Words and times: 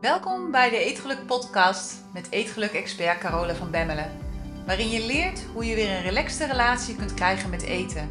Welkom 0.00 0.50
bij 0.50 0.70
de 0.70 0.76
Eetgeluk 0.76 1.26
podcast 1.26 2.04
met 2.12 2.30
Eetgeluk-expert 2.30 3.18
Carola 3.18 3.54
van 3.54 3.70
Bemmelen. 3.70 4.18
Waarin 4.66 4.88
je 4.88 5.06
leert 5.06 5.44
hoe 5.52 5.64
je 5.64 5.74
weer 5.74 5.90
een 5.90 6.02
relaxte 6.02 6.46
relatie 6.46 6.96
kunt 6.96 7.14
krijgen 7.14 7.50
met 7.50 7.62
eten. 7.62 8.10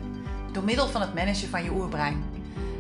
Door 0.51 0.63
middel 0.63 0.87
van 0.87 1.01
het 1.01 1.13
managen 1.13 1.49
van 1.49 1.63
je 1.63 1.71
oerbrein. 1.71 2.23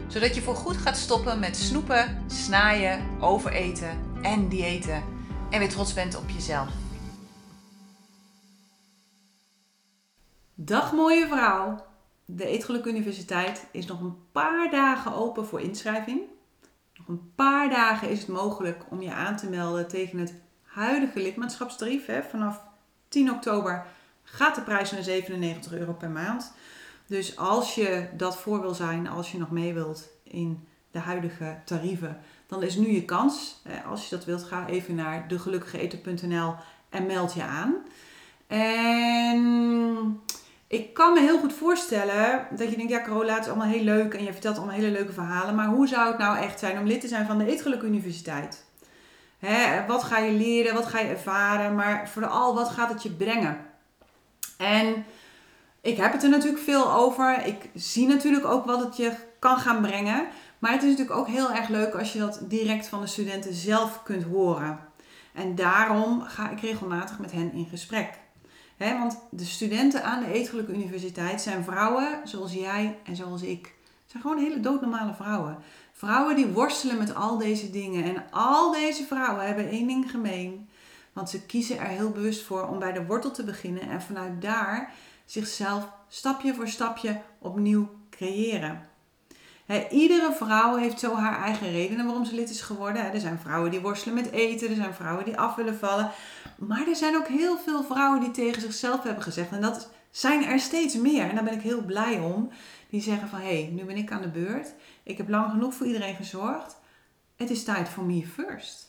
Zodat 0.07 0.35
je 0.35 0.41
voorgoed 0.41 0.77
gaat 0.77 0.97
stoppen 0.97 1.39
met 1.39 1.57
snoepen, 1.57 2.23
snaaien, 2.27 3.21
overeten 3.21 3.99
en 4.21 4.49
diëten. 4.49 5.03
En 5.49 5.59
weer 5.59 5.69
trots 5.69 5.93
bent 5.93 6.17
op 6.17 6.29
jezelf. 6.29 6.69
Dag 10.53 10.93
mooie 10.93 11.27
vrouw. 11.27 11.85
De 12.25 12.45
Eetgeluk 12.45 12.85
Universiteit 12.85 13.67
is 13.71 13.85
nog 13.85 13.99
een 13.99 14.31
paar 14.31 14.71
dagen 14.71 15.13
open 15.13 15.45
voor 15.45 15.61
inschrijving. 15.61 16.21
Een 17.09 17.31
paar 17.35 17.69
dagen 17.69 18.09
is 18.09 18.19
het 18.19 18.27
mogelijk 18.27 18.83
om 18.89 19.01
je 19.01 19.13
aan 19.13 19.35
te 19.35 19.49
melden 19.49 19.87
tegen 19.87 20.19
het 20.19 20.33
huidige 20.63 21.19
lidmaatschapstarief. 21.19 22.05
Hè. 22.05 22.23
Vanaf 22.23 22.61
10 23.07 23.31
oktober 23.31 23.85
gaat 24.23 24.55
de 24.55 24.61
prijs 24.61 24.91
naar 24.91 25.03
97 25.03 25.73
euro 25.73 25.93
per 25.93 26.09
maand. 26.09 26.53
Dus 27.07 27.37
als 27.37 27.75
je 27.75 28.07
dat 28.17 28.37
voor 28.37 28.61
wil 28.61 28.73
zijn, 28.73 29.07
als 29.07 29.31
je 29.31 29.37
nog 29.37 29.51
mee 29.51 29.73
wilt 29.73 30.09
in 30.23 30.67
de 30.91 30.99
huidige 30.99 31.57
tarieven, 31.65 32.19
dan 32.47 32.63
is 32.63 32.75
nu 32.75 32.91
je 32.91 33.05
kans. 33.05 33.61
Als 33.85 34.09
je 34.09 34.15
dat 34.15 34.25
wilt, 34.25 34.43
ga 34.43 34.67
even 34.67 34.95
naar 34.95 35.27
degelukkigeeten.nl 35.27 36.55
en 36.89 37.05
meld 37.05 37.33
je 37.33 37.43
aan. 37.43 37.75
En 38.47 40.21
ik 40.69 40.93
kan 40.93 41.13
me 41.13 41.19
heel 41.19 41.39
goed 41.39 41.53
voorstellen 41.53 42.47
dat 42.49 42.69
je 42.69 42.75
denkt, 42.75 42.91
ja 42.91 43.01
Carola, 43.01 43.33
het 43.33 43.43
is 43.43 43.49
allemaal 43.49 43.67
heel 43.67 43.83
leuk 43.83 44.13
en 44.13 44.23
je 44.23 44.31
vertelt 44.31 44.57
allemaal 44.57 44.75
hele 44.75 44.91
leuke 44.91 45.13
verhalen. 45.13 45.55
Maar 45.55 45.67
hoe 45.67 45.87
zou 45.87 46.07
het 46.07 46.17
nou 46.17 46.37
echt 46.37 46.59
zijn 46.59 46.79
om 46.79 46.85
lid 46.85 47.01
te 47.01 47.07
zijn 47.07 47.25
van 47.25 47.37
de 47.37 47.45
Eetgeluk 47.45 47.81
Universiteit? 47.81 48.65
Hè, 49.39 49.85
wat 49.85 50.03
ga 50.03 50.17
je 50.17 50.31
leren, 50.31 50.73
wat 50.73 50.85
ga 50.85 50.99
je 50.99 51.07
ervaren, 51.07 51.75
maar 51.75 52.09
vooral 52.09 52.55
wat 52.55 52.69
gaat 52.69 52.89
het 52.89 53.03
je 53.03 53.11
brengen? 53.11 53.57
En 54.57 55.05
ik 55.81 55.97
heb 55.97 56.11
het 56.11 56.23
er 56.23 56.29
natuurlijk 56.29 56.63
veel 56.63 56.91
over. 56.91 57.45
Ik 57.45 57.69
zie 57.73 58.07
natuurlijk 58.07 58.45
ook 58.45 58.65
wat 58.65 58.79
het 58.79 58.97
je 58.97 59.11
kan 59.39 59.57
gaan 59.57 59.81
brengen. 59.81 60.27
Maar 60.59 60.71
het 60.71 60.83
is 60.83 60.89
natuurlijk 60.89 61.17
ook 61.17 61.27
heel 61.27 61.51
erg 61.51 61.67
leuk 61.67 61.93
als 61.93 62.13
je 62.13 62.19
dat 62.19 62.41
direct 62.43 62.87
van 62.87 63.01
de 63.01 63.07
studenten 63.07 63.53
zelf 63.53 64.03
kunt 64.03 64.23
horen. 64.23 64.79
En 65.33 65.55
daarom 65.55 66.21
ga 66.21 66.49
ik 66.49 66.59
regelmatig 66.59 67.19
met 67.19 67.31
hen 67.31 67.53
in 67.53 67.67
gesprek 67.69 68.09
want 68.79 69.19
de 69.31 69.45
studenten 69.45 70.03
aan 70.03 70.19
de 70.19 70.33
Eetgeluk 70.33 70.67
Universiteit 70.67 71.41
zijn 71.41 71.63
vrouwen 71.63 72.21
zoals 72.23 72.53
jij 72.53 72.97
en 73.03 73.15
zoals 73.15 73.41
ik. 73.41 73.73
Het 74.01 74.11
zijn 74.11 74.23
gewoon 74.23 74.37
hele 74.37 74.59
doodnormale 74.59 75.13
vrouwen. 75.13 75.57
Vrouwen 75.93 76.35
die 76.35 76.47
worstelen 76.47 76.97
met 76.97 77.15
al 77.15 77.37
deze 77.37 77.69
dingen. 77.69 78.03
En 78.03 78.23
al 78.31 78.71
deze 78.71 79.03
vrouwen 79.03 79.45
hebben 79.45 79.69
één 79.69 79.87
ding 79.87 80.11
gemeen. 80.11 80.69
Want 81.13 81.29
ze 81.29 81.45
kiezen 81.45 81.77
er 81.77 81.87
heel 81.87 82.11
bewust 82.11 82.43
voor 82.43 82.67
om 82.67 82.79
bij 82.79 82.91
de 82.91 83.05
wortel 83.05 83.31
te 83.31 83.43
beginnen 83.43 83.89
en 83.89 84.01
vanuit 84.01 84.41
daar 84.41 84.93
zichzelf 85.25 85.89
stapje 86.07 86.53
voor 86.53 86.67
stapje 86.67 87.21
opnieuw 87.39 87.89
creëren. 88.09 88.87
iedere 89.89 90.33
vrouw 90.33 90.75
heeft 90.75 90.99
zo 90.99 91.15
haar 91.15 91.43
eigen 91.43 91.71
redenen 91.71 92.05
waarom 92.05 92.25
ze 92.25 92.35
lid 92.35 92.49
is 92.49 92.61
geworden. 92.61 93.13
er 93.13 93.19
zijn 93.19 93.39
vrouwen 93.39 93.71
die 93.71 93.79
worstelen 93.79 94.15
met 94.15 94.31
eten, 94.31 94.69
er 94.69 94.75
zijn 94.75 94.93
vrouwen 94.93 95.25
die 95.25 95.37
af 95.37 95.55
willen 95.55 95.77
vallen. 95.77 96.11
Maar 96.59 96.87
er 96.87 96.95
zijn 96.95 97.15
ook 97.15 97.27
heel 97.27 97.57
veel 97.57 97.83
vrouwen 97.83 98.19
die 98.19 98.31
tegen 98.31 98.61
zichzelf 98.61 99.03
hebben 99.03 99.23
gezegd, 99.23 99.51
en 99.51 99.61
dat 99.61 99.89
zijn 100.11 100.43
er 100.43 100.59
steeds 100.59 100.95
meer, 100.95 101.29
en 101.29 101.35
daar 101.35 101.43
ben 101.43 101.53
ik 101.53 101.61
heel 101.61 101.81
blij 101.81 102.19
om, 102.19 102.49
die 102.89 103.01
zeggen 103.01 103.29
van 103.29 103.39
hé, 103.39 103.61
hey, 103.61 103.71
nu 103.71 103.83
ben 103.83 103.97
ik 103.97 104.11
aan 104.11 104.21
de 104.21 104.27
beurt, 104.27 104.73
ik 105.03 105.17
heb 105.17 105.29
lang 105.29 105.51
genoeg 105.51 105.73
voor 105.73 105.85
iedereen 105.85 106.15
gezorgd, 106.15 106.77
het 107.35 107.49
is 107.49 107.63
tijd 107.63 107.89
voor 107.89 108.03
me 108.03 108.27
first. 108.27 108.87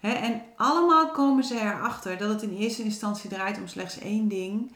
en 0.00 0.42
allemaal 0.56 1.10
komen 1.10 1.44
ze 1.44 1.60
erachter 1.60 2.18
dat 2.18 2.28
het 2.28 2.42
in 2.42 2.56
eerste 2.56 2.82
instantie 2.82 3.30
draait 3.30 3.58
om 3.58 3.68
slechts 3.68 3.98
één 3.98 4.28
ding, 4.28 4.72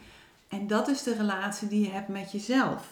en 0.49 0.67
dat 0.67 0.89
is 0.89 1.03
de 1.03 1.15
relatie 1.15 1.69
die 1.69 1.85
je 1.85 1.91
hebt 1.91 2.09
met 2.09 2.33
jezelf. 2.33 2.87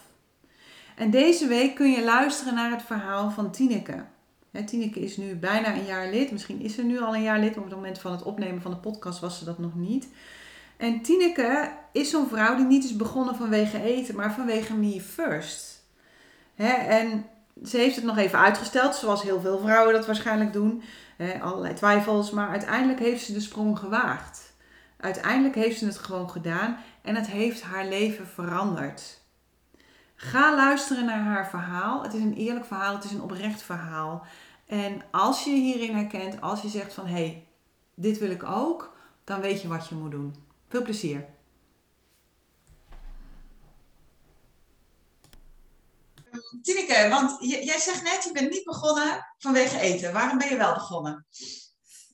En 0.97 1.11
deze 1.11 1.47
week 1.47 1.75
kun 1.75 1.91
je 1.91 2.05
luisteren 2.05 2.55
naar 2.55 2.71
het 2.71 2.83
verhaal 2.83 3.31
van 3.31 3.51
Tineke. 3.51 4.05
Tineke 4.67 5.01
is 5.01 5.17
nu 5.17 5.35
bijna 5.35 5.75
een 5.75 5.85
jaar 5.85 6.11
lid. 6.11 6.33
Misschien 6.33 6.61
is 6.61 6.75
ze 6.75 6.83
nu 6.83 7.01
al 7.01 7.15
een 7.15 7.23
jaar 7.23 7.39
lid. 7.39 7.55
Maar 7.55 7.65
op 7.65 7.71
het 7.71 7.79
moment 7.79 7.99
van 7.99 8.13
het 8.13 8.23
opnemen 8.23 8.63
van 8.63 8.71
de 8.71 8.77
podcast 8.77 9.21
was 9.21 9.39
ze 9.39 9.45
dat 9.45 9.59
nog 9.59 9.75
niet. 9.75 10.09
En 10.77 11.01
Tineke 11.01 11.73
is 11.93 12.11
zo'n 12.11 12.29
vrouw 12.29 12.57
die 12.57 12.65
niet 12.65 12.85
is 12.85 12.97
begonnen 12.97 13.37
vanwege 13.37 13.83
eten, 13.83 14.17
maar 14.17 14.33
vanwege 14.33 14.75
me 14.75 15.01
first. 15.01 15.83
en 16.57 17.27
ze 17.65 17.77
heeft 17.77 17.97
het 17.97 18.05
nog 18.05 18.19
even 18.19 18.39
uitgesteld, 18.39 18.95
zoals 18.95 19.23
heel 19.23 19.41
veel 19.41 19.59
vrouwen 19.59 19.95
dat 19.95 20.07
waarschijnlijk 20.07 20.53
doen. 20.53 20.83
allerlei 21.41 21.75
twijfels, 21.75 22.31
maar 22.31 22.49
uiteindelijk 22.49 22.99
heeft 22.99 23.25
ze 23.25 23.33
de 23.33 23.41
sprong 23.41 23.79
gewaagd. 23.79 24.53
Uiteindelijk 24.97 25.55
heeft 25.55 25.79
ze 25.79 25.87
het 25.87 25.99
gewoon 25.99 26.31
gedaan 26.31 26.77
en 27.03 27.15
het 27.15 27.27
heeft 27.27 27.63
haar 27.63 27.87
leven 27.87 28.27
veranderd. 28.27 29.22
Ga 30.25 30.55
luisteren 30.55 31.05
naar 31.05 31.23
haar 31.23 31.49
verhaal. 31.49 32.03
Het 32.03 32.15
is 32.15 32.21
een 32.21 32.35
eerlijk 32.35 32.67
verhaal, 32.67 32.95
het 32.95 33.05
is 33.05 33.11
een 33.11 33.23
oprecht 33.23 33.63
verhaal. 33.63 34.27
En 34.67 35.03
als 35.11 35.45
je 35.45 35.51
je 35.51 35.61
hierin 35.61 35.97
herkent, 35.97 36.41
als 36.41 36.63
je 36.63 36.69
zegt 36.69 36.95
van 36.95 37.07
hé, 37.07 37.13
hey, 37.13 37.47
dit 37.95 38.19
wil 38.19 38.31
ik 38.31 38.43
ook, 38.43 38.97
dan 39.25 39.41
weet 39.41 39.63
je 39.63 39.69
wat 39.69 39.89
je 39.89 39.95
moet 39.95 40.11
doen. 40.11 40.35
Veel 40.69 40.83
plezier. 40.83 41.27
Tineke, 46.63 47.09
want 47.09 47.37
jij 47.41 47.79
zegt 47.79 48.03
net, 48.03 48.25
je 48.25 48.33
bent 48.33 48.51
niet 48.51 48.65
begonnen 48.65 49.35
vanwege 49.39 49.81
eten. 49.81 50.13
Waarom 50.13 50.39
ben 50.39 50.49
je 50.49 50.57
wel 50.57 50.75
begonnen? 50.75 51.27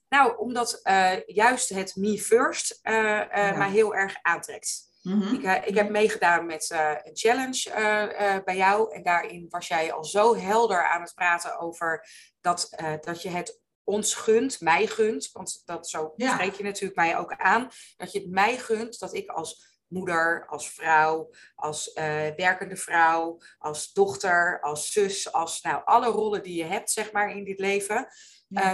Nou, 0.08 0.38
omdat 0.38 0.80
uh, 0.84 1.26
juist 1.26 1.68
het 1.68 1.96
me 1.96 2.18
first 2.18 2.80
uh, 2.82 2.94
uh, 2.94 3.58
mij 3.58 3.70
heel 3.70 3.94
erg 3.94 4.16
aantrekt. 4.22 4.87
Mhm. 5.02 5.34
ik, 5.34 5.66
ik, 5.66 5.74
heb 5.74 5.90
meegedaan 5.90 6.46
met 6.46 6.70
een 7.02 7.16
challenge 7.16 8.42
bij 8.44 8.56
jou. 8.56 8.94
En 8.94 9.02
daarin 9.02 9.46
was 9.48 9.68
jij 9.68 9.92
al 9.92 10.04
zo 10.04 10.36
helder 10.36 10.88
aan 10.88 11.02
het 11.02 11.14
praten 11.14 11.58
over 11.58 12.08
dat, 12.40 12.68
dat 13.00 13.22
je 13.22 13.28
het 13.28 13.60
ons 13.84 14.14
gunt, 14.14 14.60
mij 14.60 14.86
gunt. 14.86 15.30
Want 15.32 15.62
dat, 15.64 15.88
zo 15.88 16.12
spreek 16.16 16.54
je 16.54 16.62
natuurlijk 16.62 16.96
mij 16.96 17.18
ook 17.18 17.32
aan. 17.32 17.68
Dat 17.96 18.12
je 18.12 18.18
het 18.18 18.30
mij 18.30 18.58
gunt 18.58 18.98
dat 18.98 19.14
ik 19.14 19.30
als 19.30 19.78
moeder, 19.88 20.46
als 20.46 20.70
vrouw, 20.70 21.30
als 21.54 21.92
werkende 22.36 22.76
vrouw, 22.76 23.40
als 23.58 23.92
dochter, 23.92 24.60
als 24.60 24.92
zus, 24.92 25.32
als 25.32 25.60
nou, 25.60 25.82
alle 25.84 26.06
rollen 26.06 26.42
die 26.42 26.56
je 26.56 26.64
hebt, 26.64 26.90
zeg 26.90 27.12
maar, 27.12 27.30
in 27.30 27.44
dit 27.44 27.58
leven. 27.58 28.08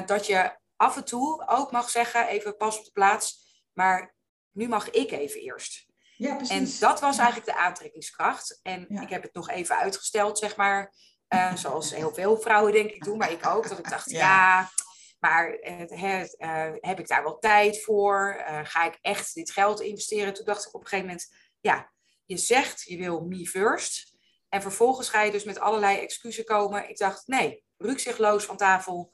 dat 0.06 0.26
je 0.26 0.56
af 0.76 0.96
en 0.96 1.04
toe 1.04 1.46
ook 1.46 1.72
mag 1.72 1.90
zeggen, 1.90 2.26
even 2.26 2.56
pas 2.56 2.78
op 2.78 2.84
de 2.84 2.90
plaats, 2.92 3.44
maar 3.72 4.14
nu 4.50 4.68
mag 4.68 4.90
ik 4.90 5.10
even 5.10 5.40
eerst. 5.40 5.83
Ja, 6.16 6.36
precies. 6.36 6.80
En 6.80 6.88
dat 6.88 7.00
was 7.00 7.18
eigenlijk 7.18 7.46
de 7.46 7.56
aantrekkingskracht. 7.56 8.60
En 8.62 8.88
ik 8.88 9.08
heb 9.08 9.22
het 9.22 9.34
nog 9.34 9.50
even 9.50 9.76
uitgesteld, 9.76 10.38
zeg 10.38 10.56
maar. 10.56 10.94
Uh, 11.28 11.56
zoals 11.64 11.94
heel 11.94 12.14
veel 12.14 12.36
vrouwen 12.40 12.72
denk 12.72 12.90
ik 12.90 13.04
doen, 13.04 13.18
maar 13.18 13.32
ik 13.32 13.46
ook. 13.46 13.68
Dat 13.68 13.78
ik 13.78 13.90
dacht, 13.90 14.10
ja, 14.10 14.70
maar 15.18 15.58
uh, 15.62 16.72
heb 16.80 16.98
ik 16.98 17.08
daar 17.08 17.22
wel 17.22 17.38
tijd 17.38 17.82
voor? 17.82 18.42
ga 18.62 18.84
ik 18.84 18.98
echt 19.00 19.34
dit 19.34 19.50
geld 19.50 19.80
investeren? 19.80 20.34
Toen 20.34 20.44
dacht 20.44 20.66
ik 20.66 20.74
op 20.74 20.80
een 20.80 20.86
gegeven 20.86 21.06
moment, 21.06 21.34
ja, 21.60 21.92
je 22.26 22.36
zegt 22.36 22.82
je 22.82 22.96
wil 22.96 23.20
me 23.20 23.46
first. 23.46 24.12
En 24.48 24.62
vervolgens 24.62 25.08
ga 25.08 25.22
je 25.22 25.30
dus 25.30 25.44
met 25.44 25.58
allerlei 25.58 25.98
excuses 25.98 26.44
komen. 26.44 26.88
Ik 26.88 26.98
dacht, 26.98 27.26
nee, 27.26 27.64
rukzichtloos 27.76 28.44
van 28.44 28.56
tafel. 28.56 29.12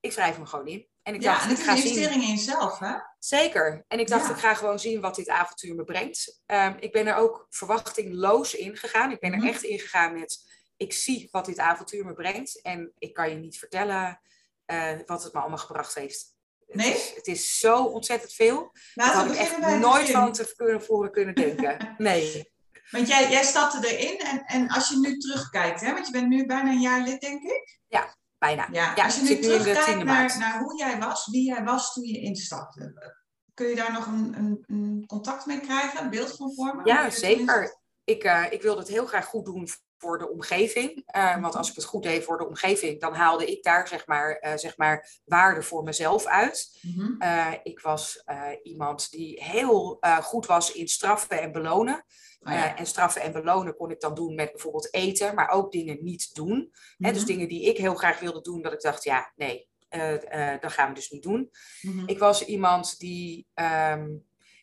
Ik 0.00 0.12
schrijf 0.12 0.36
hem 0.36 0.46
gewoon 0.46 0.66
in. 0.66 0.88
En 1.04 1.14
ik 1.14 1.22
ja, 1.22 1.32
dacht, 1.32 1.44
en 1.44 1.48
het 1.48 1.58
is 1.58 1.66
een 1.66 1.76
investering 1.76 2.22
in 2.22 2.28
jezelf, 2.28 2.78
hè? 2.78 2.94
Zeker. 3.18 3.84
En 3.88 3.98
ik 3.98 4.08
dacht, 4.08 4.30
ik 4.30 4.36
ga 4.36 4.54
gewoon 4.54 4.78
zien 4.78 5.00
wat 5.00 5.14
dit 5.14 5.28
avontuur 5.28 5.74
me 5.74 5.84
brengt. 5.84 6.42
Um, 6.46 6.76
ik 6.78 6.92
ben 6.92 7.06
er 7.06 7.14
ook 7.14 7.46
verwachtingloos 7.50 8.54
in 8.54 8.76
gegaan. 8.76 9.10
Ik 9.10 9.20
ben 9.20 9.32
er 9.32 9.38
mhm. 9.38 9.46
echt 9.46 9.62
in 9.62 9.78
gegaan 9.78 10.18
met, 10.18 10.38
ik 10.76 10.92
zie 10.92 11.28
wat 11.30 11.44
dit 11.44 11.58
avontuur 11.58 12.04
me 12.04 12.12
brengt. 12.12 12.62
En 12.62 12.92
ik 12.98 13.14
kan 13.14 13.30
je 13.30 13.36
niet 13.36 13.58
vertellen 13.58 14.20
uh, 14.66 14.92
wat 15.06 15.22
het 15.22 15.32
me 15.32 15.40
allemaal 15.40 15.58
gebracht 15.58 15.94
heeft. 15.94 16.36
Nee? 16.66 16.92
Het 16.92 16.96
is, 16.96 17.12
het 17.14 17.26
is 17.26 17.58
zo 17.58 17.84
ontzettend 17.84 18.32
veel. 18.32 18.72
Nou, 18.94 19.12
dat 19.12 19.22
had 19.22 19.30
ik 19.30 19.38
echt 19.38 19.78
nooit 19.78 20.10
van 20.10 20.32
tevoren 20.32 21.10
kunnen 21.10 21.34
denken. 21.34 21.94
Nee. 21.98 22.52
Want 22.90 23.08
jij, 23.08 23.30
jij 23.30 23.44
stapte 23.44 23.96
erin 23.96 24.18
en, 24.18 24.44
en 24.44 24.68
als 24.68 24.88
je 24.88 24.98
nu 24.98 25.18
terugkijkt, 25.18 25.80
hè, 25.80 25.92
want 25.92 26.06
je 26.06 26.12
bent 26.12 26.28
nu 26.28 26.46
bijna 26.46 26.70
een 26.70 26.80
jaar 26.80 27.02
lid, 27.02 27.20
denk 27.20 27.42
ik. 27.42 27.78
Ja 27.88 28.14
bijna. 28.44 28.68
Ja, 28.72 29.04
als 29.04 29.16
je 29.16 29.22
nu 29.22 29.38
terugkijkt 29.38 30.04
naar, 30.04 30.38
naar 30.38 30.58
hoe 30.58 30.78
jij 30.78 30.98
was, 30.98 31.28
wie 31.30 31.44
jij 31.44 31.64
was 31.64 31.92
toen 31.92 32.04
je 32.04 32.20
instapte. 32.20 33.12
Kun 33.54 33.66
je 33.66 33.74
daar 33.74 33.92
nog 33.92 34.06
een, 34.06 34.34
een, 34.38 34.64
een 34.66 35.04
contact 35.06 35.46
mee 35.46 35.60
krijgen, 35.60 36.02
een 36.02 36.10
beeld 36.10 36.36
van 36.36 36.54
vormen? 36.54 36.86
Ja, 36.86 37.10
zeker. 37.10 37.82
Ik, 38.04 38.24
uh, 38.24 38.44
ik 38.50 38.62
wilde 38.62 38.80
het 38.80 38.88
heel 38.88 39.06
graag 39.06 39.26
goed 39.26 39.44
doen 39.44 39.68
voor 40.04 40.18
de 40.18 40.30
omgeving. 40.30 41.02
Uh, 41.16 41.40
want 41.40 41.56
als 41.56 41.68
ik 41.68 41.74
het 41.74 41.84
goed 41.84 42.02
deed 42.02 42.24
voor 42.24 42.38
de 42.38 42.46
omgeving, 42.46 43.00
dan 43.00 43.14
haalde 43.14 43.46
ik 43.46 43.62
daar 43.62 43.88
zeg 43.88 44.06
maar, 44.06 44.42
uh, 44.42 44.52
zeg 44.56 44.76
maar 44.76 45.10
waarde 45.24 45.62
voor 45.62 45.82
mezelf 45.82 46.26
uit. 46.26 46.78
Mm 46.82 46.92
-hmm. 46.92 47.58
ik 47.62 47.80
was 47.80 48.24
iemand 48.62 49.10
die 49.10 49.42
heel 49.42 49.98
goed 50.22 50.46
was 50.46 50.72
in 50.72 50.88
straffen 50.88 51.40
en 51.40 51.52
belonen. 51.52 52.04
Oh 52.40 52.78
en 52.80 52.86
straffen 52.86 53.22
en 53.22 53.32
belonen 53.32 53.76
kon 53.76 53.90
ik 53.90 54.00
dan 54.00 54.14
doen 54.14 54.34
met 54.34 54.50
bijvoorbeeld 54.52 54.94
eten, 54.94 55.34
maar 55.34 55.48
ook 55.48 55.72
dingen 55.72 55.98
niet 56.00 56.34
doen. 56.34 56.72
Hè, 56.98 57.12
dus 57.12 57.22
mhm. 57.22 57.30
dingen 57.30 57.48
die 57.48 57.68
ik 57.68 57.76
heel 57.76 57.94
graag 57.94 58.20
wilde 58.20 58.40
doen, 58.40 58.62
dat 58.62 58.72
ik 58.72 58.80
dacht, 58.80 59.04
ja, 59.04 59.32
nee, 59.36 59.68
dat 60.60 60.72
gaan 60.72 60.88
we 60.88 60.94
dus 60.94 61.10
niet 61.10 61.22
doen. 61.22 61.50
Mhm. 61.80 62.08
Ik 62.08 62.18
was 62.18 62.44
iemand 62.44 62.98
die 62.98 63.46
ehm, 63.54 64.06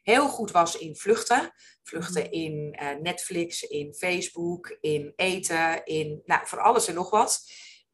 heel 0.04 0.28
goed 0.28 0.52
was 0.52 0.78
in 0.78 0.96
vluchten. 0.96 1.52
Vluchten 1.84 2.24
mhm. 2.24 2.32
in 2.32 2.78
Netflix, 3.02 3.64
in 3.64 3.94
Facebook, 3.94 4.78
in 4.80 5.14
eten, 5.16 5.86
in 5.86 6.22
nou, 6.26 6.48
van 6.48 6.60
alles 6.60 6.88
en 6.88 6.96
nog 6.96 7.10
wat. 7.10 7.52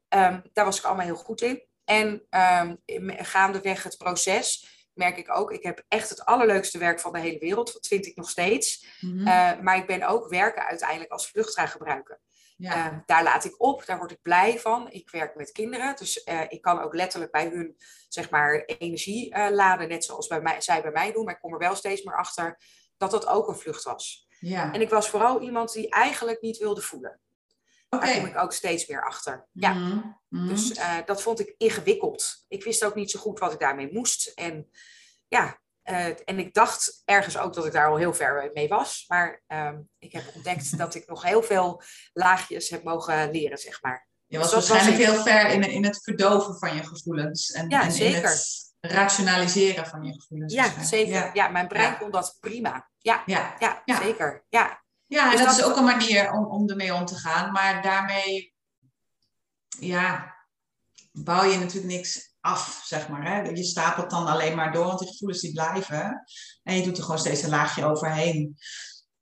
Um, 0.08 0.42
daar 0.52 0.64
was 0.64 0.78
ik 0.78 0.84
allemaal 0.84 1.04
heel 1.04 1.16
goed 1.16 1.42
in. 1.42 1.62
En 1.84 2.26
um, 2.30 2.78
gaandeweg 3.16 3.82
het 3.82 3.96
proces 3.96 4.78
merk 4.98 5.16
ik 5.16 5.36
ook, 5.36 5.52
ik 5.52 5.62
heb 5.62 5.84
echt 5.88 6.10
het 6.10 6.24
allerleukste 6.24 6.78
werk 6.78 7.00
van 7.00 7.12
de 7.12 7.18
hele 7.18 7.38
wereld, 7.38 7.72
dat 7.72 7.86
vind 7.86 8.06
ik 8.06 8.16
nog 8.16 8.30
steeds. 8.30 8.86
Mhm. 9.00 9.26
Eh, 9.26 9.60
maar 9.60 9.76
ik 9.76 9.86
ben 9.86 10.02
ook 10.02 10.28
werken 10.28 10.66
uiteindelijk 10.66 11.12
als 11.12 11.28
vluchttreingebruiker. 11.28 12.20
Ja. 12.56 12.92
Uh, 12.92 12.98
daar 13.06 13.22
laat 13.22 13.44
ik 13.44 13.62
op, 13.62 13.86
daar 13.86 13.98
word 13.98 14.10
ik 14.10 14.22
blij 14.22 14.58
van. 14.58 14.90
Ik 14.90 15.10
werk 15.10 15.34
met 15.34 15.52
kinderen, 15.52 15.96
dus 15.96 16.26
uh, 16.26 16.40
ik 16.48 16.62
kan 16.62 16.80
ook 16.80 16.94
letterlijk 16.94 17.32
bij 17.32 17.48
hun 17.48 17.76
zeg 18.08 18.30
maar, 18.30 18.64
energie 18.64 19.50
laden, 19.50 19.88
net 19.88 20.04
zoals 20.04 20.26
bij 20.26 20.40
mij, 20.40 20.60
zij 20.60 20.82
bij 20.82 20.90
mij 20.90 21.12
doen. 21.12 21.24
Maar 21.24 21.34
ik 21.34 21.40
kom 21.40 21.52
er 21.52 21.58
wel 21.58 21.74
steeds 21.74 22.02
meer 22.02 22.16
achter 22.16 22.58
dat 22.98 23.10
dat 23.10 23.26
ook 23.26 23.48
een 23.48 23.56
vlucht 23.56 23.84
was. 23.84 24.26
Ja. 24.40 24.72
En 24.72 24.80
ik 24.80 24.90
was 24.90 25.08
vooral 25.08 25.40
iemand 25.40 25.72
die 25.72 25.90
eigenlijk 25.90 26.40
niet 26.40 26.58
wilde 26.58 26.80
voelen. 26.80 27.20
Okay. 27.90 28.12
Daar 28.12 28.20
kom 28.20 28.30
ik 28.30 28.38
ook 28.38 28.52
steeds 28.52 28.86
meer 28.86 29.04
achter. 29.04 29.46
Ja. 29.52 29.72
Mm 29.72 30.16
Dus 30.48 30.70
uh, 30.70 30.96
dat 31.04 31.22
vond 31.22 31.40
ik 31.40 31.54
ingewikkeld. 31.56 32.44
Ik 32.48 32.64
wist 32.64 32.84
ook 32.84 32.94
niet 32.94 33.10
zo 33.10 33.20
goed 33.20 33.38
wat 33.38 33.52
ik 33.52 33.58
daarmee 33.58 33.92
moest. 33.92 34.26
En 34.26 34.70
ja, 35.28 35.58
uh, 35.84 36.06
en 36.06 36.38
ik 36.38 36.54
dacht 36.54 37.02
ergens 37.04 37.38
ook 37.38 37.54
dat 37.54 37.66
ik 37.66 37.72
daar 37.72 37.88
al 37.88 37.96
heel 37.96 38.14
ver 38.14 38.50
mee 38.54 38.68
was. 38.68 39.04
Maar 39.06 39.42
uh, 39.48 39.72
ik 39.98 40.12
heb 40.12 40.24
ontdekt 40.34 40.78
dat 40.78 40.94
ik 40.94 41.06
nog 41.06 41.22
heel 41.22 41.42
veel 41.42 41.82
laagjes 42.12 42.68
heb 42.68 42.82
mogen 42.82 43.30
leren, 43.30 43.58
zeg 43.58 43.82
maar. 43.82 44.06
Je 44.26 44.38
was 44.38 44.50
dus 44.50 44.68
waarschijnlijk 44.68 45.10
heel 45.10 45.22
ver 45.22 45.50
in, 45.50 45.62
in 45.62 45.84
het 45.84 46.02
verdoven 46.02 46.58
van 46.58 46.74
je 46.76 46.82
gevoelens. 46.82 47.50
En, 47.50 47.68
ja, 47.68 47.82
en 47.82 47.92
zeker. 47.92 48.18
in 48.18 48.24
het 48.24 48.67
rationaliseren 48.80 49.86
van 49.86 50.04
je 50.04 50.12
gevoelens. 50.12 50.52
Ja, 50.52 50.82
zeker. 50.82 51.14
Ja. 51.14 51.30
ja. 51.32 51.48
mijn 51.48 51.68
brein 51.68 51.98
kon 51.98 52.10
dat 52.10 52.36
prima. 52.40 52.90
Ja, 52.98 53.22
ja. 53.26 53.54
ja, 53.58 54.00
zeker. 54.00 54.44
Ja. 54.48 54.86
Ja, 55.06 55.24
en 55.24 55.36
dus 55.36 55.46
dat, 55.46 55.58
is 55.58 55.64
ook 55.64 55.76
een 55.76 55.84
manier 55.84 56.32
om, 56.32 56.44
om 56.46 56.68
ermee 56.68 56.94
om 56.94 57.04
te 57.04 57.14
gaan. 57.14 57.52
Maar 57.52 57.82
daarmee 57.82 58.54
ja, 59.80 60.36
bouw 61.12 61.42
je 61.42 61.58
natuurlijk 61.58 61.92
niks 61.92 62.36
af, 62.40 62.82
zeg 62.84 63.08
maar. 63.08 63.24
Hè? 63.26 63.40
Je 63.40 63.64
stapelt 63.64 64.10
dan 64.10 64.26
alleen 64.26 64.56
maar 64.56 64.72
door, 64.72 64.86
want 64.86 64.98
die 64.98 65.08
gevoelens 65.08 65.40
die 65.40 65.52
blijven. 65.52 66.24
En 66.62 66.76
je 66.76 66.82
doet 66.82 66.96
er 66.96 67.02
gewoon 67.02 67.18
steeds 67.18 67.42
een 67.42 67.50
laagje 67.50 67.84
overheen. 67.84 68.56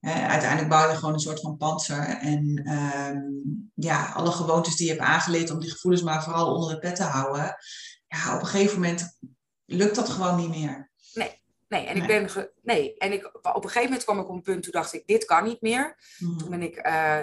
uiteindelijk 0.00 0.69
bouw 0.69 0.91
je 0.91 0.97
gewoon 0.97 1.14
een 1.14 1.20
soort 1.20 1.41
van 1.41 1.56
panzer. 1.56 2.08
En 2.08 2.61
ehm, 2.64 3.23
ja, 3.75 4.12
alle 4.12 4.31
gewoontes 4.31 4.76
die 4.76 4.87
je 4.87 4.93
hebt 4.93 5.05
aangeleerd 5.05 5.50
om 5.50 5.61
die 5.61 5.70
gevoelens 5.70 6.03
maar 6.03 6.23
vooral 6.25 6.55
onder 6.55 6.75
de 6.75 6.79
pet 6.79 6.97
te 6.97 7.03
houden. 7.03 7.56
Ja, 8.08 8.35
op 8.35 8.41
een 8.41 8.47
gegeven 8.47 8.81
moment 8.81 9.19
lukt 9.67 9.95
dat 9.95 10.09
gewoon 10.09 10.37
niet 10.37 10.49
meer. 10.49 10.91
Nee, 11.69 11.87
en 11.87 11.97
ik 11.97 12.07
ben 12.07 12.53
nee, 12.63 12.97
en 12.97 13.13
ik, 13.13 13.27
op 13.27 13.55
een 13.55 13.63
gegeven 13.63 13.83
moment 13.83 14.05
kwam 14.05 14.19
ik 14.19 14.29
op 14.29 14.35
een 14.35 14.43
punt, 14.43 14.63
toen 14.63 14.73
dacht 14.73 14.93
ik, 14.93 15.07
dit 15.07 15.25
kan 15.25 15.45
niet 15.45 15.61
meer. 15.61 15.97
Mhm. 16.19 16.39
Toen 16.39 16.51
ben 16.51 16.63
ik, 16.63 16.87
uh, 16.87 17.21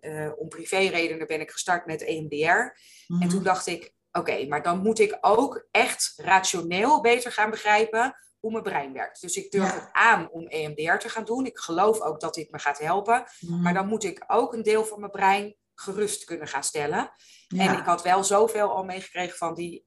uh, 0.00 0.30
om 0.36 0.48
privéredenen 0.48 1.26
ben 1.26 1.40
ik 1.40 1.50
gestart 1.50 1.86
met 1.86 2.02
EMDR. 2.02 2.46
En 2.46 3.28
toen 3.28 3.28
mhm. 3.28 3.42
dacht 3.42 3.66
ik, 3.66 3.92
oké, 4.12 4.46
maar 4.46 4.62
dan 4.62 4.78
moet 4.78 4.98
ik 4.98 5.18
ook 5.20 5.66
echt 5.70 6.12
rationeel 6.16 7.00
beter 7.00 7.32
gaan 7.32 7.50
begrijpen 7.50 8.16
hoe 8.38 8.50
mijn 8.50 8.62
brein 8.62 8.92
werkt. 8.92 9.20
Dus 9.20 9.36
ik 9.36 9.50
durf 9.50 9.74
het 9.74 9.88
aan 9.92 10.30
om 10.30 10.46
EMDR 10.46 10.96
te 10.96 11.08
gaan 11.08 11.24
doen. 11.24 11.46
Ik 11.46 11.58
geloof 11.58 12.00
ook 12.00 12.20
dat 12.20 12.34
dit 12.34 12.50
me 12.50 12.58
gaat 12.58 12.78
helpen. 12.78 13.24
Mhm. 13.40 13.62
Maar 13.62 13.74
dan 13.74 13.86
moet 13.86 14.04
ik 14.04 14.24
ook 14.26 14.52
een 14.52 14.62
deel 14.62 14.84
van 14.84 15.00
mijn 15.00 15.12
brein 15.12 15.56
gerust 15.80 16.24
kunnen 16.24 16.48
gaan 16.48 16.64
stellen. 16.64 17.10
En 17.48 17.78
ik 17.78 17.84
had 17.84 18.02
wel 18.02 18.24
zoveel 18.24 18.70
al 18.70 18.84
meegekregen 18.84 19.36
van 19.36 19.54
die, 19.54 19.82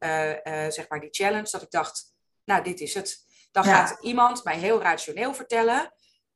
zeg 0.69 0.85
maar 0.89 0.99
die 0.99 1.09
challenge, 1.11 1.49
dat 1.51 1.61
ik 1.61 1.71
dacht, 1.71 2.13
nou, 2.43 2.63
dit 2.63 2.79
is 2.79 2.93
het. 2.93 3.27
Dan 3.51 3.63
gaat 3.63 3.97
iemand 4.01 4.43
mij 4.43 4.57
heel 4.57 4.81
rationeel 4.81 5.33
vertellen. 5.33 5.93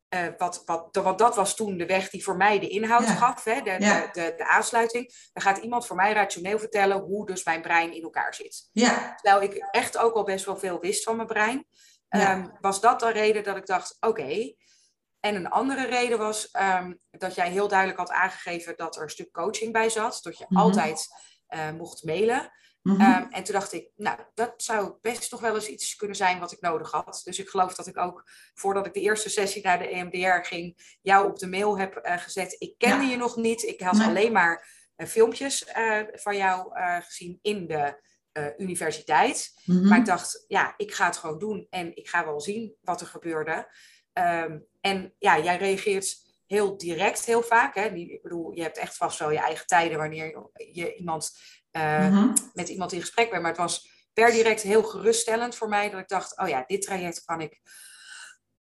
Uh, 0.10 0.28
wat, 0.38 0.62
wat, 0.66 0.90
want 0.92 1.20
dat 1.20 1.36
was 1.36 1.56
toen 1.56 1.78
de 1.78 1.86
weg 1.86 2.10
die 2.10 2.24
voor 2.24 2.38
mij 2.38 2.60
de 2.60 2.68
inhoud 2.68 3.06
gaf, 3.06 3.44
hè, 3.44 3.62
de, 3.62 3.78
de, 3.78 4.10
de, 4.12 4.34
de, 4.38 4.48
aansluiting. 4.48 5.30
Dan 5.34 5.44
gaat 5.44 5.58
iemand 5.58 5.86
voor 5.86 5.96
mij 5.96 6.14
rationeel 6.14 6.60
vertellen 6.60 7.00
hoe 7.00 7.26
dus 7.26 7.44
mijn 7.44 7.62
brein 7.62 7.94
in 7.94 8.04
elkaar 8.04 8.34
zit. 8.34 8.70
Ja. 8.72 9.16
Terwijl 9.16 9.42
ik 9.42 9.68
echt 9.72 9.98
ook 9.98 10.16
al 10.16 10.24
best 10.24 10.46
wel 10.46 10.58
veel 10.58 10.80
wist 10.80 11.04
van 11.04 11.16
mijn 11.16 11.28
brein. 11.28 11.66
Um, 12.10 12.58
was 12.62 12.82
dat 12.82 13.00
de 13.00 13.12
reden 13.12 13.44
dat 13.44 13.58
ik 13.58 13.66
dacht, 13.66 13.98
oké. 14.00 14.54
En 15.26 15.36
een 15.36 15.50
andere 15.50 15.86
reden 15.86 16.18
was 16.18 16.50
um, 16.60 17.00
dat 17.12 17.36
jij 17.36 17.50
heel 17.50 17.68
duidelijk 17.68 18.00
had 18.00 18.12
aangegeven 18.12 18.74
dat 18.76 18.96
er 18.96 19.02
een 19.02 19.10
stuk 19.10 19.32
coaching 19.32 19.72
bij 19.72 19.90
zat. 19.90 20.20
Dat 20.22 20.38
je 20.38 20.46
mhm. 20.50 20.62
altijd 20.62 21.08
uh, 21.50 21.72
mocht 21.72 22.04
mailen. 22.04 22.52
Mhm. 22.82 23.02
Ehm, 23.02 23.26
en 23.30 23.44
toen 23.44 23.54
dacht 23.54 23.74
ik, 23.74 23.90
nou, 23.96 24.20
dat 24.34 24.54
zou 24.58 24.94
best 25.02 25.32
nog 25.32 25.42
wel 25.42 25.56
eens 25.56 25.68
iets 25.68 25.96
kunnen 25.96 26.16
zijn 26.16 26.40
wat 26.40 26.52
ik 26.52 26.62
nodig 26.62 26.92
had. 26.92 27.22
Dus 27.24 27.40
ik 27.40 27.50
geloof 27.50 27.76
dat 27.76 27.88
ik 27.88 27.98
ook, 27.98 28.24
voordat 28.54 28.86
ik 28.86 28.94
de 28.94 29.00
eerste 29.00 29.30
sessie 29.30 29.64
naar 29.64 29.80
de 29.80 29.88
EMDR 29.88 30.48
ging, 30.48 30.98
jou 31.02 31.30
op 31.30 31.40
de 31.40 31.48
mail 31.48 31.78
heb 31.78 32.06
uh, 32.06 32.18
gezet. 32.18 32.56
Ik 32.60 32.78
kende 32.78 33.06
je 33.06 33.18
nog 33.18 33.36
niet. 33.36 33.64
Ik 33.64 33.82
had 33.82 34.00
alleen 34.00 34.32
maar 34.32 34.68
uh, 34.98 35.08
filmpjes 35.08 35.66
van 36.14 36.38
jou 36.38 36.72
gezien 37.02 37.40
in 37.42 37.68
de 37.68 38.02
universiteit. 38.58 39.62
Mhm. 39.66 39.88
Maar 39.88 39.98
ik 39.98 40.06
dacht, 40.06 40.46
ja, 40.48 40.74
ik 40.78 40.94
ga 40.94 41.06
het 41.06 41.18
gewoon 41.18 41.40
doen 41.40 41.68
en 41.70 41.96
ik 41.96 42.10
ga 42.10 42.26
wel 42.26 42.42
zien 42.42 42.76
wat 42.82 43.02
er 43.02 43.08
gebeurde. 43.08 43.68
Um, 44.14 44.66
en 44.82 45.14
ja, 45.20 45.40
jij 45.40 45.58
reageert 45.58 46.22
heel 46.46 46.78
direct 46.78 47.26
heel 47.26 47.44
vaak. 47.44 47.76
Hè? 47.76 47.86
Ik 47.86 48.22
bedoel, 48.22 48.52
je 48.52 48.62
hebt 48.62 48.78
echt 48.78 48.98
vast 48.98 49.20
wel 49.20 49.32
je 49.32 49.38
eigen 49.38 49.68
tijden 49.68 49.98
wanneer 49.98 50.50
je 50.54 50.96
iemand 50.96 51.32
uh, 51.72 52.34
met 52.54 52.70
iemand 52.70 52.92
in 52.92 53.00
gesprek 53.00 53.30
ben. 53.30 53.42
Maar 53.42 53.52
het 53.52 53.60
was 53.60 53.90
per 54.14 54.32
direct 54.32 54.62
heel 54.62 54.84
geruststellend 54.84 55.56
voor 55.56 55.70
mij 55.70 55.90
dat 55.90 56.00
ik 56.00 56.08
dacht, 56.08 56.38
oh 56.38 56.48
ja, 56.48 56.64
dit 56.68 56.82
traject 56.82 57.24
kan 57.26 57.42
ik. 57.42 57.62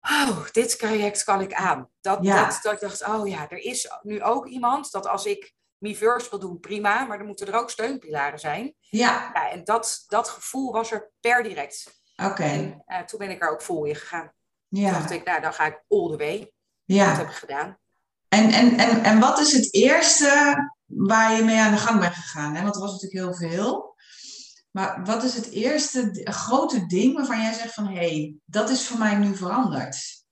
Oh, 0.00 0.46
dit 0.52 0.78
traject 0.78 1.24
kan 1.24 1.40
ik 1.40 1.54
aan. 1.54 1.90
Dat, 2.00 2.24
dat, 2.24 2.58
dat 2.62 2.72
ik 2.72 2.80
dacht, 2.80 3.06
oh 3.06 3.28
ja, 3.28 3.50
er 3.50 3.58
is 3.58 3.90
nu 4.02 4.22
ook 4.22 4.46
iemand 4.46 4.90
dat 4.90 5.06
als 5.06 5.26
ik 5.26 5.54
Miiverse 5.78 6.30
wil 6.30 6.38
doen, 6.38 6.60
prima, 6.60 7.04
maar 7.04 7.18
dan 7.18 7.26
moeten 7.26 7.46
er 7.46 7.58
ook 7.58 7.70
steunpilaren 7.70 8.38
zijn. 8.38 8.74
Ja. 8.78 9.30
ja 9.34 9.50
en 9.50 9.64
dat, 9.64 10.04
dat 10.06 10.28
gevoel 10.28 10.72
was 10.72 10.90
er 10.90 11.10
per 11.20 11.42
direct. 11.42 12.00
Oké. 12.16 12.42
En 12.42 12.84
uh, 12.86 13.00
toen 13.00 13.18
ben 13.18 13.30
ik 13.30 13.42
er 13.42 13.50
ook 13.50 13.62
vol 13.62 13.84
in 13.84 13.96
gegaan. 13.96 14.32
Ja. 14.80 14.90
Toen 14.90 14.98
dacht 14.98 15.10
ik, 15.10 15.24
nou, 15.24 15.40
dan 15.40 15.52
ga 15.52 15.66
ik 15.66 15.82
all 15.88 16.10
the 16.10 16.16
way. 16.16 16.52
Ja. 16.84 17.08
Dat 17.08 17.16
heb 17.16 17.28
ik 17.28 17.34
gedaan. 17.34 17.78
En, 18.28 18.50
en, 18.50 18.78
en, 18.78 19.04
en 19.04 19.20
wat 19.20 19.38
is 19.38 19.52
het 19.52 19.74
eerste 19.74 20.54
waar 20.86 21.36
je 21.36 21.44
mee 21.44 21.58
aan 21.58 21.72
de 21.72 21.78
gang 21.78 22.00
bent 22.00 22.14
gegaan? 22.14 22.54
Hè? 22.54 22.62
Want 22.62 22.74
er 22.74 22.80
was 22.80 22.92
natuurlijk 22.92 23.38
heel 23.38 23.50
veel. 23.50 23.94
Maar 24.70 25.04
wat 25.04 25.22
is 25.22 25.34
het 25.34 25.50
eerste 25.50 26.20
grote 26.24 26.86
ding 26.86 27.14
waarvan 27.14 27.40
jij 27.40 27.52
zegt 27.52 27.74
van... 27.74 27.86
hé, 27.86 27.94
hey, 27.94 28.34
dat 28.44 28.70
is 28.70 28.86
voor 28.86 28.98
mij 28.98 29.14
nu 29.14 29.36
veranderd? 29.36 30.24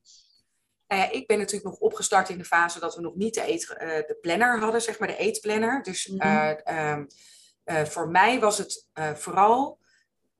Nou 0.86 1.00
ja, 1.00 1.10
ik 1.10 1.26
ben 1.26 1.38
natuurlijk 1.38 1.70
nog 1.70 1.78
opgestart 1.78 2.28
in 2.28 2.38
de 2.38 2.44
fase 2.44 2.80
dat 2.80 2.94
we 2.94 3.00
nog 3.00 3.14
niet 3.14 3.34
de, 3.34 3.48
eet, 3.48 3.62
uh, 3.62 3.78
de 3.78 4.18
planner 4.20 4.60
hadden, 4.60 4.82
zeg 4.82 4.98
maar 4.98 5.08
de 5.08 5.16
eetplanner. 5.16 5.82
Dus 5.82 6.06
mm 6.06 6.20
-hmm. 6.20 7.08
uh, 7.64 7.84
voor 7.84 8.08
mij 8.08 8.40
was 8.40 8.58
het 8.58 8.86
vooral 9.14 9.78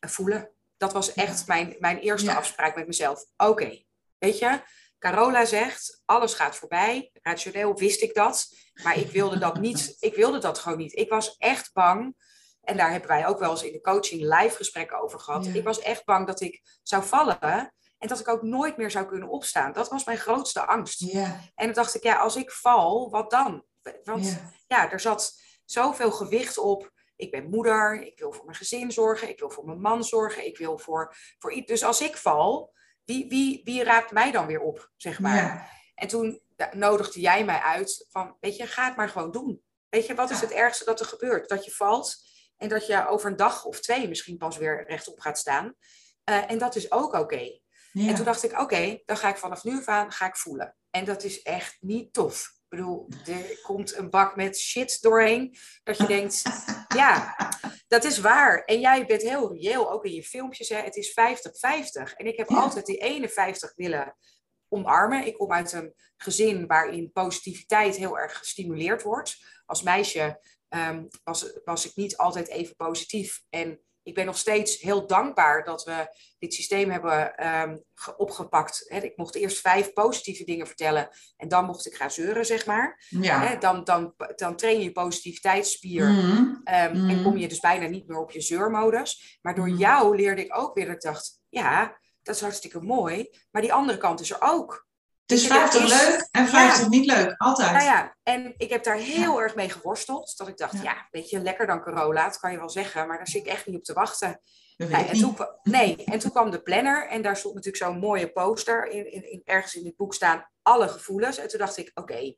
voelen. 0.01 0.51
Dat 0.77 0.93
was 0.93 1.13
echt 1.13 1.47
mijn, 1.47 1.77
mijn 1.79 1.99
eerste 1.99 2.35
afspraak 2.35 2.77
met 2.77 2.87
mezelf. 2.87 3.25
Oké, 3.37 3.85
weet 4.25 4.39
je, 4.39 4.61
Carola 4.99 5.45
zegt, 5.45 6.03
alles 6.05 6.35
gaat 6.35 6.57
voorbij. 6.57 7.11
Rationeel 7.23 7.75
wist 7.75 8.03
ik 8.03 8.15
dat, 8.15 8.49
maar 8.83 8.99
ik 8.99 9.11
wilde 9.11 9.39
dat 9.39 9.61
niet. 9.61 9.97
Ik 10.01 10.15
wilde 10.15 10.39
dat 10.39 10.59
gewoon 10.59 10.79
niet. 10.79 10.97
Ik 10.97 11.09
was 11.09 11.37
echt 11.37 11.73
bang. 11.73 12.15
En 12.61 12.77
daar 12.77 12.91
hebben 12.91 13.09
wij 13.09 13.27
ook 13.27 13.39
wel 13.39 13.51
eens 13.51 13.63
in 13.63 13.73
de 13.73 13.81
coaching 13.81 14.21
live 14.21 14.57
gesprekken 14.57 15.03
over 15.03 15.21
gehad. 15.21 15.47
Ik 15.47 15.65
was 15.65 15.81
echt 15.81 16.05
bang 16.05 16.27
dat 16.27 16.41
ik 16.41 16.63
zou 16.83 17.05
vallen 17.05 17.73
en 17.99 18.09
dat 18.09 18.21
ik 18.21 18.29
ook 18.29 18.43
nooit 18.43 18.77
meer 18.77 18.91
zou 18.91 19.07
kunnen 19.07 19.29
opstaan. 19.29 19.73
Dat 19.73 19.89
was 19.89 20.05
mijn 20.05 20.19
grootste 20.19 20.67
angst. 20.67 20.99
Ja. 20.99 21.41
En 21.55 21.67
dan 21.67 21.75
dacht 21.75 21.95
ik, 21.95 22.03
ja, 22.03 22.17
als 22.17 22.37
ik 22.37 22.51
val, 22.51 23.11
wat 23.11 23.31
dan? 23.31 23.65
Want 24.03 24.27
ja. 24.27 24.53
ja, 24.67 24.91
er 24.91 25.01
zat 25.01 25.41
zoveel 25.65 26.11
gewicht 26.13 26.59
op 26.59 26.93
ik 27.17 27.31
ben 27.31 27.49
moeder, 27.51 28.03
ik 28.03 28.19
wil 28.19 28.33
voor 28.33 28.45
mijn 28.45 28.57
gezin 28.57 28.93
zorgen, 28.93 29.29
ik 29.29 29.39
wil 29.39 29.51
voor 29.51 29.65
mijn 29.65 29.81
man 29.81 30.05
zorgen, 30.05 30.47
ik 30.47 30.59
wil 30.59 30.79
voor, 30.79 31.17
voor 31.39 31.53
iets. 31.53 31.67
Dus 31.67 31.85
als 31.85 32.01
ik 32.01 32.17
val, 32.17 32.73
wie, 33.05 33.29
wie, 33.29 33.61
wie 33.65 33.85
raakt 33.85 34.11
mij 34.11 34.31
dan 34.31 34.47
weer 34.47 34.61
op, 34.61 34.91
zeg 34.97 35.21
maar. 35.21 35.73
En 35.95 36.09
toen 36.09 36.41
nodigde 36.73 37.21
jij 37.21 37.45
mij 37.45 37.61
uit 37.61 38.07
van, 38.11 38.37
weet 38.41 38.57
je, 38.57 38.67
ga 38.67 38.85
het 38.85 38.97
maar 38.97 39.09
gewoon 39.09 39.31
doen. 39.31 39.63
Weet 39.89 40.07
je, 40.07 40.15
wat 40.15 40.31
is 40.31 40.41
het 40.41 40.51
ergste 40.51 40.85
dat 40.85 41.01
er 41.01 41.07
gebeurt? 41.07 41.49
Dat 41.49 41.65
je 41.65 41.71
valt 41.71 42.17
en 42.57 42.69
dat 42.69 42.87
je 42.87 43.09
over 43.09 43.31
een 43.31 43.37
dag 43.37 43.65
of 43.65 43.81
twee 43.81 44.09
misschien 44.09 44.37
pas 44.37 44.57
weer 44.57 44.85
rechtop 44.89 45.21
gaat 45.21 45.39
staan. 45.39 45.75
Uh, 46.31 46.51
en 46.51 46.59
dat 46.59 46.77
is 46.77 46.93
ook 46.93 47.13
oké. 47.13 47.61
En 47.93 48.15
toen 48.15 48.25
dacht 48.25 48.45
ik, 48.45 48.61
oké, 48.61 49.03
dan 49.05 49.17
ga 49.17 49.29
ik 49.29 49.37
vanaf 49.37 49.65
nu 49.65 49.77
af 49.77 49.89
aan 49.89 50.13
ga 50.13 50.27
ik 50.27 50.37
voelen. 50.37 50.77
En 50.91 51.05
dat 51.05 51.25
is 51.25 51.43
echt 51.43 51.77
niet 51.81 52.13
tof. 52.13 52.54
Ik 52.75 52.81
bedoel, 52.81 53.09
er 53.27 53.61
komt 53.63 53.97
een 53.97 54.11
bak 54.11 54.37
met 54.37 54.59
shit 54.59 55.03
doorheen. 55.03 55.57
Dat 55.83 55.97
je 55.97 56.07
denkt, 56.07 56.43
ja, 57.01 57.37
dat 57.89 58.05
is 58.05 58.19
waar. 58.19 58.65
En 58.65 58.81
jij 58.81 59.07
bent 59.07 59.23
heel 59.23 59.53
reëel, 59.53 59.91
ook 59.91 60.05
in 60.05 60.13
je 60.13 60.23
filmpjes. 60.23 60.69
Hè? 60.69 60.77
Het 60.77 60.97
is 60.97 61.11
50-50. 61.11 61.13
En 62.17 62.27
ik 62.27 62.37
heb 62.37 62.49
altijd 62.49 62.87
die 62.87 62.97
51 62.97 63.73
willen 63.75 64.17
omarmen. 64.69 65.27
Ik 65.27 65.35
kom 65.35 65.53
uit 65.53 65.73
een 65.73 65.95
gezin 66.17 66.67
waarin 66.67 67.13
positiviteit 67.13 67.97
heel 67.97 68.19
erg 68.19 68.39
gestimuleerd 68.39 69.03
wordt. 69.03 69.37
Als 69.67 69.83
meisje 69.83 70.41
um, 70.69 71.09
was, 71.25 71.61
was 71.65 71.87
ik 71.87 71.97
niet 71.97 72.17
altijd 72.17 72.49
even 72.49 72.77
positief. 72.77 73.43
En 73.51 73.81
ik 74.05 74.15
ben 74.15 74.27
nog 74.27 74.37
steeds 74.39 74.81
heel 74.81 75.07
dankbaar 75.07 75.65
dat 75.65 75.85
we 75.85 76.17
dit 76.39 76.55
systeem 76.55 76.91
hebben 76.91 77.47
um, 77.47 77.85
opgepakt. 78.17 78.87
ik 78.89 79.17
mocht 79.17 79.35
eerst 79.35 79.61
vijf 79.61 79.93
positieve 79.93 80.45
dingen 80.45 80.67
vertellen 80.67 81.09
en 81.37 81.49
dan 81.49 81.65
mocht 81.65 81.87
ik 81.87 81.95
gaan 81.95 82.11
zeuren, 82.11 82.47
zeg 82.47 82.67
maar. 82.67 83.05
Ja. 83.09 83.57
dan, 83.57 83.85
dan, 83.85 84.15
dan 84.37 84.57
train 84.57 84.79
je 84.79 84.85
je 84.85 84.93
positiviteitsspier 84.93 86.09
mm 86.09 86.43
en 86.65 87.05
mhm. 87.05 87.23
kom 87.23 87.37
je 87.37 87.49
dus 87.49 87.61
bijna 87.61 87.87
niet 87.87 88.07
meer 88.07 88.19
op 88.19 88.31
je 88.31 88.41
zeurmodus. 88.41 89.39
Maar 89.43 89.55
door 89.55 89.69
mhm. 89.69 89.79
jou 89.79 90.17
leerde 90.17 90.45
ik 90.45 90.59
ook 90.59 90.75
weer 90.75 90.87
dat 90.87 90.95
ik 90.95 91.01
dacht, 91.01 91.41
ja, 91.49 91.99
dat 92.23 92.35
is 92.35 92.41
hartstikke 92.41 92.81
mooi, 92.81 93.31
maar 93.51 93.63
die 93.63 93.73
andere 93.73 93.99
kant 93.99 94.21
is 94.21 94.31
er 94.31 94.37
ook. 94.41 94.84
Het 95.27 95.39
is 95.39 95.47
50 95.47 95.89
leuk 95.89 96.29
en 96.31 96.49
50 96.49 96.89
niet 96.89 97.07
leuk, 97.07 97.35
altijd. 97.37 97.71
Nou 97.71 97.85
ja, 97.85 98.17
en 98.23 98.55
ik 98.57 98.71
heb 98.71 98.85
daar 98.85 98.97
heel 98.97 99.43
erg 99.43 99.55
mee 99.55 99.71
geworsteld. 99.71 100.35
Dat 100.37 100.49
ik 100.49 100.57
dacht, 100.57 100.83
ja, 100.83 101.09
weet 101.11 101.31
je, 101.31 101.41
lekker 101.41 101.67
dan 101.67 101.83
Corolla, 101.83 102.25
dat 102.25 102.39
kan 102.39 102.53
je 102.53 102.59
wel 102.59 102.71
zeggen, 102.71 103.07
maar 103.07 103.17
daar 103.17 103.29
zit 103.29 103.47
ik 103.47 103.53
echt 103.53 103.67
niet 103.67 103.77
op 103.77 103.85
te 103.85 103.93
wachten. 103.93 104.41
Nee, 104.77 105.05
en, 105.05 105.19
toen, 105.19 105.37
nee, 105.63 106.05
en 106.05 106.19
toen 106.19 106.31
kwam 106.31 106.51
de 106.51 106.63
planner 106.63 107.09
en 107.09 107.23
daar 107.23 107.37
stond 107.37 107.55
natuurlijk 107.55 107.85
zo'n 107.85 107.99
mooie 107.99 108.33
poster. 108.33 108.87
In, 108.87 109.13
in, 109.13 109.31
in, 109.31 109.43
ergens 109.45 109.75
in 109.75 109.85
het 109.85 109.97
boek 109.97 110.15
staan 110.15 110.51
alle 110.63 110.89
gevoelens. 110.89 111.39
En 111.39 111.49
toen 111.49 111.59
dacht 111.59 111.77
ik, 111.77 111.91
oké, 111.95 112.35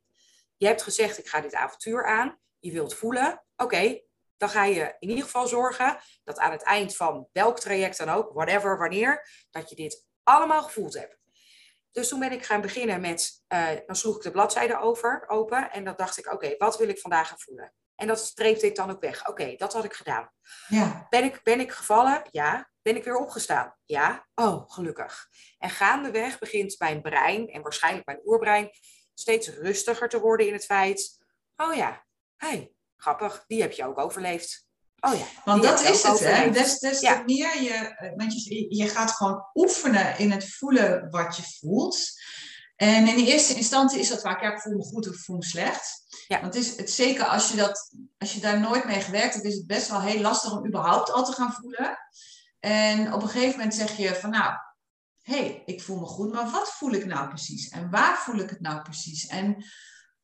je 0.57 0.66
hebt 0.66 0.83
gezegd 0.83 1.19
ik 1.19 1.28
ga 1.28 1.40
dit 1.40 1.55
avontuur 1.55 2.07
aan. 2.07 2.38
Je 2.59 2.73
wilt 2.73 2.95
voelen. 2.95 3.45
Oké, 3.57 4.00
dan 4.37 4.49
ga 4.49 4.64
je 4.64 4.97
in 4.99 5.09
ieder 5.09 5.25
geval 5.25 5.47
zorgen 5.47 5.99
dat 6.25 6.38
aan 6.38 6.52
het 6.52 6.62
eind 6.62 6.97
van 6.97 7.28
welk 7.33 7.61
traject 7.61 7.99
dan 7.99 8.09
ook, 8.09 8.33
whatever, 8.33 8.78
wanneer, 8.78 9.28
dat 9.50 9.71
je 9.71 9.76
dit 9.76 10.07
allemaal 10.23 10.62
gevoeld 10.62 10.95
hebt. 10.95 11.19
Dus 11.97 12.09
toen 12.09 12.21
ben 12.21 12.33
ik 12.33 12.45
gaan 12.45 12.61
beginnen 12.61 13.00
met, 13.00 13.45
uh, 13.49 13.69
dan 13.87 13.97
sloeg 13.97 14.17
ik 14.17 14.23
de 14.23 14.31
bladzijde 14.31 14.79
over, 14.79 15.25
open 15.26 15.71
en 15.71 15.85
dan 15.85 15.95
dacht 15.97 16.19
ik, 16.19 16.33
oké, 16.33 16.55
wat 16.59 16.79
wil 16.79 16.88
ik 16.88 16.99
vandaag 16.99 17.29
gaan 17.29 17.38
voelen? 17.38 17.73
En 17.95 18.07
dat 18.07 18.19
streepte 18.19 18.67
ik 18.67 18.75
dan 18.75 18.91
ook 18.91 19.00
weg. 19.00 19.29
Oké, 19.29 19.55
dat 19.57 19.73
had 19.73 19.85
ik 19.85 19.93
gedaan. 19.93 20.31
Ja. 20.69 21.07
Ben, 21.11 21.25
ik, 21.25 21.41
ben 21.43 21.61
ik 21.61 21.73
gevallen? 21.73 22.23
Ja. 22.31 22.71
Ben 22.83 22.97
ik 22.97 23.05
weer 23.05 23.17
opgestaan? 23.17 23.76
Ja. 23.85 24.26
Oh, 24.35 24.71
gelukkig. 24.71 25.29
En 25.59 25.71
gaandeweg 25.71 26.38
begint 26.38 26.79
mijn 26.79 27.03
brein, 27.03 27.49
en 27.49 27.62
waarschijnlijk 27.62 28.07
mijn 28.07 28.21
oerbrein, 28.25 28.71
steeds 29.15 29.49
rustiger 29.49 30.09
te 30.09 30.21
worden 30.21 30.47
in 30.47 30.53
het 30.53 30.65
feit, 30.65 31.25
oh 31.57 31.75
ja, 31.75 32.07
hey, 32.37 32.73
grappig, 32.97 33.45
die 33.47 33.61
heb 33.61 33.73
je 33.73 33.85
ook 33.85 33.99
overleefd. 33.99 34.65
Oh 35.00 35.15
ja, 35.19 35.25
want 35.45 35.62
dat 35.62 35.81
is 35.81 36.03
het, 36.03 36.19
hè? 36.19 36.50
Des, 36.50 36.79
des 36.79 36.99
te 36.99 37.23
meer 37.26 37.62
je, 37.62 37.73
eh, 37.73 38.17
want 38.17 38.45
je, 38.45 38.76
je 38.76 38.88
gaat 38.88 39.11
gewoon 39.11 39.47
oefenen 39.55 40.19
in 40.19 40.31
het 40.31 40.55
voelen 40.55 41.11
wat 41.11 41.37
je 41.37 41.43
voelt. 41.59 41.99
En 42.76 43.09
in 43.09 43.17
de 43.17 43.31
eerste 43.31 43.55
instantie 43.55 43.99
is 43.99 44.09
dat 44.09 44.21
vaak, 44.21 44.43
ja, 44.43 44.53
ik 44.53 44.61
voel 44.61 44.76
me 44.76 44.83
goed 44.83 45.09
of 45.09 45.15
ik 45.15 45.21
voel 45.21 45.37
me 45.37 45.45
slecht. 45.45 46.05
Ja. 46.29 46.41
Want 46.41 46.55
het 46.55 46.65
is 46.65 46.76
het, 46.76 46.91
zeker 46.91 47.25
als 47.25 47.50
je, 47.50 47.57
dat, 47.57 47.95
als 48.19 48.33
je 48.33 48.41
daar 48.41 48.61
nooit 48.61 48.85
mee 48.85 49.00
gewerkt 49.00 49.35
hebt, 49.35 49.47
is 49.47 49.55
het 49.55 49.67
best 49.67 49.88
wel 49.88 50.00
heel 50.00 50.21
lastig 50.21 50.53
om 50.53 50.67
überhaupt 50.67 51.12
al 51.12 51.25
te 51.25 51.33
gaan 51.33 51.53
voelen. 51.53 51.99
En 52.59 53.12
op 53.12 53.23
een 53.23 53.29
gegeven 53.29 53.57
moment 53.57 53.75
zeg 53.75 53.97
je 53.97 54.15
van, 54.15 54.31
nou, 54.31 54.55
hé, 55.23 55.38
hey, 55.38 55.62
ik 55.65 55.83
voel 55.83 55.99
me 55.99 56.07
goed, 56.07 56.33
maar 56.33 56.50
wat 56.50 56.73
voel 56.73 56.93
ik 56.93 57.07
nou 57.07 57.29
precies? 57.29 57.69
En 57.69 57.91
waar 57.91 58.19
voel 58.19 58.38
ik 58.38 58.50
het 58.50 58.61
nou 58.61 58.83
precies? 58.83 59.26
En 59.26 59.65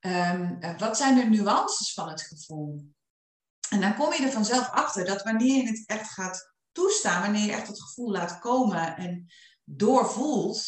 um, 0.00 0.78
wat 0.78 0.96
zijn 0.96 1.14
de 1.14 1.24
nuances 1.24 1.92
van 1.94 2.08
het 2.08 2.22
gevoel? 2.22 2.92
En 3.72 3.80
dan 3.80 3.94
kom 3.94 4.12
je 4.12 4.22
er 4.22 4.32
vanzelf 4.32 4.70
achter 4.70 5.04
dat 5.04 5.22
wanneer 5.22 5.56
je 5.56 5.68
het 5.68 5.82
echt 5.86 6.10
gaat 6.10 6.52
toestaan, 6.72 7.22
wanneer 7.22 7.46
je 7.46 7.52
echt 7.52 7.68
het 7.68 7.82
gevoel 7.82 8.10
laat 8.10 8.38
komen 8.38 8.96
en 8.96 9.26
doorvoelt, 9.64 10.64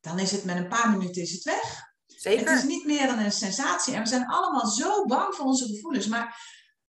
dan 0.00 0.18
is 0.18 0.30
het 0.30 0.44
met 0.44 0.56
een 0.56 0.68
paar 0.68 0.90
minuten 0.90 1.22
is 1.22 1.32
het 1.32 1.42
weg. 1.42 1.82
Zeker. 2.06 2.50
Het 2.50 2.58
is 2.58 2.68
niet 2.68 2.84
meer 2.84 3.06
dan 3.06 3.18
een 3.18 3.32
sensatie. 3.32 3.94
En 3.94 4.02
we 4.02 4.08
zijn 4.08 4.26
allemaal 4.26 4.66
zo 4.66 5.04
bang 5.04 5.34
voor 5.34 5.44
onze 5.44 5.66
gevoelens. 5.66 6.06
Maar 6.06 6.40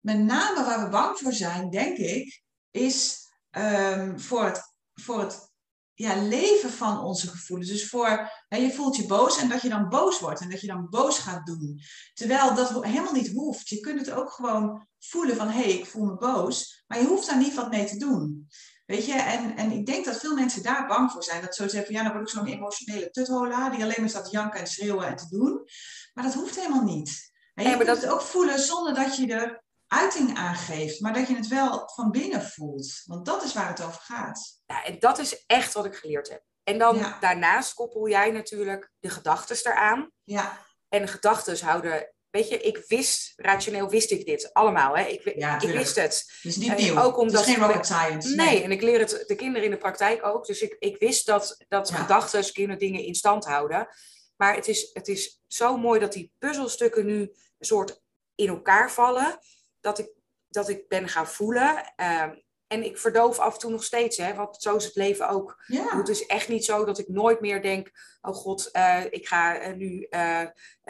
met 0.01 0.19
name 0.19 0.65
waar 0.65 0.85
we 0.85 0.89
bang 0.89 1.19
voor 1.19 1.33
zijn, 1.33 1.71
denk 1.71 1.97
ik, 1.97 2.43
is 2.71 3.29
um, 3.51 4.21
voor 4.21 4.45
het, 4.45 4.75
voor 4.95 5.21
het 5.21 5.53
ja, 5.95 6.23
leven 6.23 6.71
van 6.71 7.01
onze 7.01 7.29
gevoelens. 7.29 7.71
Dus 7.71 7.89
voor, 7.89 8.31
hè, 8.49 8.57
je 8.57 8.73
voelt 8.73 8.97
je 8.97 9.07
boos 9.07 9.39
en 9.39 9.49
dat 9.49 9.63
je 9.63 9.69
dan 9.69 9.89
boos 9.89 10.21
wordt 10.21 10.41
en 10.41 10.51
dat 10.51 10.61
je 10.61 10.67
dan 10.67 10.89
boos 10.91 11.19
gaat 11.19 11.47
doen. 11.47 11.81
Terwijl 12.15 12.55
dat 12.55 12.85
helemaal 12.85 13.13
niet 13.13 13.33
hoeft. 13.33 13.69
Je 13.69 13.81
kunt 13.81 14.01
het 14.01 14.11
ook 14.11 14.31
gewoon 14.31 14.87
voelen 14.99 15.37
van, 15.37 15.49
hé, 15.49 15.63
hey, 15.63 15.73
ik 15.73 15.87
voel 15.87 16.05
me 16.05 16.17
boos. 16.17 16.85
Maar 16.87 17.01
je 17.01 17.07
hoeft 17.07 17.27
daar 17.27 17.39
niet 17.39 17.55
wat 17.55 17.71
mee 17.71 17.85
te 17.85 17.97
doen. 17.97 18.49
Weet 18.87 19.07
je, 19.07 19.13
en, 19.13 19.57
en 19.57 19.71
ik 19.71 19.87
denk 19.87 20.05
dat 20.05 20.21
veel 20.21 20.35
mensen 20.35 20.63
daar 20.63 20.87
bang 20.87 21.11
voor 21.11 21.23
zijn. 21.23 21.43
Dat 21.43 21.55
zo 21.55 21.69
zeggen 21.69 21.85
van, 21.85 21.95
ja, 21.95 22.03
dan 22.03 22.13
word 22.13 22.29
ik 22.29 22.35
zo'n 22.35 22.47
emotionele 22.47 23.11
tuthola, 23.11 23.71
die 23.71 23.83
alleen 23.83 24.01
maar 24.01 24.09
staat 24.09 24.31
janken 24.31 24.61
en 24.61 24.67
schreeuwen 24.67 25.07
en 25.07 25.17
te 25.17 25.29
doen. 25.29 25.69
Maar 26.13 26.25
dat 26.25 26.35
hoeft 26.35 26.57
helemaal 26.57 26.85
niet. 26.85 27.33
En 27.55 27.63
je 27.63 27.69
nee, 27.69 27.85
kunt 27.85 28.01
het 28.01 28.11
ook 28.11 28.21
voelen 28.21 28.59
zonder 28.59 28.95
dat 28.95 29.17
je 29.17 29.27
er 29.27 29.64
uiting 29.87 30.37
aangeeft, 30.37 31.01
maar 31.01 31.13
dat 31.13 31.29
je 31.29 31.37
het 31.37 31.49
wel 31.49 31.91
van 31.95 32.11
binnen 32.11 32.43
voelt. 32.43 33.03
Want 33.05 33.27
dat 33.27 33.43
is 33.43 33.53
waar 33.53 33.69
het 33.69 33.83
over 33.83 34.01
gaat. 34.01 34.61
Ja, 34.67 34.85
en 34.85 34.99
dat 34.99 35.19
is 35.19 35.47
echt 35.47 35.73
wat 35.73 35.85
ik 35.85 35.95
geleerd 35.95 36.29
heb. 36.29 36.43
En 36.63 36.79
dan 36.79 37.15
daarnaast 37.21 37.75
koppel 37.75 38.09
jij 38.09 38.31
natuurlijk 38.31 38.91
de 39.01 39.11
gedachten 39.11 39.57
eraan. 39.63 40.11
Ja. 40.25 40.59
En 40.89 41.09
gedachten 41.09 41.65
houden 41.65 42.15
Weet 42.35 42.49
je, 42.49 42.61
ik 42.61 42.85
wist, 42.89 43.33
rationeel 43.37 43.89
wist 43.89 44.11
ik 44.11 44.27
dit 44.27 44.53
allemaal. 44.53 44.97
Hè? 44.97 45.05
Ik, 45.05 45.25
ik 45.25 45.71
wist 45.71 45.97
het. 45.97 46.39
Dus 46.43 46.57
niet 46.57 46.77
nieuw. 46.77 46.99
Ook 46.99 47.19
omdat 47.19 47.41
het 47.41 47.49
is 47.49 47.55
geen 47.55 47.65
rocket 47.65 47.87
science. 47.87 48.35
Nee, 48.35 48.63
en 48.63 48.71
ik 48.71 48.83
leer 48.83 48.99
het 48.99 49.25
de 49.27 49.35
kinderen 49.35 49.65
in 49.65 49.71
de 49.71 49.77
praktijk 49.77 50.27
ook. 50.27 50.47
Dus 50.47 50.63
ik, 50.63 50.77
ik 50.79 50.99
wist 50.99 51.27
dat, 51.27 51.65
dat 51.69 51.91
gedachten 51.91 52.53
kunnen 52.53 52.79
dingen 52.79 53.05
in 53.05 53.15
stand 53.15 53.45
houden. 53.45 53.89
Maar 54.37 54.55
het 54.55 54.69
is, 54.69 54.91
het 54.93 55.09
is 55.09 55.41
zo 55.47 55.77
mooi 55.77 56.01
dat 56.01 56.13
die 56.13 56.33
puzzelstukken 56.39 57.07
nu 57.07 57.21
een 57.21 57.67
soort 57.67 58.01
in 58.35 58.49
elkaar 58.49 58.91
vallen 58.91 59.39
dat 59.85 59.99
ik, 59.99 60.11
dat 60.49 60.69
ik 60.69 60.89
ben 60.89 61.09
gaan 61.09 61.27
voelen. 61.27 61.93
Ehm, 61.97 62.35
en 62.67 62.85
ik 62.85 62.99
verdoof 62.99 63.39
af 63.39 63.53
en 63.53 63.59
toe 63.59 63.71
nog 63.71 63.85
steeds, 63.85 64.17
hè, 64.17 64.35
want 64.35 64.63
zo 64.63 64.77
is 64.77 64.85
het 64.85 64.95
leven 64.95 65.29
ook. 65.29 65.65
Het 65.67 66.09
is 66.09 66.27
echt 66.27 66.49
niet 66.49 66.65
zo 66.65 66.85
dat 66.85 66.99
ik 66.99 67.09
nooit 67.09 67.41
meer 67.41 67.63
denk: 67.63 67.91
oh 68.21 68.35
god, 68.35 68.69
uh, 68.73 69.05
ik 69.11 69.29
ga 69.29 69.69
uh, 69.69 69.75
nu 69.75 70.07
uh, 70.11 70.47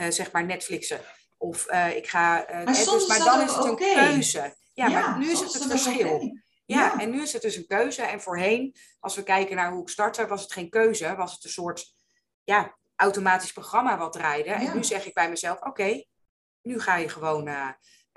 zeg 0.09 0.33
maar 0.33 0.45
Netflixen. 0.45 1.01
Of 1.39 1.71
ik 1.95 2.09
ga. 2.09 2.47
maar, 2.49 2.67
dus, 2.67 3.07
maar 3.07 3.19
dan 3.19 3.41
is 3.41 3.55
het 3.55 3.65
een 3.65 3.77
keuze. 3.77 4.57
Ja, 4.73 4.89
maar 4.89 5.19
nu 5.19 5.31
is 5.31 5.41
het 5.41 5.53
het 5.53 5.67
verschil. 5.67 6.43
Ja, 6.67 7.01
en 7.01 7.11
nu 7.11 7.23
is 7.23 7.33
het 7.33 7.43
dus 7.43 7.57
een 7.57 7.67
keuze. 7.67 8.03
En 8.03 8.21
voorheen, 8.21 8.77
als 9.01 9.17
we 9.17 9.23
kijken 9.23 9.57
naar 9.57 9.73
hoe 9.73 9.83
ik 9.83 9.89
startte, 9.89 10.27
was 10.27 10.43
het 10.43 10.53
geen 10.53 10.71
keuze. 10.71 11.15
Was 11.17 11.33
het 11.33 11.45
een 11.45 11.51
soort 11.51 11.95
ja, 12.45 12.77
automatisch 12.97 13.53
programma 13.53 13.99
wat 13.99 14.13
draaide. 14.13 14.51
En 14.51 14.75
nu 14.75 14.85
zeg 14.85 15.07
ik 15.07 15.15
bij 15.15 15.29
mezelf: 15.29 15.61
oké, 15.61 16.05
nu 16.63 16.81
ga 16.81 16.97
je 16.97 17.09
gewoon 17.09 17.49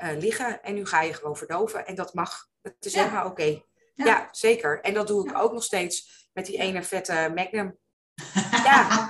uh, 0.03 0.17
liggen 0.19 0.63
en 0.63 0.73
nu 0.73 0.85
ga 0.85 1.01
je 1.01 1.13
gewoon 1.13 1.37
verdoven. 1.37 1.85
En 1.85 1.95
dat 1.95 2.13
mag. 2.13 2.47
Het 2.61 2.85
is 2.85 2.93
helemaal 2.93 3.25
oké. 3.25 3.61
Ja. 3.93 4.27
zeker. 4.31 4.81
En 4.81 4.93
dat 4.93 5.07
doe 5.07 5.29
ik 5.29 5.37
ook 5.37 5.51
nog 5.53 5.63
steeds 5.63 6.27
met 6.33 6.45
die 6.45 6.57
ene 6.57 6.83
vette 6.83 7.31
Magnum. 7.35 7.77
Ja. 8.63 9.07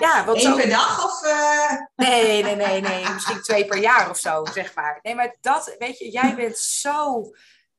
ja 0.00 0.24
wat 0.24 0.44
Eén 0.44 0.56
per 0.56 0.68
dag 0.68 1.04
of... 1.04 1.24
Uh... 1.24 1.72
Nee, 1.96 2.42
nee, 2.42 2.54
nee, 2.54 2.80
nee. 2.80 3.08
Misschien 3.12 3.42
twee 3.42 3.66
per 3.66 3.78
jaar 3.78 4.10
of 4.10 4.18
zo, 4.18 4.44
zeg 4.52 4.74
maar. 4.74 4.98
Nee, 5.02 5.14
maar 5.14 5.36
dat, 5.40 5.74
weet 5.78 5.98
je, 5.98 6.10
jij 6.10 6.34
bent 6.34 6.58
zo, 6.58 7.30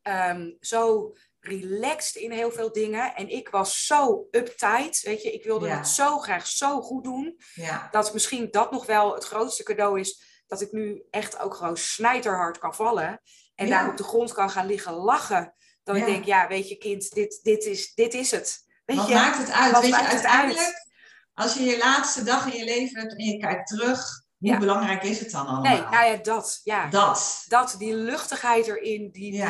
um, 0.03 0.57
zo 0.59 1.13
relaxed 1.39 2.15
in 2.15 2.31
heel 2.31 2.51
veel 2.51 2.71
dingen. 2.71 3.15
En 3.15 3.29
ik 3.29 3.49
was 3.49 3.85
zo 3.85 4.27
uptight, 4.31 5.01
weet 5.01 5.23
je. 5.23 5.31
Ik 5.31 5.43
wilde 5.43 5.69
het 5.69 5.87
zo 5.87 6.17
graag 6.17 6.47
zo 6.47 6.81
goed 6.81 7.03
doen. 7.03 7.39
Ja. 7.53 7.87
Dat 7.91 8.13
misschien 8.13 8.47
dat 8.51 8.71
nog 8.71 8.85
wel 8.85 9.13
het 9.13 9.25
grootste 9.25 9.63
cadeau 9.63 9.99
is 9.99 10.36
dat 10.47 10.61
ik 10.61 10.71
nu 10.71 11.03
echt 11.09 11.39
ook 11.39 11.53
gewoon 11.53 11.77
snijterhard 11.77 12.57
kan 12.57 12.75
vallen. 12.75 13.21
En 13.55 13.69
daar 13.69 13.89
op 13.89 13.97
de 13.97 14.03
grond 14.03 14.33
kan 14.33 14.49
gaan 14.49 14.65
liggen 14.65 14.93
lachen. 14.93 15.53
Dat 15.83 15.95
ik 15.95 16.05
denk, 16.05 16.25
ja, 16.25 16.47
weet 16.47 16.69
je 16.69 16.77
kind, 16.77 17.13
dit, 17.13 17.39
dit, 17.43 17.65
is, 17.65 17.93
dit 17.93 18.13
is 18.13 18.31
het. 18.31 18.65
Weet 18.85 18.97
Wat 18.97 19.07
je? 19.07 19.13
maakt 19.13 19.37
het 19.37 19.51
uit? 19.51 19.79
weet 19.79 19.89
je, 19.89 20.07
uiteindelijk, 20.07 20.85
als 21.33 21.53
je 21.53 21.63
je 21.63 21.77
laatste 21.77 22.23
dag 22.23 22.53
in 22.53 22.57
je 22.59 22.65
leven 22.65 22.99
hebt 22.99 23.17
en 23.17 23.25
je 23.25 23.37
kijkt 23.37 23.67
terug, 23.67 24.25
hoe 24.37 24.57
belangrijk 24.57 25.03
is 25.03 25.19
het 25.19 25.31
dan 25.31 25.47
allemaal? 25.47 25.73
Nee, 25.73 25.81
nou 25.81 26.05
ja, 26.05 26.15
dat. 26.15 26.59
Ja. 26.63 26.89
Dat. 26.89 27.45
Dat, 27.47 27.75
die 27.77 27.93
luchtigheid 27.93 28.67
erin. 28.67 29.09
Die, 29.11 29.31
die, 29.31 29.43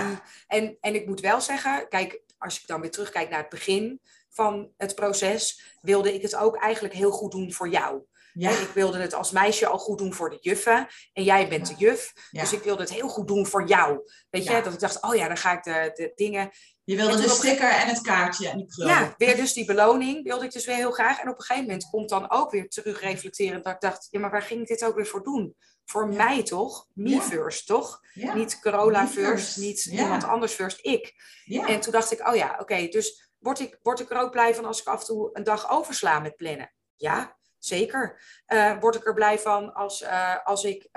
en, 0.48 0.78
en 0.80 0.96
ik 0.96 1.06
moet 1.06 1.20
wel 1.20 1.42
zeggen, 1.42 1.90
kijk, 1.90 2.22
als 2.38 2.62
ik 2.62 2.68
dan 2.68 2.82
weer 2.82 2.92
terugkijk 2.92 3.30
naar 3.30 3.40
het 3.40 3.50
begin 3.50 4.02
van 4.30 4.70
het 4.78 4.96
proces, 4.96 5.76
wilde 5.82 6.14
ik 6.14 6.22
het 6.22 6.36
ook 6.36 6.56
eigenlijk 6.56 6.94
heel 6.94 7.12
goed 7.12 7.32
doen 7.32 7.54
voor 7.54 7.70
jou. 7.70 8.02
Ja. 8.38 8.50
Ik 8.50 8.70
wilde 8.74 8.98
het 8.98 9.14
als 9.14 9.32
meisje 9.32 9.68
al 9.68 9.78
goed 9.78 9.98
doen 9.98 10.14
voor 10.14 10.30
de 10.30 10.38
juffen. 10.42 10.88
En 11.14 11.24
jij 11.24 11.50
bent 11.50 11.68
de 11.68 11.76
juf. 11.78 12.14
Dus 12.32 12.54
ik 12.54 12.64
wilde 12.64 12.82
het 12.82 12.94
heel 12.94 13.10
goed 13.10 13.28
doen 13.28 13.48
voor 13.48 13.68
jou. 13.68 14.00
Weet 14.30 14.44
je, 14.44 14.62
dat 14.62 14.74
ik 14.74 14.80
dacht, 14.80 15.02
oh 15.04 15.16
ja, 15.16 15.28
dan 15.28 15.38
ga 15.38 15.52
ik 15.52 15.64
de, 15.64 15.92
de 15.94 16.12
dingen... 16.16 16.50
Je 16.84 16.96
wilde 16.96 17.22
de 17.22 17.30
sticker 17.30 17.70
en 17.70 17.88
het 17.88 18.02
kaartje 18.02 18.50
en 18.50 18.58
die 18.58 18.68
kleur. 18.68 18.88
Ja, 18.88 19.14
weer 19.18 19.36
dus 19.36 19.54
die 19.54 19.66
beloning 19.66 20.24
wilde 20.24 20.46
ik 20.46 20.52
dus 20.52 20.66
weer 20.66 20.76
heel 20.76 20.92
graag. 20.92 21.20
En 21.20 21.30
op 21.30 21.36
een 21.38 21.44
gegeven 21.44 21.66
moment 21.66 21.90
komt 21.90 22.10
dan 22.10 22.32
ook 22.32 22.52
weer 22.52 22.70
terug 22.70 23.02
reflecteren. 23.02 23.62
Dat 23.62 23.74
ik 23.74 23.80
dacht, 23.80 24.08
ja, 24.10 24.20
maar 24.20 24.32
waar 24.32 24.42
ging 24.42 24.62
ik 24.62 24.68
dit 24.68 24.86
ook 24.86 24.96
weer 24.96 25.06
voor 25.06 25.24
doen? 25.24 25.56
Voor 25.86 26.08
mij 26.08 26.44
toch? 26.44 26.88
Me 26.94 27.22
first, 27.22 27.68
toch? 27.68 28.00
Niet 28.14 28.60
Corolla 28.60 29.08
first, 29.08 29.58
niet 29.58 29.86
iemand 29.86 30.24
anders 30.24 30.54
first, 30.54 30.80
ik. 30.82 31.14
En 31.46 31.80
toen 31.80 31.92
dacht 31.92 32.12
ik, 32.12 32.28
oh 32.28 32.36
ja, 32.36 32.58
oké, 32.60 32.88
dus 32.88 33.32
word 33.38 33.60
ik, 33.60 33.80
word 33.82 34.00
ik 34.00 34.12
er 34.12 34.18
ook 34.18 34.32
blij 34.32 34.56
van 34.56 34.66
als 34.66 34.80
ik 34.80 34.88
af 34.88 35.00
en 35.00 35.06
toe 35.06 35.30
een 35.34 35.44
dag 35.44 35.70
oversla 35.70 36.20
met 36.20 36.36
plannen? 36.36 36.74
Ja, 36.96 37.37
zeker. 37.60 38.22
word 38.80 38.96
ik 38.96 39.06
er 39.06 39.14
blij 39.14 39.40
van 39.40 39.74
als, 39.74 40.06
als 40.44 40.64
ik 40.64 40.90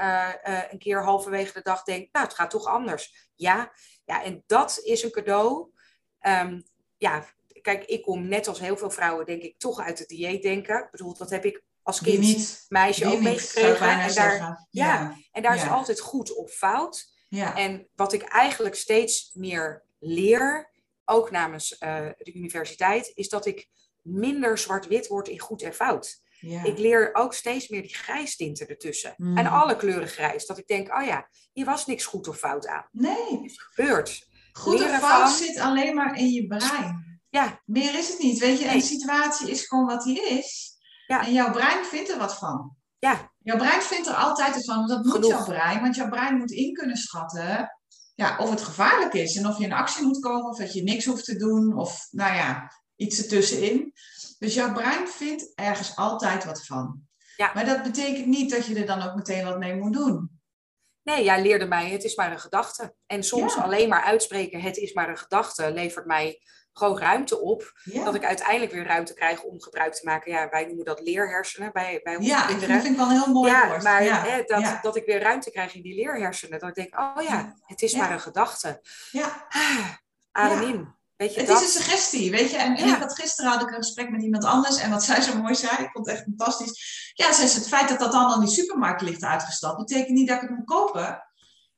een 0.71 0.79
keer 0.79 1.05
halverwege 1.05 1.53
de 1.53 1.63
dag 1.63 1.83
denk, 1.83 2.09
nou, 2.13 2.27
het 2.27 2.35
gaat 2.35 2.51
toch 2.51 2.67
anders. 2.67 3.29
Ja, 3.35 3.73
ja 4.05 4.25
en 4.25 4.45
dat 4.47 4.81
is 4.83 5.03
een 5.03 5.11
cadeau. 5.11 5.71
Um, 6.27 6.63
ja, 6.97 7.25
kijk, 7.63 7.85
ik 7.85 8.03
kom 8.03 8.29
net 8.29 8.49
als 8.49 8.61
heel 8.61 8.77
veel 8.77 8.91
vrouwen, 8.91 9.27
denk 9.27 9.43
ik, 9.43 9.59
toch 9.59 9.81
uit 9.81 9.99
het 9.99 10.09
dieet 10.09 10.43
denken. 10.43 10.79
Ik 10.85 10.91
bedoel, 10.91 11.17
dat 11.17 11.31
heb 11.31 11.45
ik 11.45 11.63
als 11.83 12.01
kind, 12.01 12.19
niet, 12.19 12.67
meisje 12.69 13.07
ook 13.07 13.21
meegekregen. 13.21 13.89
En 13.89 14.15
daar, 14.15 14.67
ja, 14.71 15.17
en 15.33 15.43
daar 15.43 15.55
is 15.55 15.69
altijd 15.69 16.01
goed 16.01 16.35
of 16.35 16.51
fout. 16.53 17.13
Ja. 17.29 17.57
En 17.57 17.89
wat 17.95 18.13
ik 18.13 18.23
eigenlijk 18.23 18.75
steeds 18.75 19.31
meer 19.35 19.85
leer, 19.99 20.71
ook 21.05 21.31
namens 21.31 21.69
de 21.79 22.33
universiteit, 22.35 23.11
is 23.15 23.29
dat 23.29 23.47
ik 23.47 23.69
minder 24.03 24.59
zwart-wit 24.59 25.07
word 25.07 25.29
in 25.29 25.41
goed 25.41 25.63
en 25.63 25.75
fout. 25.75 26.23
Ja. 26.41 26.65
Ik 26.65 26.79
leer 26.79 27.15
ook 27.15 27.35
steeds 27.35 27.69
meer 27.69 27.83
die 27.83 27.95
grijstinten 27.95 28.69
ertussen. 28.69 29.15
Mm. 29.17 29.39
En 29.39 29.47
alle 29.47 29.77
kleuren 29.77 30.09
grijs. 30.09 30.47
Dat 30.47 30.59
ik 30.59 30.67
denk, 30.67 30.95
oh 30.95 31.05
ja, 31.05 31.29
hier 31.53 31.65
was 31.65 31.87
niks 31.87 32.05
goed 32.05 32.29
of 32.29 32.37
fout 32.37 32.67
aan. 32.67 32.89
Nee. 32.93 33.43
Het 33.43 33.63
gebeurt. 33.63 34.29
Goed 34.53 34.83
of 34.83 34.99
fout 34.99 35.31
zit 35.31 35.59
alleen 35.59 35.95
maar 35.95 36.19
in 36.19 36.29
je 36.29 36.47
brein. 36.47 37.21
Ja. 37.29 37.61
Meer 37.65 37.99
is 37.99 38.09
het 38.09 38.19
niet. 38.19 38.39
Weet 38.39 38.59
je, 38.59 38.69
een 38.69 38.83
situatie 38.83 39.51
is 39.51 39.67
gewoon 39.67 39.87
wat 39.87 40.03
die 40.03 40.29
is. 40.29 40.79
Ja. 41.07 41.27
En 41.27 41.33
jouw 41.33 41.53
brein 41.53 41.85
vindt 41.85 42.11
er 42.11 42.19
wat 42.19 42.39
van. 42.39 42.77
Ja. 42.99 43.33
Jouw 43.39 43.57
brein 43.57 43.83
vindt 43.83 44.07
er 44.09 44.15
altijd 44.15 44.55
wat 44.55 44.65
van. 44.65 44.87
Dat 44.87 45.05
moet 45.05 45.27
jouw 45.27 45.45
brein. 45.45 45.81
Want 45.81 45.97
jouw 45.97 46.09
brein 46.09 46.37
moet 46.37 46.51
in 46.51 46.73
kunnen 46.73 46.97
schatten 46.97 47.81
ja, 48.21 48.37
of 48.39 48.51
het 48.51 48.63
gevaarlijk 48.63 49.13
is. 49.13 49.37
En 49.37 49.47
of 49.47 49.59
je 49.59 49.65
in 49.65 49.73
actie 49.73 50.07
moet 50.07 50.21
komen. 50.21 50.51
Of 50.51 50.59
dat 50.59 50.73
je 50.73 50.83
niks 50.83 51.05
hoeft 51.05 51.25
te 51.25 51.37
doen. 51.37 51.77
Of 51.77 52.09
nou 52.11 52.35
ja, 52.35 52.73
iets 53.01 53.19
ertussenin. 53.19 53.93
Dus 54.39 54.55
jouw 54.55 54.73
brein 54.73 55.09
vindt 55.09 55.53
ergens 55.55 55.97
altijd 55.97 56.45
wat 56.45 56.67
van. 56.67 57.03
Ja. 57.37 57.51
Maar 57.55 57.65
dat 57.65 57.83
betekent 57.83 58.27
niet 58.27 58.51
dat 58.51 58.67
je 58.67 58.75
er 58.75 58.87
dan 58.87 59.03
ook 59.03 59.15
meteen 59.15 59.45
wat 59.45 59.59
mee 59.59 59.75
moet 59.75 59.93
doen. 59.93 60.41
Nee, 61.03 61.25
jij 61.25 61.43
leerde 61.43 61.67
mij, 61.67 61.91
het 61.91 62.05
is 62.05 62.15
maar 62.15 62.33
een 62.33 62.41
gedachte. 62.41 62.95
En 63.07 63.23
soms 63.23 63.57
alleen 63.57 63.89
maar 63.89 64.03
uitspreken, 64.03 64.61
het 64.61 64.77
is 64.77 64.93
maar 64.93 65.09
een 65.09 65.19
gedachte, 65.19 65.73
levert 65.73 66.07
mij 66.07 66.41
gewoon 66.73 66.99
ruimte 66.99 67.41
op. 67.41 67.73
Dat 67.85 68.15
ik 68.15 68.25
uiteindelijk 68.25 68.73
weer 68.73 68.87
ruimte 68.87 69.15
krijg 69.15 69.43
om 69.43 69.61
gebruik 69.61 69.95
te 69.95 70.05
maken. 70.05 70.33
Ja, 70.33 70.49
wij 70.49 70.65
noemen 70.67 70.85
dat 70.85 71.01
leerhersenen 71.01 71.73
bij, 71.73 72.01
bij 72.03 72.17
onze 72.17 72.29
ja, 72.29 72.47
kinderen. 72.47 72.69
Ja, 72.69 72.75
dat 72.75 72.85
vind 72.85 72.95
ik 72.95 73.01
wel 73.01 73.11
een 73.11 73.23
heel 73.23 73.33
mooi 73.33 73.51
ja, 73.51 73.69
woord. 73.69 73.83
Maar 73.83 74.03
hè, 74.03 74.43
dat, 74.43 74.79
dat 74.83 74.97
ik 74.97 75.07
weer 75.07 75.21
ruimte 75.21 75.51
krijg 75.51 75.75
in 75.75 75.83
die 75.83 75.95
leerhersenen. 75.95 76.59
Dat 76.59 76.69
ik 76.69 76.75
denk, 76.75 76.99
oh 76.99 77.23
ja, 77.23 77.57
het 77.67 77.83
is 77.83 77.95
maar 77.95 78.13
een 78.13 78.21
gedachte. 78.21 78.81
Ja. 79.11 79.47
Ah, 79.49 79.95
adem 80.33 80.69
in. 80.69 80.99
Weet 81.21 81.35
je, 81.35 81.41
het 81.41 81.49
dat... 81.49 81.63
is 81.63 81.75
een 81.75 81.83
suggestie, 81.83 82.31
weet 82.31 82.51
je. 82.51 82.57
En, 82.57 82.77
en 82.77 82.89
ik 82.89 82.95
had, 82.95 83.15
gisteren 83.15 83.51
had 83.51 83.63
ik 83.63 83.69
een 83.69 83.83
gesprek 83.83 84.11
met 84.11 84.23
iemand 84.23 84.45
anders. 84.45 84.77
En 84.77 84.91
wat 84.91 85.05
zij 85.05 85.21
zo 85.21 85.37
mooi 85.37 85.55
zei, 85.55 85.83
ik 85.83 85.91
vond 85.93 86.07
het 86.07 86.15
echt 86.15 86.25
fantastisch. 86.25 87.13
Ja, 87.15 87.33
zei 87.33 87.49
het 87.49 87.69
feit 87.69 87.89
dat 87.89 87.99
dat 87.99 88.13
allemaal 88.13 88.35
in 88.35 88.45
die 88.45 88.55
supermarkt 88.55 89.01
ligt 89.01 89.23
uitgestapt... 89.23 89.77
betekent 89.77 90.17
niet 90.17 90.29
dat 90.29 90.43
ik 90.43 90.49
het 90.49 90.57
moet 90.57 90.67
kopen 90.67 91.23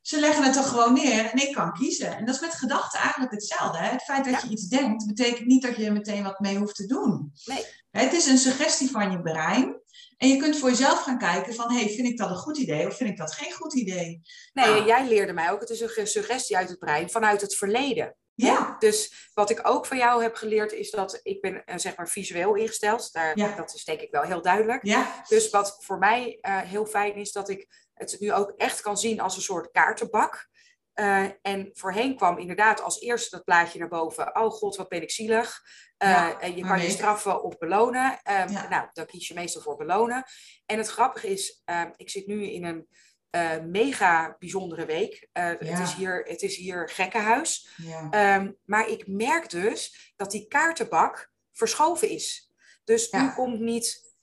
ze 0.02 0.20
leggen 0.20 0.44
het 0.44 0.56
er 0.56 0.62
gewoon 0.62 0.92
neer 0.92 1.24
en 1.24 1.38
ik 1.38 1.54
kan 1.54 1.72
kiezen. 1.72 2.16
En 2.16 2.24
dat 2.24 2.34
is 2.34 2.40
met 2.40 2.54
gedachten 2.54 3.00
eigenlijk 3.00 3.32
hetzelfde. 3.32 3.78
Hè? 3.78 3.88
Het 3.90 4.02
feit 4.02 4.24
dat 4.24 4.42
je 4.42 4.48
iets 4.48 4.68
denkt, 4.68 5.06
betekent 5.06 5.46
niet 5.46 5.62
dat 5.62 5.76
je 5.76 5.84
er 5.84 5.92
meteen 5.92 6.22
wat 6.22 6.40
mee 6.40 6.56
hoeft 6.56 6.74
te 6.74 6.86
doen. 6.86 7.32
Nee. 7.44 7.64
Het 7.90 8.12
is 8.12 8.26
een 8.26 8.38
suggestie 8.38 8.90
van 8.90 9.10
je 9.10 9.20
brein. 9.20 9.80
En 10.16 10.28
je 10.28 10.36
kunt 10.36 10.56
voor 10.56 10.68
jezelf 10.68 11.02
gaan 11.02 11.18
kijken 11.18 11.54
van, 11.54 11.72
hey, 11.72 11.88
vind 11.88 12.08
ik 12.08 12.18
dat 12.18 12.30
een 12.30 12.36
goed 12.36 12.58
idee 12.58 12.86
of 12.86 12.96
vind 12.96 13.10
ik 13.10 13.16
dat 13.16 13.32
geen 13.32 13.52
goed 13.52 13.74
idee? 13.74 14.22
Nee, 14.52 14.66
nou. 14.66 14.86
jij 14.86 15.08
leerde 15.08 15.32
mij 15.32 15.50
ook, 15.50 15.60
het 15.60 15.70
is 15.70 15.80
een 15.80 16.06
suggestie 16.06 16.56
uit 16.56 16.68
het 16.68 16.78
brein 16.78 17.10
vanuit 17.10 17.40
het 17.40 17.56
verleden. 17.56 18.16
Ja. 18.34 18.76
Dus 18.78 19.30
wat 19.34 19.50
ik 19.50 19.68
ook 19.68 19.86
van 19.86 19.96
jou 19.96 20.22
heb 20.22 20.34
geleerd 20.34 20.72
is 20.72 20.90
dat 20.90 21.20
ik 21.22 21.40
ben 21.40 21.62
uh, 21.66 21.74
zeg 21.76 21.96
maar 21.96 22.08
visueel 22.08 22.54
ingesteld. 22.54 23.12
Daar, 23.12 23.38
ja. 23.38 23.56
Dat 23.56 23.74
is 23.74 23.84
denk 23.84 24.00
ik 24.00 24.10
wel 24.10 24.22
heel 24.22 24.42
duidelijk. 24.42 24.84
Ja. 24.84 25.22
Dus 25.28 25.50
wat 25.50 25.76
voor 25.78 25.98
mij 25.98 26.38
uh, 26.40 26.58
heel 26.58 26.86
fijn 26.86 27.14
is 27.14 27.32
dat 27.32 27.48
ik 27.48 27.66
het 27.94 28.16
nu 28.20 28.32
ook 28.32 28.52
echt 28.56 28.80
kan 28.80 28.98
zien 28.98 29.20
als 29.20 29.36
een 29.36 29.42
soort 29.42 29.70
kaartenbak. 29.70 30.50
Uh, 30.94 31.26
en 31.42 31.70
voorheen 31.72 32.16
kwam 32.16 32.38
inderdaad 32.38 32.82
als 32.82 33.00
eerste 33.00 33.36
dat 33.36 33.44
plaatje 33.44 33.78
naar 33.78 33.88
boven. 33.88 34.36
Oh 34.36 34.50
god, 34.50 34.76
wat 34.76 34.88
ben 34.88 35.02
ik 35.02 35.10
zielig. 35.10 35.62
Uh, 35.98 36.44
en 36.44 36.56
je 36.56 36.66
kan 36.66 36.80
je 36.80 36.90
straffen 36.90 37.42
of 37.42 37.58
belonen. 37.58 38.20
Um, 38.30 38.52
Nou, 38.68 38.88
dan 38.92 39.06
kies 39.06 39.28
je 39.28 39.34
meestal 39.34 39.62
voor 39.62 39.76
belonen. 39.76 40.24
En 40.66 40.78
het 40.78 40.88
grappige 40.88 41.28
is, 41.28 41.62
uh, 41.70 41.82
ik 41.96 42.10
zit 42.10 42.26
nu 42.26 42.44
in 42.44 42.64
een 42.64 42.88
uh, 43.36 43.58
mega 43.58 44.36
bijzondere 44.38 44.84
week. 44.84 45.28
Ja. 45.32 45.56
het, 45.58 45.78
is 45.78 45.94
hier, 45.94 46.22
het 46.24 46.42
is 46.42 46.56
hier 46.56 46.88
gekkenhuis. 46.88 47.68
Ja. 47.76 48.36
Um, 48.36 48.56
maar 48.64 48.88
ik 48.88 49.06
merk 49.06 49.50
dus 49.50 50.12
dat 50.16 50.30
die 50.30 50.48
kaartenbak 50.48 51.32
verschoven 51.52 52.08
is. 52.08 52.52
Dus 52.84 53.10
nu 53.10 53.30
komt 53.30 53.60
niet, 53.60 54.14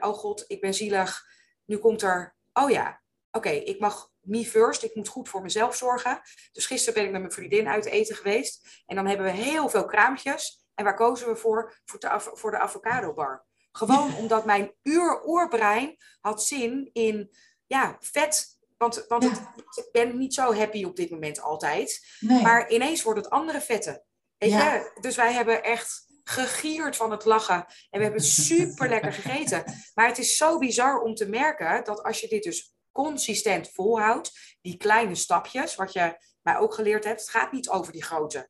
oh 0.00 0.12
god, 0.12 0.44
ik 0.46 0.60
ben 0.60 0.74
zielig. 0.74 1.26
Nu 1.64 1.76
komt 1.76 2.02
er, 2.02 2.36
oh 2.52 2.70
ja, 2.70 3.00
oké, 3.30 3.50
ik 3.50 3.80
mag 3.80 4.10
me 4.20 4.44
first, 4.44 4.82
ik 4.82 4.94
moet 4.94 5.08
goed 5.08 5.28
voor 5.28 5.42
mezelf 5.42 5.76
zorgen. 5.76 6.20
Dus 6.52 6.66
gisteren 6.66 6.94
ben 6.94 7.04
ik 7.04 7.10
met 7.10 7.20
mijn 7.20 7.32
vriendin 7.32 7.68
uit 7.68 7.84
eten 7.84 8.16
geweest. 8.16 8.82
En 8.86 8.96
dan 8.96 9.06
hebben 9.06 9.26
we 9.26 9.32
heel 9.32 9.68
veel 9.68 9.84
kraampjes. 9.84 10.66
En 10.74 10.84
waar 10.84 10.96
kozen 10.96 11.28
we 11.28 11.36
voor? 11.36 11.78
Voor 11.84 11.98
de, 11.98 12.30
voor 12.34 12.50
de 12.50 12.58
avocado 12.58 13.12
bar. 13.12 13.46
Gewoon 13.72 14.14
omdat 14.14 14.44
mijn 14.44 14.74
uur-oerbrein 14.82 15.96
had 16.20 16.42
zin 16.42 16.90
in 16.92 17.36
ja, 17.66 17.96
vet. 18.00 18.57
Want, 18.78 19.04
want 19.08 19.24
het, 19.24 19.40
ik 19.74 19.88
ben 19.92 20.18
niet 20.18 20.34
zo 20.34 20.54
happy 20.54 20.84
op 20.84 20.96
dit 20.96 21.10
moment 21.10 21.40
altijd. 21.40 22.06
Nee. 22.20 22.42
Maar 22.42 22.70
ineens 22.70 23.02
wordt 23.02 23.20
het 23.20 23.30
andere 23.30 23.60
vetten. 23.60 24.04
Weet 24.36 24.50
je? 24.50 24.98
Dus 25.00 25.16
wij 25.16 25.32
hebben 25.32 25.62
echt 25.62 26.06
gegierd 26.24 26.96
van 26.96 27.10
het 27.10 27.24
lachen. 27.24 27.66
En 27.90 27.98
we 27.98 28.02
hebben 28.02 28.22
super 28.22 28.88
lekker 28.88 29.12
gegeten. 29.12 29.64
Maar 29.94 30.06
het 30.06 30.18
is 30.18 30.36
zo 30.36 30.58
bizar 30.58 31.00
om 31.00 31.14
te 31.14 31.28
merken 31.28 31.84
dat 31.84 32.02
als 32.02 32.20
je 32.20 32.28
dit 32.28 32.42
dus 32.42 32.74
consistent 32.92 33.70
volhoudt, 33.70 34.56
die 34.60 34.76
kleine 34.76 35.14
stapjes, 35.14 35.74
wat 35.74 35.92
je 35.92 36.16
mij 36.42 36.56
ook 36.56 36.74
geleerd 36.74 37.04
hebt, 37.04 37.20
het 37.20 37.30
gaat 37.30 37.52
niet 37.52 37.68
over 37.68 37.92
die 37.92 38.04
grote. 38.04 38.48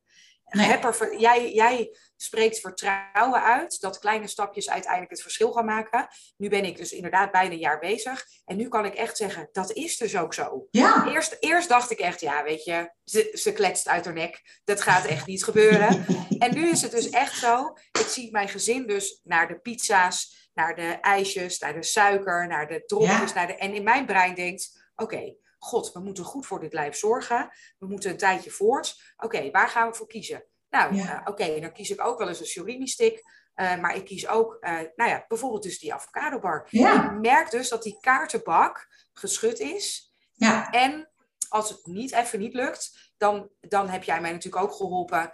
Nee. 0.50 0.76
Er, 0.76 1.18
jij, 1.18 1.52
jij 1.52 1.96
spreekt 2.16 2.60
vertrouwen 2.60 3.42
uit 3.42 3.80
dat 3.80 3.98
kleine 3.98 4.26
stapjes 4.26 4.70
uiteindelijk 4.70 5.10
het 5.10 5.22
verschil 5.22 5.52
gaan 5.52 5.64
maken. 5.64 6.08
Nu 6.36 6.48
ben 6.48 6.64
ik 6.64 6.76
dus 6.76 6.92
inderdaad 6.92 7.30
bijna 7.30 7.52
een 7.52 7.58
jaar 7.58 7.78
bezig. 7.78 8.24
En 8.44 8.56
nu 8.56 8.68
kan 8.68 8.84
ik 8.84 8.94
echt 8.94 9.16
zeggen, 9.16 9.48
dat 9.52 9.72
is 9.72 9.96
dus 9.96 10.16
ook 10.16 10.34
zo. 10.34 10.66
Ja. 10.70 11.06
Eerst, 11.06 11.36
eerst 11.40 11.68
dacht 11.68 11.90
ik 11.90 11.98
echt, 11.98 12.20
ja, 12.20 12.42
weet 12.42 12.64
je, 12.64 12.92
ze, 13.04 13.30
ze 13.32 13.52
kletst 13.52 13.88
uit 13.88 14.04
haar 14.04 14.14
nek. 14.14 14.60
Dat 14.64 14.80
gaat 14.80 15.04
echt 15.04 15.26
niet 15.26 15.44
gebeuren. 15.44 16.06
en 16.38 16.54
nu 16.54 16.68
is 16.68 16.82
het 16.82 16.90
dus 16.90 17.10
echt 17.10 17.38
zo. 17.38 17.76
Ik 17.92 18.06
zie 18.06 18.30
mijn 18.30 18.48
gezin 18.48 18.86
dus 18.86 19.20
naar 19.24 19.48
de 19.48 19.58
pizza's, 19.60 20.48
naar 20.54 20.74
de 20.74 20.98
ijsjes, 21.00 21.58
naar 21.58 21.74
de 21.74 21.82
suiker, 21.82 22.46
naar 22.46 22.68
de 22.68 22.82
dropjes. 22.86 23.32
Naar 23.32 23.46
de, 23.46 23.54
en 23.56 23.74
in 23.74 23.82
mijn 23.82 24.06
brein 24.06 24.34
denkt, 24.34 24.90
oké, 24.96 25.34
god, 25.58 25.92
we 25.92 26.00
moeten 26.00 26.24
goed 26.24 26.46
voor 26.46 26.60
dit 26.60 26.72
lijf 26.72 26.96
zorgen. 26.96 27.50
We 27.78 27.86
moeten 27.86 28.10
een 28.10 28.16
tijdje 28.16 28.50
voort. 28.50 29.14
Oké, 29.16 29.50
waar 29.50 29.68
gaan 29.68 29.88
we 29.88 29.94
voor 29.94 30.06
kiezen? 30.06 30.44
Nou, 30.70 30.94
ja. 30.94 31.20
uh, 31.20 31.20
oké, 31.24 31.60
dan 31.60 31.72
kies 31.72 31.90
ik 31.90 32.04
ook 32.04 32.18
wel 32.18 32.28
eens 32.28 32.40
een 32.40 32.46
surimi 32.46 32.86
stick. 32.86 33.22
Uh, 33.54 33.80
maar 33.80 33.96
ik 33.96 34.04
kies 34.04 34.28
ook, 34.28 34.56
uh, 34.60 34.80
nou 34.96 35.10
ja, 35.10 35.24
bijvoorbeeld 35.28 35.62
dus 35.62 35.78
die 35.78 35.94
avocado 35.94 36.38
bar. 36.38 36.66
Ja. 36.70 37.04
Ik 37.04 37.20
merk 37.20 37.50
dus 37.50 37.68
dat 37.68 37.82
die 37.82 37.98
kaartenbak 38.00 38.88
geschud 39.12 39.58
is. 39.58 40.12
Ja. 40.32 40.70
En 40.70 41.10
als 41.48 41.68
het 41.68 41.86
niet 41.86 42.12
even 42.12 42.38
niet 42.38 42.54
lukt, 42.54 43.12
dan, 43.16 43.50
dan 43.60 43.88
heb 43.88 44.02
jij 44.02 44.20
mij 44.20 44.32
natuurlijk 44.32 44.64
ook 44.64 44.72
geholpen 44.72 45.30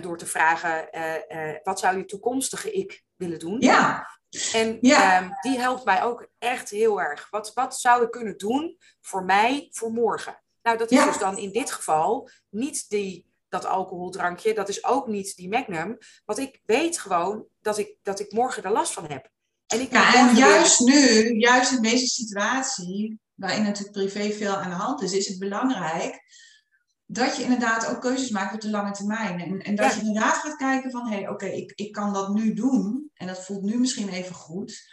door 0.00 0.18
te 0.18 0.26
vragen, 0.26 0.88
wat 1.62 1.78
zou 1.78 1.96
je 1.96 2.04
toekomstige 2.04 2.72
ik 2.72 3.04
willen 3.18 3.38
doen? 3.38 3.60
Ja. 3.60 4.06
En 4.52 4.78
ja. 4.80 5.22
um, 5.22 5.30
die 5.40 5.58
helpt 5.58 5.84
mij 5.84 6.02
ook 6.02 6.28
echt 6.38 6.70
heel 6.70 7.00
erg. 7.00 7.30
Wat, 7.30 7.52
wat 7.54 7.80
zou 7.80 8.04
ik 8.04 8.10
kunnen 8.10 8.36
doen 8.36 8.78
voor 9.00 9.24
mij 9.24 9.68
voor 9.70 9.92
morgen? 9.92 10.42
Nou, 10.62 10.78
dat 10.78 10.90
is 10.90 10.98
ja. 10.98 11.06
dus 11.06 11.18
dan 11.18 11.38
in 11.38 11.52
dit 11.52 11.72
geval 11.72 12.30
niet 12.50 12.88
die, 12.88 13.26
dat 13.48 13.66
alcoholdrankje. 13.66 14.54
Dat 14.54 14.68
is 14.68 14.84
ook 14.84 15.06
niet 15.06 15.36
die 15.36 15.48
Magnum. 15.48 15.98
Want 16.24 16.38
ik 16.38 16.60
weet 16.64 16.98
gewoon 16.98 17.46
dat 17.60 17.78
ik, 17.78 17.96
dat 18.02 18.20
ik 18.20 18.32
morgen 18.32 18.62
er 18.62 18.72
last 18.72 18.92
van 18.92 19.04
heb. 19.08 19.30
En, 19.66 19.80
ik 19.80 19.92
ja, 19.92 20.14
en 20.14 20.36
juist 20.36 20.84
weer... 20.84 21.24
nu, 21.24 21.38
juist 21.38 21.72
in 21.72 21.82
deze 21.82 22.06
situatie, 22.06 23.20
waarin 23.34 23.62
natuurlijk 23.62 23.96
privé 23.96 24.32
veel 24.32 24.54
aan 24.54 24.70
de 24.70 24.76
hand 24.76 25.02
is, 25.02 25.12
is 25.12 25.28
het 25.28 25.38
belangrijk 25.38 26.22
dat 27.10 27.36
je 27.36 27.42
inderdaad 27.42 27.86
ook 27.86 28.00
keuzes 28.00 28.30
maakt 28.30 28.54
op 28.54 28.60
de 28.60 28.70
lange 28.70 28.90
termijn. 28.90 29.40
En, 29.40 29.60
en 29.60 29.76
dat 29.76 29.92
ja. 29.92 30.00
je 30.00 30.06
inderdaad 30.06 30.36
gaat 30.36 30.56
kijken 30.56 30.90
van, 30.90 31.06
hé, 31.06 31.14
hey, 31.14 31.22
oké, 31.22 31.32
okay, 31.32 31.50
ik, 31.50 31.72
ik 31.74 31.92
kan 31.92 32.12
dat 32.12 32.34
nu 32.34 32.54
doen. 32.54 33.10
En 33.14 33.26
dat 33.26 33.44
voelt 33.44 33.62
nu 33.62 33.78
misschien 33.78 34.08
even 34.08 34.34
goed. 34.34 34.88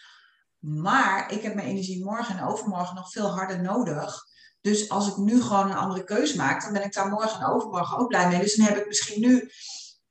Maar 0.59 1.31
ik 1.31 1.41
heb 1.41 1.55
mijn 1.55 1.67
energie 1.67 2.03
morgen 2.03 2.37
en 2.37 2.45
overmorgen 2.45 2.95
nog 2.95 3.11
veel 3.11 3.27
harder 3.27 3.61
nodig. 3.61 4.23
Dus 4.61 4.89
als 4.89 5.07
ik 5.07 5.17
nu 5.17 5.41
gewoon 5.41 5.69
een 5.69 5.77
andere 5.77 6.03
keuze 6.03 6.35
maak, 6.35 6.63
dan 6.63 6.73
ben 6.73 6.83
ik 6.83 6.93
daar 6.93 7.09
morgen 7.09 7.41
en 7.41 7.47
overmorgen 7.47 7.97
ook 7.97 8.07
blij 8.07 8.27
mee. 8.27 8.39
Dus 8.39 8.55
dan 8.55 8.65
heb 8.65 8.77
ik 8.77 8.87
misschien 8.87 9.21
nu 9.21 9.51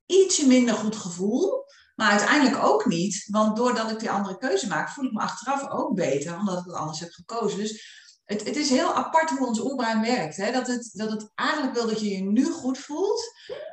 ietsje 0.07 0.47
minder 0.47 0.75
goed 0.75 0.97
gevoel. 0.97 1.65
Maar 1.95 2.11
uiteindelijk 2.11 2.65
ook 2.65 2.87
niet. 2.87 3.27
Want 3.31 3.57
doordat 3.57 3.91
ik 3.91 3.99
die 3.99 4.11
andere 4.11 4.39
keuze 4.39 4.69
maak, 4.69 4.89
voel 4.89 5.05
ik 5.05 5.13
me 5.13 5.21
achteraf 5.21 5.71
ook 5.71 5.95
beter. 5.95 6.37
Omdat 6.39 6.59
ik 6.59 6.65
het 6.65 6.75
anders 6.75 7.01
heb 7.01 7.11
gekozen. 7.11 7.59
Dus 7.59 8.04
het, 8.25 8.45
het 8.45 8.57
is 8.57 8.71
heel 8.71 8.95
apart 8.95 9.31
hoe 9.31 9.47
ons 9.47 9.61
oerbrein 9.61 10.01
werkt. 10.01 10.37
Hè? 10.37 10.53
Dat, 10.53 10.67
het, 10.67 10.91
dat 10.93 11.11
het 11.11 11.33
eigenlijk 11.35 11.75
wil 11.75 11.87
dat 11.87 12.01
je 12.01 12.09
je 12.09 12.23
nu 12.23 12.45
goed 12.45 12.79
voelt. 12.79 13.33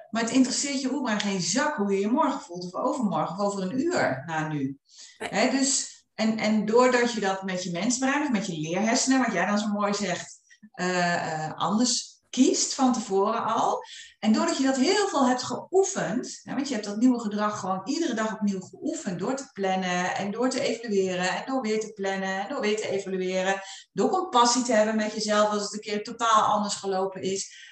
Maar 0.09 0.21
het 0.21 0.31
interesseert 0.31 0.81
je 0.81 0.93
oerbrein 0.93 1.19
geen 1.19 1.41
zak 1.41 1.75
hoe 1.75 1.91
je 1.91 1.99
je 1.99 2.07
morgen 2.07 2.41
voelt. 2.41 2.65
Of 2.65 2.73
overmorgen. 2.73 3.35
Of 3.35 3.41
over 3.41 3.61
een 3.61 3.79
uur 3.79 4.23
na 4.25 4.47
nu. 4.47 4.79
Hè? 5.17 5.49
Dus, 5.49 5.89
En, 6.15 6.37
en 6.37 6.65
doordat 6.65 7.13
je 7.13 7.19
dat 7.19 7.43
met 7.43 7.63
je 7.63 7.71
mensbrein 7.71 8.21
of 8.21 8.31
met 8.31 8.45
je 8.45 8.59
leerhersenen, 8.59 9.19
wat 9.19 9.33
jij 9.33 9.45
dan 9.45 9.57
zo 9.57 9.67
mooi 9.67 9.93
zegt, 9.93 10.39
uh, 10.75 11.53
anders 11.53 12.10
kiest 12.31 12.73
van 12.73 12.93
tevoren 12.93 13.45
al. 13.45 13.83
En 14.19 14.33
doordat 14.33 14.57
je 14.57 14.63
dat 14.63 14.77
heel 14.77 15.07
veel 15.07 15.27
hebt 15.27 15.43
geoefend, 15.43 16.41
want 16.43 16.67
je 16.67 16.73
hebt 16.73 16.85
dat 16.85 16.97
nieuwe 16.97 17.19
gedrag 17.19 17.59
gewoon 17.59 17.81
iedere 17.85 18.13
dag 18.13 18.33
opnieuw 18.33 18.59
geoefend 18.59 19.19
door 19.19 19.35
te 19.35 19.49
plannen 19.53 20.15
en 20.15 20.31
door 20.31 20.49
te 20.49 20.61
evalueren 20.61 21.29
en 21.29 21.43
door 21.45 21.61
weer 21.61 21.79
te 21.79 21.93
plannen 21.93 22.41
en 22.41 22.49
door 22.49 22.61
weer 22.61 22.77
te 22.77 22.89
evalueren, 22.89 23.61
door 23.93 24.09
compassie 24.09 24.63
te 24.63 24.73
hebben 24.73 24.95
met 24.95 25.13
jezelf 25.13 25.49
als 25.49 25.63
het 25.63 25.73
een 25.73 25.79
keer 25.79 26.03
totaal 26.03 26.41
anders 26.41 26.75
gelopen 26.75 27.21
is, 27.21 27.70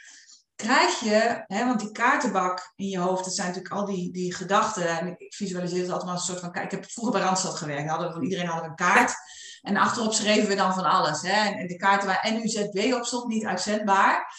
krijg 0.61 0.99
je, 0.99 1.43
hè, 1.47 1.65
want 1.65 1.79
die 1.79 1.91
kaartenbak 1.91 2.73
in 2.75 2.87
je 2.87 2.99
hoofd, 2.99 3.23
dat 3.23 3.35
zijn 3.35 3.47
natuurlijk 3.47 3.75
al 3.75 3.85
die, 3.85 4.11
die 4.11 4.33
gedachten. 4.33 4.87
En 4.99 5.07
ik 5.07 5.33
visualiseer 5.33 5.81
het 5.81 5.91
altijd 5.91 6.11
als 6.11 6.19
een 6.19 6.35
soort 6.35 6.53
van, 6.53 6.63
ik 6.63 6.71
heb 6.71 6.91
vroeger 6.91 7.13
bij 7.13 7.21
Randstad 7.21 7.55
gewerkt, 7.55 7.89
hadden 7.89 8.13
we 8.13 8.23
iedereen 8.23 8.47
hadden 8.47 8.69
een 8.69 8.75
kaart. 8.75 9.13
En 9.61 9.77
achterop 9.77 10.13
schreven 10.13 10.49
we 10.49 10.55
dan 10.55 10.73
van 10.73 10.83
alles. 10.83 11.21
Hè? 11.21 11.49
En 11.49 11.67
de 11.67 11.75
kaarten 11.75 12.07
waar 12.07 12.31
NUZW 12.33 12.93
op 12.93 13.05
stond, 13.05 13.27
niet 13.27 13.45
uitzendbaar. 13.45 14.33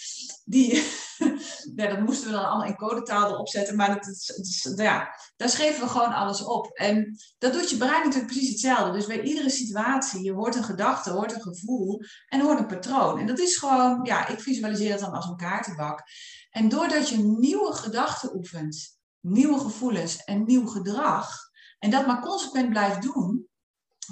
Die, 0.50 0.74
ja, 1.76 1.88
dat 1.88 2.00
moesten 2.00 2.26
we 2.26 2.32
dan 2.32 2.44
allemaal 2.44 2.66
in 2.66 2.76
codetaal 2.76 3.30
erop 3.30 3.48
zetten. 3.48 3.76
Maar 3.76 3.94
dat, 3.94 4.76
ja, 4.76 5.08
daar 5.36 5.48
schreven 5.48 5.80
we 5.80 5.88
gewoon 5.88 6.12
alles 6.12 6.44
op. 6.44 6.66
En 6.66 7.16
dat 7.38 7.52
doet 7.52 7.70
je 7.70 7.76
brein 7.76 8.04
natuurlijk 8.04 8.32
precies 8.32 8.48
hetzelfde. 8.48 8.92
Dus 8.92 9.06
bij 9.06 9.22
iedere 9.22 9.50
situatie, 9.50 10.24
je 10.24 10.32
hoort 10.32 10.54
een 10.54 10.64
gedachte, 10.64 11.10
hoort 11.10 11.34
een 11.34 11.42
gevoel 11.42 12.02
en 12.28 12.40
hoort 12.40 12.58
een 12.58 12.66
patroon. 12.66 13.18
En 13.18 13.26
dat 13.26 13.38
is 13.38 13.56
gewoon, 13.56 14.00
ja, 14.02 14.28
ik 14.28 14.40
visualiseer 14.40 14.90
het 14.90 15.00
dan 15.00 15.12
als 15.12 15.26
een 15.26 15.36
kaartenbak. 15.36 16.02
En 16.50 16.68
doordat 16.68 17.08
je 17.08 17.18
nieuwe 17.18 17.72
gedachten 17.72 18.34
oefent, 18.36 18.98
nieuwe 19.20 19.58
gevoelens 19.58 20.16
en 20.16 20.44
nieuw 20.44 20.66
gedrag, 20.66 21.48
en 21.78 21.90
dat 21.90 22.06
maar 22.06 22.20
consequent 22.20 22.68
blijft 22.70 23.02
doen, 23.02 23.49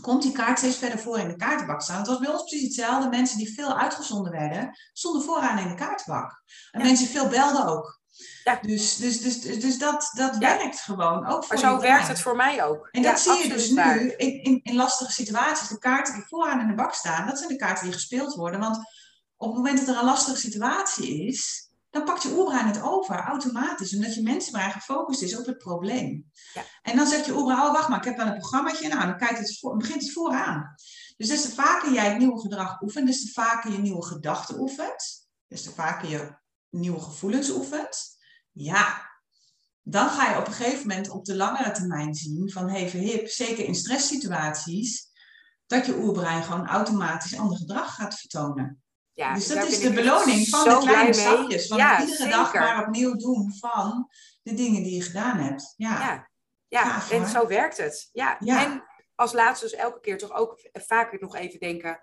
komt 0.01 0.23
die 0.23 0.33
kaart 0.33 0.59
steeds 0.59 0.77
verder 0.77 0.99
voor 0.99 1.19
in 1.19 1.29
de 1.29 1.37
kaartenbak 1.37 1.83
staan. 1.83 1.99
Het 1.99 2.07
was 2.07 2.19
bij 2.19 2.31
ons 2.31 2.43
precies 2.43 2.63
hetzelfde. 2.63 3.09
Mensen 3.09 3.39
die 3.39 3.55
veel 3.55 3.79
uitgezonden 3.79 4.33
werden, 4.33 4.79
stonden 4.93 5.23
vooraan 5.23 5.59
in 5.59 5.69
de 5.69 5.75
kaartenbak. 5.75 6.43
En 6.71 6.83
mensen 6.83 7.07
die 7.07 7.17
veel 7.17 7.29
belden 7.29 7.67
ook. 7.67 7.99
Ja. 8.45 8.59
Dus, 8.63 8.97
dus, 8.97 9.21
dus, 9.21 9.41
dus, 9.41 9.79
dat, 9.79 10.11
dat 10.13 10.37
werkt 10.37 10.81
gewoon. 10.81 11.27
Ook 11.27 11.45
voor 11.45 11.61
maar 11.61 11.73
zo 11.73 11.81
werkt 11.81 12.09
het 12.09 12.21
voor 12.21 12.37
mij 12.37 12.65
ook. 12.65 12.89
En 12.91 13.03
dat 13.03 13.21
zie 13.21 13.43
je 13.43 13.49
dus 13.49 13.71
nu 13.71 14.13
in, 14.13 14.43
in, 14.43 14.61
in 14.63 14.75
lastige 14.75 15.13
situaties. 15.13 15.69
De 15.69 15.79
kaarten 15.79 16.15
die 16.15 16.27
vooraan 16.27 16.61
in 16.61 16.67
de 16.67 16.75
bak 16.75 16.95
staan, 16.95 17.27
dat 17.27 17.39
zijn 17.39 17.49
de 17.49 17.57
kaarten 17.57 17.85
die 17.85 17.93
gespeeld 17.93 18.35
worden. 18.35 18.61
Want 18.61 18.77
op 19.37 19.49
het 19.49 19.57
moment 19.57 19.79
dat 19.79 19.89
er 19.89 20.01
een 20.01 20.05
lastige 20.05 20.39
situatie 20.39 21.27
is, 21.27 21.68
dan 21.99 22.07
pakt 22.07 22.23
je 22.23 22.37
oerbrein 22.37 22.67
het 22.67 22.83
over 22.83 23.17
automatisch, 23.17 23.95
omdat 23.95 24.15
je 24.15 24.23
mensenbrein 24.23 24.73
gefocust 24.73 25.23
is 25.23 25.37
op 25.37 25.47
het 25.47 25.59
probleem. 25.59 26.31
Ja. 26.55 26.63
En 26.83 26.97
dan 26.97 27.07
zegt 27.07 27.27
je 27.27 27.37
oerbrein, 27.37 27.61
oh 27.61 27.73
wacht 27.73 27.89
maar, 27.89 27.99
ik 27.99 28.05
heb 28.05 28.17
wel 28.17 28.27
een 28.27 28.39
programmaatje, 28.39 28.89
nou 28.89 29.07
dan 29.07 29.17
kijkt 29.17 29.39
het 29.39 29.59
voor, 29.59 29.77
begint 29.77 30.03
het 30.03 30.13
vooraan. 30.13 30.75
Dus 31.17 31.29
des 31.29 31.43
te 31.43 31.51
vaker 31.51 31.93
jij 31.93 32.09
het 32.09 32.19
nieuwe 32.19 32.41
gedrag 32.41 32.83
oefent, 32.83 33.07
des 33.07 33.25
te 33.25 33.33
vaker 33.33 33.73
je 33.73 33.79
nieuwe 33.79 34.05
gedachten 34.05 34.61
oefent, 34.61 35.29
des 35.47 35.63
te 35.63 35.71
vaker 35.71 36.09
je 36.09 36.37
nieuwe 36.71 37.01
gevoelens 37.01 37.51
oefent, 37.51 38.17
ja, 38.53 39.11
dan 39.83 40.09
ga 40.09 40.31
je 40.31 40.39
op 40.39 40.47
een 40.47 40.53
gegeven 40.53 40.87
moment 40.87 41.11
op 41.11 41.25
de 41.25 41.37
langere 41.37 41.71
termijn 41.71 42.15
zien 42.15 42.51
van 42.51 42.71
hey 42.71 42.89
verhip, 42.89 43.29
zeker 43.29 43.65
in 43.65 43.75
stresssituaties, 43.75 45.07
dat 45.67 45.87
je 45.87 45.99
oerbrein 45.99 46.43
gewoon 46.43 46.67
automatisch 46.67 47.39
ander 47.39 47.57
gedrag 47.57 47.95
gaat 47.95 48.15
vertonen. 48.15 48.83
Ja, 49.19 49.35
dus 49.35 49.47
dat 49.47 49.67
is 49.67 49.81
de 49.81 49.93
beloning 49.93 50.49
van 50.49 50.65
de 50.65 50.79
kleine 50.79 51.13
stapjes. 51.13 51.67
Van 51.67 51.77
ja, 51.77 52.01
iedere 52.01 52.29
dag 52.29 52.55
maar 52.55 52.87
opnieuw 52.87 53.17
doen 53.17 53.55
van 53.61 54.11
de 54.43 54.55
dingen 54.55 54.83
die 54.83 54.95
je 54.95 55.03
gedaan 55.03 55.37
hebt. 55.37 55.75
Ja, 55.77 56.01
ja. 56.01 56.29
ja 56.69 57.11
en 57.11 57.27
zo 57.27 57.47
werkt 57.47 57.77
het. 57.77 58.09
Ja. 58.13 58.39
En 58.41 58.85
als 59.15 59.33
laatste 59.33 59.65
dus 59.65 59.75
elke 59.75 60.01
keer 60.01 60.19
toch 60.19 60.33
ook 60.33 60.69
vaker 60.73 61.21
nog 61.21 61.37
even 61.37 61.59
denken... 61.59 62.01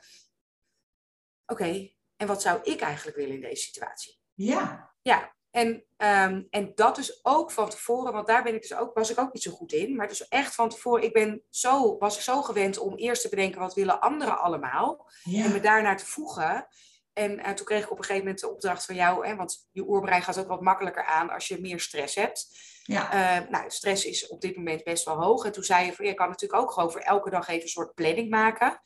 Oké, 1.45 1.89
en 2.15 2.28
wat 2.28 2.41
zou 2.41 2.60
ik 2.63 2.82
eigenlijk 2.82 3.17
willen 3.17 3.36
in 3.36 3.41
deze 3.41 3.63
situatie? 3.63 4.19
Ja. 4.34 4.93
Ja, 5.01 5.36
en, 5.51 5.86
ehm, 5.97 6.43
en 6.49 6.71
dat 6.75 6.95
dus 6.95 7.25
ook 7.25 7.51
van 7.51 7.69
tevoren, 7.69 8.13
want 8.13 8.28
daar 8.28 8.43
ben 8.43 8.56
ik 8.56 8.62
dus 8.62 8.75
ook, 8.75 8.93
was 8.93 9.10
ik 9.10 9.19
ook 9.19 9.34
niet 9.34 9.43
zo 9.43 9.51
goed 9.51 9.71
in. 9.71 9.95
Maar 9.95 10.08
dus 10.08 10.28
echt 10.28 10.56
van 10.56 10.69
tevoren, 10.69 11.04
ik 11.04 11.13
ben 11.13 11.43
zo, 11.49 11.97
was 11.97 12.15
ik 12.15 12.21
zo 12.21 12.41
gewend 12.41 12.78
om 12.78 12.95
eerst 12.95 13.21
te 13.21 13.30
bedenken 13.30 13.60
wat 13.60 13.73
willen 13.73 14.01
anderen 14.01 14.39
allemaal. 14.39 15.10
En 15.23 15.51
me 15.51 15.60
daarnaar 15.60 15.97
te 15.97 16.06
voegen. 16.06 16.67
En 17.15 17.39
uh, 17.39 17.49
toen 17.49 17.65
kreeg 17.65 17.84
ik 17.84 17.91
op 17.91 17.97
een 17.97 18.04
gegeven 18.04 18.23
moment 18.23 18.41
de 18.41 18.49
opdracht 18.49 18.86
van 18.86 18.95
jou, 18.95 19.28
hè, 19.28 19.36
want 19.36 19.67
je 19.71 19.88
oerbrein 19.88 20.21
gaat 20.21 20.38
ook 20.38 20.47
wat 20.47 20.62
makkelijker 20.62 21.06
aan 21.06 21.30
als 21.30 21.47
je 21.47 21.62
meer 21.62 21.80
stress 21.80 22.15
hebt. 22.15 22.47
Ja. 22.84 23.13
Uh, 23.41 23.49
nou, 23.49 23.69
stress 23.69 24.06
is 24.06 24.28
op 24.28 24.41
dit 24.41 24.56
moment 24.56 24.84
best 24.84 25.06
wel 25.06 25.23
hoog. 25.23 25.45
En 25.45 25.51
toen 25.51 25.63
zei 25.63 25.86
je 25.86 25.93
van, 25.93 26.06
je 26.06 26.13
kan 26.13 26.30
natuurlijk 26.30 26.62
ook 26.62 26.71
gewoon 26.71 26.91
voor 26.91 27.01
elke 27.01 27.30
dag 27.30 27.47
even 27.47 27.62
een 27.62 27.67
soort 27.67 27.93
planning 27.93 28.30
maken. 28.30 28.82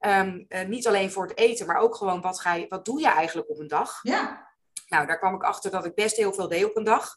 Um, 0.00 0.44
uh, 0.48 0.66
niet 0.66 0.86
alleen 0.86 1.10
voor 1.10 1.26
het 1.26 1.38
eten, 1.38 1.66
maar 1.66 1.76
ook 1.76 1.94
gewoon 1.96 2.20
wat, 2.20 2.40
ga 2.40 2.54
je, 2.54 2.66
wat 2.68 2.84
doe 2.84 3.00
je 3.00 3.08
eigenlijk 3.08 3.50
op 3.50 3.58
een 3.58 3.68
dag? 3.68 3.98
Ja. 4.02 4.52
Nou, 4.86 5.06
daar 5.06 5.18
kwam 5.18 5.34
ik 5.34 5.42
achter 5.42 5.70
dat 5.70 5.84
ik 5.84 5.94
best 5.94 6.16
heel 6.16 6.32
veel 6.32 6.48
deed 6.48 6.64
op 6.64 6.76
een 6.76 6.84
dag. 6.84 7.16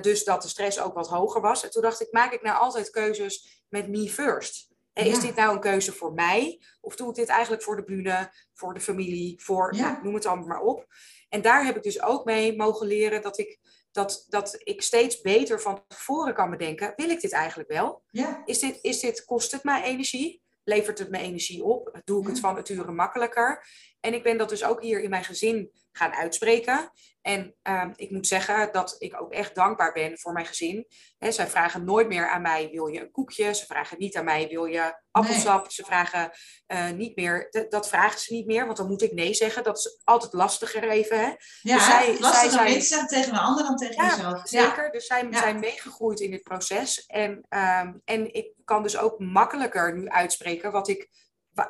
dus 0.00 0.24
dat 0.24 0.42
de 0.42 0.48
stress 0.48 0.80
ook 0.80 0.94
wat 0.94 1.08
hoger 1.08 1.40
was. 1.40 1.64
En 1.64 1.70
toen 1.70 1.82
dacht 1.82 2.00
ik, 2.00 2.12
maak 2.12 2.32
ik 2.32 2.42
nou 2.42 2.58
altijd 2.58 2.90
keuzes 2.90 3.64
met 3.68 3.88
me 3.88 4.08
first? 4.10 4.71
Is 4.94 5.20
dit 5.20 5.34
nou 5.34 5.54
een 5.54 5.60
keuze 5.60 5.92
voor 5.92 6.12
mij? 6.12 6.60
Of 6.80 6.96
doe 6.96 7.08
ik 7.08 7.14
dit 7.14 7.28
eigenlijk 7.28 7.62
voor 7.62 7.76
de 7.76 7.84
bühne, 7.84 8.32
voor 8.52 8.74
de 8.74 8.80
familie, 8.80 9.42
voor, 9.42 9.74
nou, 9.76 10.02
noem 10.02 10.14
het 10.14 10.26
allemaal 10.26 10.46
maar 10.46 10.60
op. 10.60 10.86
En 11.28 11.42
daar 11.42 11.64
heb 11.64 11.76
ik 11.76 11.82
dus 11.82 12.02
ook 12.02 12.24
mee 12.24 12.56
mogen 12.56 12.86
leren 12.86 13.22
dat 13.22 13.38
ik, 13.38 13.58
dat, 13.92 14.26
dat 14.28 14.60
ik 14.64 14.82
steeds 14.82 15.20
beter 15.20 15.60
van 15.60 15.84
tevoren 15.88 16.34
kan 16.34 16.50
bedenken, 16.50 16.92
wil 16.96 17.10
ik 17.10 17.20
dit 17.20 17.32
eigenlijk 17.32 17.68
wel? 17.68 18.02
Ja. 18.10 18.42
Is 18.44 18.58
dit, 18.58 18.78
is 18.82 19.00
dit, 19.00 19.24
kost 19.24 19.52
het 19.52 19.64
mij 19.64 19.82
energie? 19.82 20.42
Levert 20.64 20.98
het 20.98 21.10
me 21.10 21.18
energie 21.18 21.64
op? 21.64 22.00
Doe 22.04 22.22
ik 22.22 22.28
het 22.28 22.40
van 22.40 22.54
nature 22.54 22.92
makkelijker? 22.92 23.66
En 24.00 24.14
ik 24.14 24.22
ben 24.22 24.38
dat 24.38 24.48
dus 24.48 24.64
ook 24.64 24.82
hier 24.82 25.00
in 25.00 25.10
mijn 25.10 25.24
gezin 25.24 25.70
gaan 25.92 26.12
uitspreken. 26.12 26.90
En 27.22 27.54
ehm, 27.62 27.92
ik 27.96 28.10
moet 28.10 28.26
zeggen 28.26 28.72
dat 28.72 28.96
ik 28.98 29.20
ook 29.20 29.32
echt 29.32 29.54
dankbaar 29.54 29.92
ben 29.92 30.18
voor 30.18 30.32
mijn 30.32 30.46
gezin. 30.46 30.86
He, 31.18 31.32
zij 31.32 31.46
vragen 31.46 31.84
nooit 31.84 32.08
meer 32.08 32.28
aan 32.28 32.42
mij, 32.42 32.68
wil 32.72 32.86
je 32.86 33.00
een 33.00 33.10
koekje? 33.10 33.54
Ze 33.54 33.66
vragen 33.66 33.98
niet 33.98 34.16
aan 34.16 34.24
mij, 34.24 34.48
wil 34.48 34.64
je 34.64 35.00
appelsap? 35.10 35.70
Ze 35.70 35.84
vragen 35.84 36.30
uh, 36.66 36.90
niet 36.90 37.16
meer, 37.16 37.66
dat 37.68 37.88
vragen 37.88 38.20
ze 38.20 38.32
niet 38.32 38.46
meer, 38.46 38.64
want 38.64 38.76
dan 38.76 38.86
moet 38.86 39.02
ik 39.02 39.12
nee 39.12 39.34
zeggen. 39.34 39.64
Dat 39.64 39.78
is 39.78 40.00
altijd 40.04 40.32
lastiger 40.32 40.88
even. 40.88 41.18
Hè? 41.18 41.32
Ja, 41.60 41.74
dus 41.74 41.84
zij, 41.84 42.16
lastiger 42.18 42.82
zij 42.82 43.06
tegen 43.06 43.32
een 43.32 43.38
ander 43.38 43.64
dan 43.64 43.76
tegen 43.76 44.04
ja, 44.04 44.10
jezelf. 44.10 44.48
Zeker, 44.48 44.90
dus 44.90 45.06
zij 45.06 45.28
zijn 45.30 45.60
meegegroeid 45.60 46.20
in 46.20 46.30
dit 46.30 46.42
proces. 46.42 47.06
En, 47.06 47.30
um, 47.48 48.00
en 48.04 48.34
ik 48.34 48.52
kan 48.64 48.82
dus 48.82 48.96
ook 48.96 49.18
makkelijker 49.18 49.98
nu 49.98 50.08
uitspreken 50.08 50.72
wat 50.72 50.88
ik, 50.88 51.08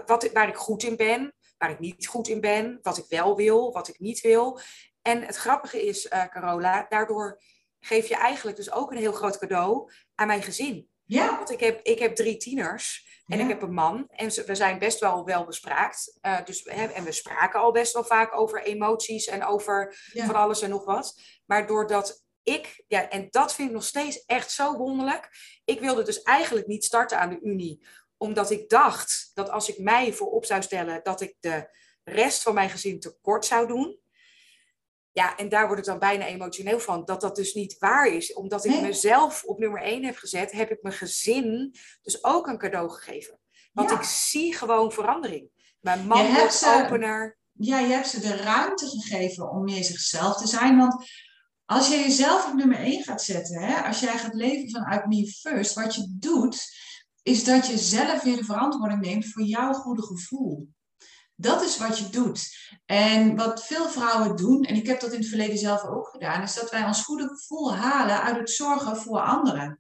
wat, 0.07 0.31
waar 0.33 0.49
ik 0.49 0.57
goed 0.57 0.83
in 0.83 0.97
ben 0.97 1.35
waar 1.63 1.71
ik 1.71 1.79
niet 1.79 2.07
goed 2.07 2.29
in 2.29 2.41
ben, 2.41 2.79
wat 2.83 2.99
ik 2.99 3.05
wel 3.09 3.37
wil, 3.37 3.73
wat 3.73 3.89
ik 3.89 3.99
niet 3.99 4.21
wil. 4.21 4.61
En 5.03 5.23
het 5.23 5.37
grappige 5.37 5.87
is, 5.87 6.07
uh, 6.07 6.25
Carola, 6.25 6.87
daardoor 6.89 7.43
geef 7.81 8.09
je 8.09 8.17
eigenlijk 8.17 8.57
dus 8.57 8.73
ook 8.73 8.91
een 8.91 8.97
heel 8.97 9.13
groot 9.13 9.39
cadeau 9.39 9.91
aan 10.15 10.27
mijn 10.27 10.43
gezin. 10.43 10.89
Ja. 11.05 11.37
Want 11.37 11.51
ik 11.51 11.61
heb, 11.61 11.81
ik 11.83 11.99
heb 11.99 12.15
drie 12.15 12.37
tieners 12.37 13.11
en 13.27 13.41
ik 13.41 13.49
heb 13.49 13.63
een 13.63 13.75
man. 13.75 14.09
En 14.09 14.27
we 14.47 14.55
zijn 14.55 14.79
best 14.79 15.01
wel 15.01 15.25
wel 15.25 15.45
bespraakt. 15.45 16.19
Uh, 16.23 16.45
dus, 16.45 16.63
hè, 16.65 16.87
en 16.87 17.05
we 17.05 17.13
spraken 17.13 17.61
al 17.61 17.73
best 17.73 17.93
wel 17.93 18.05
vaak 18.05 18.37
over 18.37 18.63
emoties 18.63 19.27
en 19.27 19.45
over 19.45 19.97
van 20.15 20.35
alles 20.35 20.63
en 20.63 20.71
nog 20.71 20.85
wat. 20.85 21.21
Maar 21.47 21.67
doordat 21.67 22.25
ik, 22.43 22.85
ja, 22.89 23.09
en 23.09 23.27
dat 23.31 23.55
vind 23.55 23.69
ik 23.69 23.75
nog 23.75 23.85
steeds 23.85 24.25
echt 24.25 24.51
zo 24.51 24.77
wonderlijk. 24.77 25.29
Ik 25.65 25.81
wilde 25.81 26.03
dus 26.03 26.23
eigenlijk 26.23 26.67
niet 26.67 26.85
starten 26.85 27.19
aan 27.19 27.31
de 27.31 27.41
Unie 27.41 27.87
omdat 28.23 28.51
ik 28.51 28.69
dacht 28.69 29.31
dat 29.35 29.51
als 29.51 29.69
ik 29.69 29.79
mij 29.79 30.13
voorop 30.13 30.45
zou 30.45 30.63
stellen, 30.63 31.01
dat 31.03 31.21
ik 31.21 31.37
de 31.41 31.69
rest 32.05 32.43
van 32.43 32.55
mijn 32.55 32.71
gezin 32.71 33.01
tekort 33.01 33.45
zou 33.45 33.67
doen. 33.67 34.01
Ja, 35.13 35.37
en 35.37 35.49
daar 35.49 35.67
word 35.67 35.79
ik 35.79 35.85
dan 35.85 35.99
bijna 35.99 36.27
emotioneel 36.27 36.81
van, 36.81 37.05
dat 37.05 37.21
dat 37.21 37.37
dus 37.37 37.55
niet 37.55 37.79
waar 37.79 38.07
is. 38.07 38.33
Omdat 38.33 38.65
ik 38.65 38.81
mezelf 38.81 39.45
op 39.45 39.59
nummer 39.59 39.83
één 39.83 40.05
heb 40.05 40.17
gezet, 40.17 40.53
heb 40.53 40.71
ik 40.71 40.83
mijn 40.83 40.95
gezin 40.95 41.75
dus 42.03 42.25
ook 42.25 42.47
een 42.47 42.59
cadeau 42.59 42.91
gegeven. 42.91 43.39
Want 43.73 43.91
ik 43.91 44.03
zie 44.03 44.55
gewoon 44.55 44.93
verandering. 44.93 45.51
Mijn 45.81 46.07
man 46.07 46.35
wordt 46.35 46.55
ze, 46.55 46.85
opener. 46.85 47.39
Ja, 47.53 47.79
je 47.79 47.93
hebt 47.93 48.09
ze 48.09 48.21
de 48.21 48.37
ruimte 48.37 48.87
gegeven 48.87 49.51
om 49.51 49.65
meer 49.65 49.85
zichzelf 49.85 50.37
te 50.37 50.47
zijn. 50.47 50.77
Want 50.77 51.11
als 51.65 51.89
je 51.89 51.97
jezelf 51.97 52.47
op 52.47 52.55
nummer 52.55 52.79
één 52.79 53.03
gaat 53.03 53.23
zetten, 53.23 53.63
hè, 53.63 53.83
als 53.83 54.01
jij 54.01 54.19
gaat 54.19 54.35
leven 54.35 54.71
vanuit 54.71 55.07
me 55.07 55.27
first, 55.27 55.75
wat 55.75 55.95
je 55.95 56.17
doet, 56.19 56.81
is 57.23 57.45
dat 57.45 57.67
je 57.67 57.79
zelf 57.79 58.23
weer 58.23 58.37
de 58.37 58.45
verantwoording 58.45 59.01
neemt 59.01 59.33
voor 59.33 59.43
jouw 59.43 59.73
goede 59.73 60.03
gevoel. 60.03 60.69
Dat 61.35 61.63
is 61.63 61.79
wat 61.79 61.99
je 61.99 62.09
doet. 62.09 62.57
En 62.87 63.37
wat 63.37 63.65
veel 63.65 63.89
vrouwen 63.89 64.37
doen, 64.37 64.63
en 64.63 64.75
ik 64.75 64.87
heb 64.87 65.01
dat 65.01 65.13
in 65.13 65.19
het 65.19 65.29
verleden 65.29 65.59
zelf 65.59 65.85
ook 65.85 66.09
gedaan, 66.09 66.43
is 66.43 66.55
dat 66.55 66.71
wij 66.71 66.85
ons 66.85 67.03
goede 67.03 67.29
gevoel 67.29 67.75
halen 67.75 68.23
uit 68.23 68.37
het 68.37 68.51
zorgen 68.51 68.97
voor 68.97 69.21
anderen. 69.21 69.79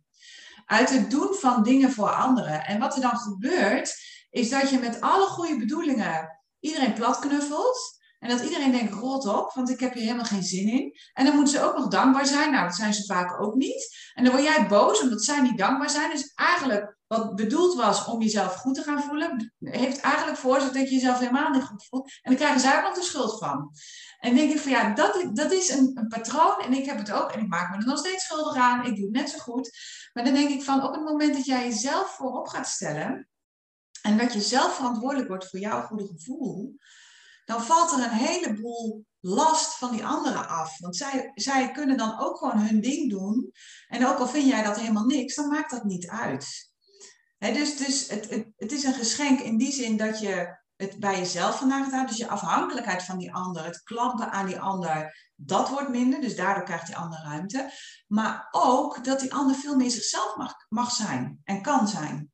Uit 0.66 0.90
het 0.90 1.11
doen 1.11 1.35
van 1.35 1.62
dingen 1.62 1.92
voor 1.92 2.11
anderen. 2.11 2.64
En 2.64 2.78
wat 2.78 2.94
er 2.94 3.00
dan 3.00 3.16
gebeurt, 3.16 3.94
is 4.31 4.50
dat 4.50 4.70
je 4.70 4.78
met 4.78 5.00
alle 5.00 5.26
goede 5.26 5.59
bedoelingen 5.59 6.40
iedereen 6.61 6.94
plat 6.94 7.18
knuffelt. 7.18 8.01
En 8.22 8.28
dat 8.28 8.40
iedereen 8.40 8.72
denkt, 8.72 8.92
rot 8.92 9.26
op, 9.26 9.52
want 9.54 9.70
ik 9.70 9.80
heb 9.80 9.92
hier 9.92 10.02
helemaal 10.02 10.24
geen 10.24 10.42
zin 10.42 10.68
in. 10.68 10.96
En 11.12 11.24
dan 11.24 11.35
moeten 11.35 11.54
ze 11.54 11.62
ook 11.62 11.76
nog 11.76 11.88
dankbaar 11.88 12.26
zijn. 12.26 12.50
Nou, 12.50 12.64
dat 12.64 12.74
zijn 12.74 12.94
ze 12.94 13.04
vaak 13.04 13.40
ook 13.40 13.54
niet. 13.54 14.11
En 14.14 14.24
dan 14.24 14.32
word 14.32 14.44
jij 14.44 14.68
boos 14.68 15.00
omdat 15.00 15.24
zij 15.24 15.40
niet 15.40 15.58
dankbaar 15.58 15.90
zijn. 15.90 16.11
Dus 16.11 16.32
eigenlijk 16.35 16.96
wat 17.06 17.35
bedoeld 17.35 17.74
was 17.74 18.04
om 18.04 18.22
jezelf 18.22 18.54
goed 18.54 18.74
te 18.74 18.82
gaan 18.82 19.02
voelen, 19.02 19.54
heeft 19.58 20.00
eigenlijk 20.00 20.38
veroorzaakt 20.38 20.74
dat 20.74 20.88
je 20.88 20.94
jezelf 20.94 21.18
helemaal 21.18 21.50
niet 21.50 21.62
goed 21.62 21.87
voelt. 21.87 22.06
En 22.06 22.30
dan 22.30 22.37
krijgen 22.37 22.61
zij 22.61 22.78
ook 22.78 22.85
nog 22.85 22.94
de 22.94 23.02
schuld 23.02 23.38
van. 23.38 23.70
En 24.18 24.35
denk 24.35 24.52
ik 24.52 24.58
van 24.58 24.70
ja, 24.70 24.94
dat, 24.94 25.30
dat 25.32 25.52
is 25.52 25.68
een, 25.68 25.90
een, 25.94 26.08
patroon 26.08 26.61
en 26.61 26.72
ik 26.72 26.85
heb 26.85 26.98
het 26.98 27.12
ook 27.12 27.30
en 27.30 27.40
ik 27.40 27.48
maak 27.48 27.70
me 27.70 27.76
er 27.76 27.87
nog 27.87 27.98
steeds 27.98 28.24
schuldig 28.24 28.56
aan. 28.56 28.87
Ik 28.87 28.96
doe 28.96 29.04
het 29.04 29.14
net 29.14 29.30
zo 29.30 29.38
goed. 29.38 29.70
Maar 30.12 30.24
dan 30.24 30.35
denk 30.35 30.50
ik 30.50 30.62
van 30.62 30.85
op 30.85 30.92
het 30.92 31.04
moment 31.04 31.35
dat 31.35 31.44
jij 31.44 31.68
jezelf 31.68 32.14
voorop 32.16 32.48
gaat 32.48 32.68
stellen 32.68 33.28
en 34.02 34.18
dat 34.18 34.32
je 34.32 34.40
zelf 34.40 34.74
verantwoordelijk 34.74 35.28
wordt 35.28 35.48
voor 35.48 35.61
jouw 35.61 35.82
goede 35.82 36.06
gevoel, 36.06 36.76
dan 37.44 37.62
valt 37.62 37.92
er 37.92 37.98
een 37.98 38.11
heleboel 38.11 39.05
last 39.20 39.74
van 39.74 39.90
die 39.92 40.07
anderen 40.07 40.48
af. 40.48 40.78
Want 40.78 40.96
zij, 40.96 41.31
zij 41.35 41.72
kunnen 41.72 41.96
dan 41.96 42.18
ook 42.18 42.38
gewoon 42.38 42.59
hun 42.59 42.81
ding 42.81 43.11
doen. 43.11 43.52
En 43.88 44.07
ook 44.07 44.18
al 44.18 44.28
vind 44.28 44.48
jij 44.48 44.62
dat 44.62 44.81
helemaal 44.81 45.05
niks, 45.05 45.35
dan 45.35 45.48
maakt 45.48 45.70
dat 45.70 45.85
niet 45.85 46.09
uit. 46.09 46.72
dus 47.38 47.76
dus 47.76 48.09
het, 48.09 48.31
het, 48.31 48.46
het 48.57 48.72
is 48.72 48.85
een 48.85 48.94
geschenk 48.94 49.40
in 49.40 49.57
die 49.57 49.72
zin 49.72 49.96
dat 49.96 50.20
je 50.20 50.61
het 50.76 51.00
bij 51.00 51.18
jezelf 51.18 51.59
vandaan 51.59 51.90
gaat 51.90 52.09
Dus 52.09 52.16
je 52.16 52.28
afhankelijkheid 52.28 53.02
van 53.02 53.18
die 53.18 53.35
ander, 53.35 53.64
het 53.64 53.83
klampen 53.83 54.33
aan 54.33 54.46
die 54.46 54.61
ander, 54.61 55.16
dat 55.35 55.68
wordt 55.68 55.88
minder. 55.88 56.20
Dus 56.20 56.37
daardoor 56.37 56.64
krijgt 56.64 56.87
die 56.87 56.96
ander 56.96 57.20
ruimte. 57.22 57.70
Maar 58.07 58.48
ook 58.50 59.05
dat 59.05 59.20
die 59.20 59.35
ander 59.35 59.57
veel 59.57 59.76
meer 59.76 59.90
zichzelf 59.90 60.37
mag, 60.37 60.55
mag 60.68 60.90
zijn 60.90 61.40
en 61.44 61.62
kan 61.62 61.88
zijn. 61.88 62.32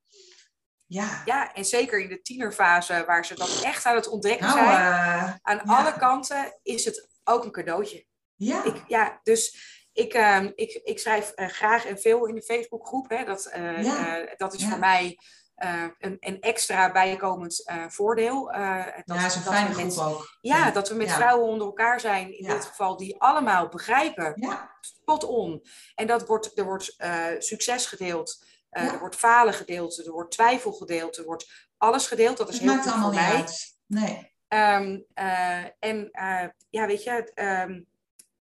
Ja. 0.88 1.22
ja, 1.24 1.54
en 1.54 1.64
zeker 1.64 2.00
in 2.00 2.08
de 2.08 2.22
tienerfase 2.22 3.04
waar 3.06 3.24
ze 3.24 3.34
dat 3.34 3.60
echt 3.62 3.84
aan 3.84 3.94
het 3.94 4.08
ontdekken 4.08 4.46
nou, 4.46 4.58
zijn. 4.58 4.80
Uh, 4.80 5.34
aan 5.42 5.60
alle 5.60 5.98
kanten 5.98 6.58
is 6.62 6.84
het 6.84 7.08
ook 7.24 7.44
een 7.44 7.50
cadeautje. 7.52 8.06
Ja. 8.34 8.64
Ik, 8.64 8.82
ja, 8.86 9.20
dus 9.22 9.56
ik, 9.92 10.14
uh, 10.14 10.44
ik, 10.54 10.80
ik 10.84 10.98
schrijf 10.98 11.32
uh, 11.36 11.46
graag 11.48 11.86
en 11.86 11.98
veel 11.98 12.26
in 12.26 12.34
de 12.34 12.42
Facebookgroep. 12.42 13.08
Hè. 13.10 13.24
Dat, 13.24 13.50
ja. 13.80 14.34
dat 14.36 14.54
is 14.54 14.64
voor 14.64 14.78
mij 14.78 15.18
een, 15.98 16.16
een, 16.20 16.40
extra 16.40 16.92
bijkomend 16.92 17.64
voordeel. 17.88 18.44
dat, 18.44 18.54
ja, 18.54 19.02
dat 19.04 19.16
is 19.16 19.34
een 19.34 19.42
fijne 19.42 19.74
groep 19.74 20.06
ook. 20.06 20.36
Ja, 20.40 20.70
dat 20.70 20.88
we 20.88 20.94
met 20.94 21.12
vrouwen 21.12 21.48
onder 21.48 21.66
elkaar 21.66 22.00
zijn, 22.00 22.38
in 22.38 22.48
dit 22.48 22.64
geval, 22.64 22.96
die 22.96 23.20
allemaal 23.20 23.68
begrijpen. 23.68 24.48
Spot 24.80 25.24
on. 25.24 25.62
En 25.94 26.06
dat 26.06 26.26
wordt, 26.26 26.58
er 26.58 26.64
wordt 26.64 26.96
succes 27.38 27.86
gedeeld. 27.86 28.46
Uh, 28.70 28.92
Er 28.92 28.98
wordt 28.98 29.16
falen 29.16 29.54
gedeeld, 29.54 30.06
er 30.06 30.12
wordt 30.12 30.30
twijfel 30.30 30.72
gedeeld, 30.72 31.16
er 31.16 31.24
wordt 31.24 31.68
alles 31.76 32.06
gedeeld. 32.06 32.36
Dat 32.36 32.48
is 32.48 32.58
het 32.58 32.84
heel 32.84 32.92
voor 33.02 33.14
mij. 33.14 33.34
Uit. 33.34 33.78
Nee. 33.86 34.36
Um, 34.48 35.04
uh, 35.14 35.64
en 35.78 36.08
uh, 36.12 36.44
ja, 36.70 36.86
weet 36.86 37.02
je, 37.02 37.30
um, 37.34 37.86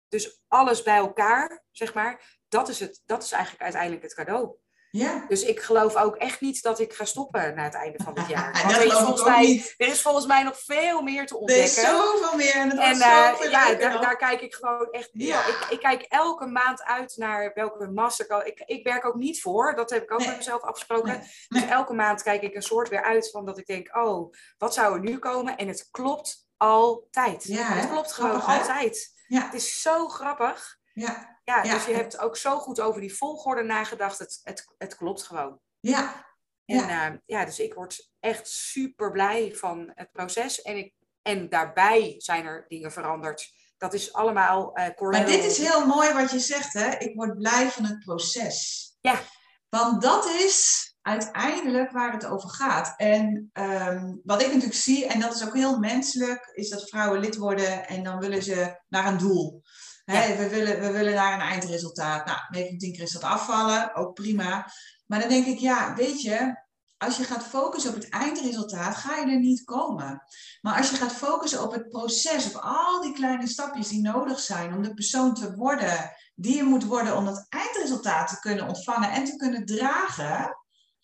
dus 0.09 0.41
alles 0.49 0.83
bij 0.83 0.97
elkaar, 0.97 1.65
zeg 1.71 1.95
maar, 1.95 2.39
dat 2.49 2.69
is, 2.69 2.81
het, 2.81 3.03
dat 3.07 3.23
is 3.23 3.33
eigenlijk 3.33 3.63
uiteindelijk 3.63 4.03
het 4.03 4.15
cadeau. 4.15 4.57
Ja. 4.91 5.25
Dus 5.29 5.43
ik 5.43 5.61
geloof 5.61 5.97
ook 5.97 6.17
echt 6.17 6.41
niet 6.41 6.63
dat 6.63 6.81
ik 6.81 6.93
ga 6.93 7.05
stoppen 7.05 7.55
na 7.55 7.63
het 7.63 7.75
einde 7.75 8.05
van 8.05 8.19
het 8.19 8.29
jaar. 8.35 8.63
Want 8.63 8.77
er, 8.77 8.85
is 8.85 8.93
volgens 8.93 9.25
mij, 9.25 9.75
er 9.77 9.87
is 9.87 10.03
volgens 10.03 10.27
mij 10.27 10.43
nog 10.43 10.59
veel 10.59 11.03
meer 11.03 11.27
te 11.27 11.37
ontdekken. 11.37 11.65
Er 11.65 11.89
is 11.89 11.91
zoveel 11.91 12.37
meer 12.37 12.55
en, 12.55 12.71
en 12.71 12.95
uh, 12.95 13.51
ja, 13.51 13.75
daar, 13.75 14.01
daar, 14.01 14.17
kijk 14.17 14.41
ik 14.41 14.55
gewoon 14.55 14.91
echt... 14.91 15.09
Ja. 15.13 15.47
Ik, 15.47 15.67
ik, 15.71 15.81
kijk 15.81 16.03
elke 16.03 16.47
maand 16.47 16.83
uit 16.83 17.17
naar 17.17 17.51
welke 17.55 17.87
master... 17.87 18.47
Ik, 18.47 18.63
ik 18.67 18.85
werk 18.85 19.05
ook 19.05 19.15
niet 19.15 19.41
voor, 19.41 19.75
dat 19.75 19.91
heb 19.91 20.03
ik 20.03 20.13
ook 20.13 20.27
met 20.27 20.37
mezelf 20.37 20.63
afgesproken. 20.63 21.23
Dus 21.49 21.67
elke 21.67 21.95
maand 21.95 22.23
kijk 22.23 22.43
ik 22.43 22.55
een 22.55 22.63
soort 22.63 22.89
weer 22.89 23.03
uit 23.03 23.31
van 23.31 23.47
dat 23.47 23.59
ik 23.59 23.67
denk... 23.67 23.97
Oh, 23.97 24.33
wat 24.59 24.75
zou 24.75 24.95
er 24.95 25.01
nu 25.01 25.19
komen? 25.19 25.57
En 25.57 25.69
het 25.69 25.89
klopt 25.91 26.47
altijd. 26.57 27.45
Ja, 27.45 27.73
het 27.73 27.91
klopt 27.91 28.13
gewoon 28.13 28.43
altijd. 28.45 29.17
Ja. 29.27 29.45
Het 29.45 29.55
is 29.55 29.81
zo 29.81 30.09
grappig. 30.09 30.79
Ja. 31.01 31.37
Ja, 31.45 31.63
dus 31.63 31.85
je 31.85 31.95
hebt 31.95 32.19
ook 32.19 32.37
zo 32.37 32.59
goed 32.59 32.81
over 32.81 33.01
die 33.01 33.15
volgorde 33.15 33.63
nagedacht. 33.63 34.19
Het, 34.19 34.41
het, 34.43 34.75
het 34.79 34.97
klopt 34.97 35.23
gewoon. 35.23 35.61
Ja. 35.81 36.27
En 36.65 36.77
ja. 36.77 37.11
Uh, 37.11 37.17
ja, 37.27 37.45
dus 37.45 37.59
ik 37.59 37.75
word 37.75 38.11
echt 38.21 38.49
super 38.49 39.11
blij 39.11 39.55
van 39.55 39.91
het 39.95 40.13
proces. 40.13 40.63
En, 40.63 40.77
ik, 40.77 40.95
en 41.23 41.49
daarbij 41.49 42.15
zijn 42.19 42.47
er 42.47 42.65
dingen 42.69 42.93
veranderd. 42.93 43.51
Dat 43.77 43.95
is 43.95 44.13
allemaal 44.13 44.79
uh, 44.79 45.11
Maar 45.11 45.27
dit 45.27 45.45
is 45.45 45.59
heel 45.59 45.87
mooi 45.87 46.13
wat 46.13 46.31
je 46.31 46.39
zegt, 46.39 46.73
hè? 46.73 46.91
Ik 46.91 47.15
word 47.15 47.39
blij 47.39 47.71
van 47.71 47.85
het 47.85 47.99
proces. 47.99 48.87
Ja. 49.01 49.21
Want 49.69 50.03
dat 50.03 50.27
is 50.27 50.87
uiteindelijk 51.03 51.91
waar 51.91 52.13
het 52.13 52.27
over 52.27 52.49
gaat. 52.49 52.95
En 52.97 53.51
um, 53.53 54.21
wat 54.25 54.41
ik 54.41 54.47
natuurlijk 54.47 54.75
zie, 54.75 55.07
en 55.07 55.21
dat 55.21 55.35
is 55.35 55.47
ook 55.47 55.55
heel 55.55 55.79
menselijk, 55.79 56.51
is 56.53 56.69
dat 56.69 56.89
vrouwen 56.89 57.21
lid 57.21 57.37
worden 57.37 57.89
en 57.89 58.03
dan 58.03 58.19
willen 58.19 58.43
ze 58.43 58.81
naar 58.89 59.07
een 59.07 59.19
doel 59.19 59.63
we, 60.09 60.49
willen, 60.51 60.81
we 60.81 60.91
willen 60.91 61.15
naar 61.15 61.33
een 61.33 61.49
eindresultaat. 61.49 62.27
Nou, 62.27 62.39
9 62.51 62.69
van 62.69 62.79
10 62.79 62.93
keer 62.93 63.03
is 63.03 63.13
dat 63.13 63.23
afvallen, 63.23 63.95
ook 63.95 64.15
prima. 64.15 64.73
Maar 65.07 65.21
dan 65.21 65.29
denk 65.29 65.47
ik, 65.47 65.59
ja, 65.59 65.95
weet 65.95 66.23
je, 66.23 66.67
als 66.99 67.17
je 67.17 67.25
gaat 67.25 67.45
focussen 67.45 67.91
op 67.91 67.97
het 67.97 68.09
eindresultaat, 68.09 68.97
ga 68.97 69.17
je 69.17 69.31
er 69.33 69.39
niet 69.39 69.65
komen. 69.65 70.23
Maar 70.61 70.77
als 70.77 70.91
je 70.91 70.97
gaat 70.97 71.13
focussen 71.13 71.63
op 71.63 71.73
het 71.73 71.89
proces, 71.89 72.47
op 72.47 72.61
al 72.63 73.01
die 73.01 73.13
kleine 73.13 73.47
stapjes 73.47 73.89
die 73.89 74.03
nodig 74.03 74.41
zijn 74.41 74.75
om 74.75 74.83
de 74.83 74.95
persoon 74.95 75.35
te 75.35 75.55
worden 75.55 76.11
die 76.35 76.57
je 76.57 76.63
moet 76.63 76.85
worden 76.85 77.17
om 77.17 77.25
dat 77.25 77.47
eindresultaat 77.49 78.29
te 78.29 78.41
kunnen 78.41 78.69
ontvangen 78.69 79.11
en 79.11 79.25
te 79.25 79.37
kunnen 79.37 79.65
dragen, 79.65 80.57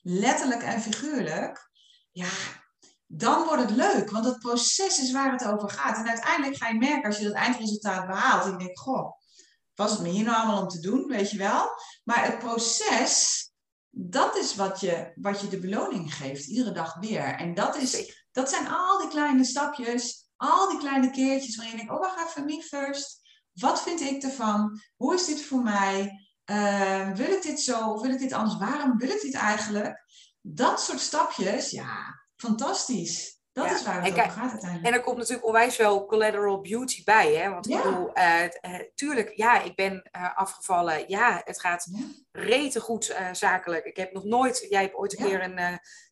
letterlijk 0.02 0.62
en 0.62 0.80
figuurlijk, 0.80 1.70
ja, 2.12 2.28
dan 3.16 3.44
wordt 3.46 3.62
het 3.62 3.76
leuk. 3.76 4.10
Want 4.10 4.24
het 4.24 4.38
proces 4.38 4.98
is 4.98 5.12
waar 5.12 5.32
het 5.32 5.44
over 5.44 5.70
gaat. 5.70 5.96
En 5.96 6.08
uiteindelijk 6.08 6.56
ga 6.56 6.68
je 6.68 6.78
merken 6.78 7.04
als 7.04 7.18
je 7.18 7.24
dat 7.24 7.32
eindresultaat 7.32 8.06
behaalt. 8.06 8.44
En 8.44 8.50
je 8.50 8.58
denkt, 8.58 8.78
goh, 8.78 9.12
was 9.74 9.90
het 9.90 10.00
me 10.00 10.08
hier 10.08 10.24
nou 10.24 10.36
allemaal 10.36 10.62
om 10.62 10.68
te 10.68 10.80
doen, 10.80 11.06
weet 11.06 11.30
je 11.30 11.38
wel? 11.38 11.68
Maar 12.04 12.24
het 12.24 12.38
proces, 12.38 13.42
dat 13.90 14.36
is 14.36 14.54
wat 14.54 14.80
je, 14.80 15.12
wat 15.14 15.40
je 15.40 15.48
de 15.48 15.58
beloning 15.58 16.14
geeft, 16.14 16.46
iedere 16.46 16.72
dag 16.72 16.94
weer. 16.94 17.34
En 17.34 17.54
dat, 17.54 17.76
is, 17.76 18.26
dat 18.32 18.50
zijn 18.50 18.68
al 18.68 18.98
die 18.98 19.08
kleine 19.08 19.44
stapjes, 19.44 20.28
al 20.36 20.68
die 20.68 20.78
kleine 20.78 21.10
keertjes 21.10 21.56
waarin 21.56 21.76
je 21.76 21.84
denkt, 21.84 21.92
oh, 21.94 22.00
wacht 22.00 22.28
even, 22.28 22.44
me 22.44 22.62
first. 22.62 23.22
Wat 23.52 23.82
vind 23.82 24.00
ik 24.00 24.22
ervan? 24.22 24.80
Hoe 24.96 25.14
is 25.14 25.24
dit 25.24 25.44
voor 25.44 25.62
mij? 25.62 26.22
Uh, 26.50 27.10
wil 27.10 27.30
ik 27.30 27.42
dit 27.42 27.60
zo 27.60 27.90
of 27.90 28.02
wil 28.02 28.10
ik 28.10 28.18
dit 28.18 28.32
anders? 28.32 28.58
Waarom 28.58 28.98
wil 28.98 29.10
ik 29.10 29.20
dit 29.20 29.34
eigenlijk? 29.34 30.04
Dat 30.40 30.80
soort 30.80 31.00
stapjes, 31.00 31.70
ja, 31.70 32.23
fantastisch. 32.36 33.34
Dat 33.54 33.70
is 33.70 33.84
waar 33.84 34.04
het 34.04 34.12
over 34.12 34.30
gaat 34.30 34.50
uiteindelijk. 34.50 34.86
En 34.86 34.92
er 34.92 35.04
komt 35.04 35.16
natuurlijk 35.16 35.46
onwijs 35.46 35.76
wel 35.76 36.06
collateral 36.06 36.60
beauty 36.60 37.04
bij. 37.04 37.34
Hè? 37.34 37.50
Want 37.50 37.68
ik 37.70 37.82
bedoel, 37.82 38.10
uh, 38.18 38.80
tuurlijk, 38.94 39.32
ja, 39.36 39.62
ik 39.62 39.74
ben 39.74 40.10
uh, 40.16 40.36
afgevallen. 40.36 41.04
Ja, 41.08 41.42
het 41.44 41.60
gaat 41.60 41.88
ja. 41.90 42.04
rete 42.32 42.80
goed 42.80 43.16
zakelijk. 43.32 43.84
Ik 43.84 43.96
heb 43.96 44.12
nog 44.12 44.24
nooit, 44.24 44.66
jij 44.68 44.82
hebt 44.82 44.94
ooit 44.94 45.18
een 45.18 45.26
keer 45.26 45.42
een, 45.42 45.58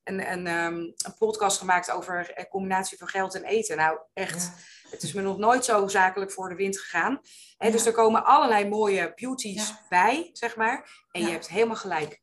een, 0.05 0.33
een, 0.33 0.47
um, 0.47 0.93
een, 0.97 1.15
podcast 1.19 1.59
gemaakt 1.59 1.91
over 1.91 2.47
combinatie 2.51 2.99
van 2.99 3.09
geld 3.09 3.35
en 3.35 3.45
eten. 3.45 3.77
Nou, 3.77 3.99
echt, 4.13 4.51
het 4.91 5.03
is 5.03 5.13
me 5.13 5.23
nog 5.23 5.39
nooit 5.39 5.65
zo 5.65 5.89
zakelijk 5.89 6.33
voor 6.33 6.49
de 6.49 6.55
wind 6.55 6.79
gegaan. 6.79 7.21
Hè? 7.57 7.71
Dus 7.71 7.87
er 7.87 7.93
komen 7.93 8.25
allerlei 8.25 8.69
mooie 8.69 9.13
beauties 9.15 9.75
bij, 9.89 10.31
zeg 10.33 10.57
maar. 10.57 11.05
En 11.11 11.21
je 11.21 11.31
hebt 11.31 11.49
helemaal 11.49 11.77
gelijk 11.77 12.13
eh, 12.13 12.22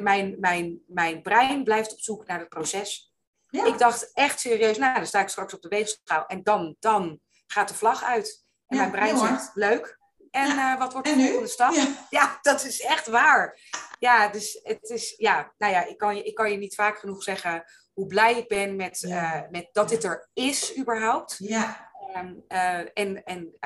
mijn, 0.00 0.36
mijn, 0.40 0.82
mijn 0.86 1.22
brein 1.22 1.64
blijft 1.64 1.92
op 1.92 2.00
zoek 2.00 2.26
naar 2.26 2.38
het 2.38 2.48
proces. 2.48 3.14
Ja. 3.48 3.66
Ik 3.66 3.78
dacht 3.78 4.12
echt 4.12 4.40
serieus, 4.40 4.78
nou, 4.78 4.94
dan 4.94 5.06
sta 5.06 5.20
ik 5.20 5.28
straks 5.28 5.54
op 5.54 5.62
de 5.62 5.68
weegschaal 5.68 6.26
en 6.26 6.42
dan, 6.42 6.76
dan 6.78 7.20
gaat 7.46 7.68
de 7.68 7.74
vlag 7.74 8.04
uit. 8.04 8.44
En 8.66 8.76
mijn 8.76 8.90
brein 8.90 9.18
zegt, 9.18 9.50
leuk. 9.54 9.98
En 10.30 10.50
uh, 10.50 10.78
wat 10.78 10.92
wordt 10.92 11.08
de 11.08 11.14
volgende 11.14 11.48
stap? 11.48 11.74
Ja. 12.10 12.38
dat 12.42 12.64
is 12.64 12.80
echt 12.80 13.06
waar. 13.06 13.58
Ja, 13.98 14.28
dus 14.28 14.60
het 14.62 14.90
is, 14.90 15.14
ja, 15.16 15.52
nou 15.58 15.72
ja, 15.72 15.86
ik 15.86 15.98
kan 15.98 16.16
je, 16.16 16.22
ik 16.22 16.34
kan 16.34 16.50
je 16.50 16.56
niet 16.56 16.74
vaak 16.74 16.98
genoeg 16.98 17.22
zeggen 17.22 17.64
hoe 17.92 18.06
blij 18.06 18.38
ik 18.38 18.48
ben 18.48 18.76
met, 18.76 19.02
uh, 19.02 19.40
met 19.50 19.68
dat 19.72 19.88
dit 19.88 20.04
er 20.04 20.28
is 20.32 20.78
überhaupt. 20.78 21.36
Ja. 21.38 21.89
Um, 22.16 22.44
uh, 22.48 22.78
en 22.78 23.24
en 23.24 23.56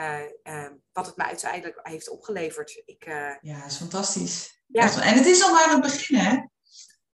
uh, 0.44 0.70
wat 0.92 1.06
het 1.06 1.16
me 1.16 1.24
uiteindelijk 1.24 1.80
heeft 1.82 2.08
opgeleverd. 2.08 2.82
Ik, 2.84 3.04
ja, 3.40 3.60
dat 3.60 3.70
is 3.70 3.76
fantastisch. 3.76 4.62
Ja. 4.66 5.00
En 5.02 5.14
het 5.14 5.26
is 5.26 5.42
al 5.42 5.52
maar 5.52 5.70
het 5.70 5.80
begin, 5.80 6.16
hè? 6.16 6.30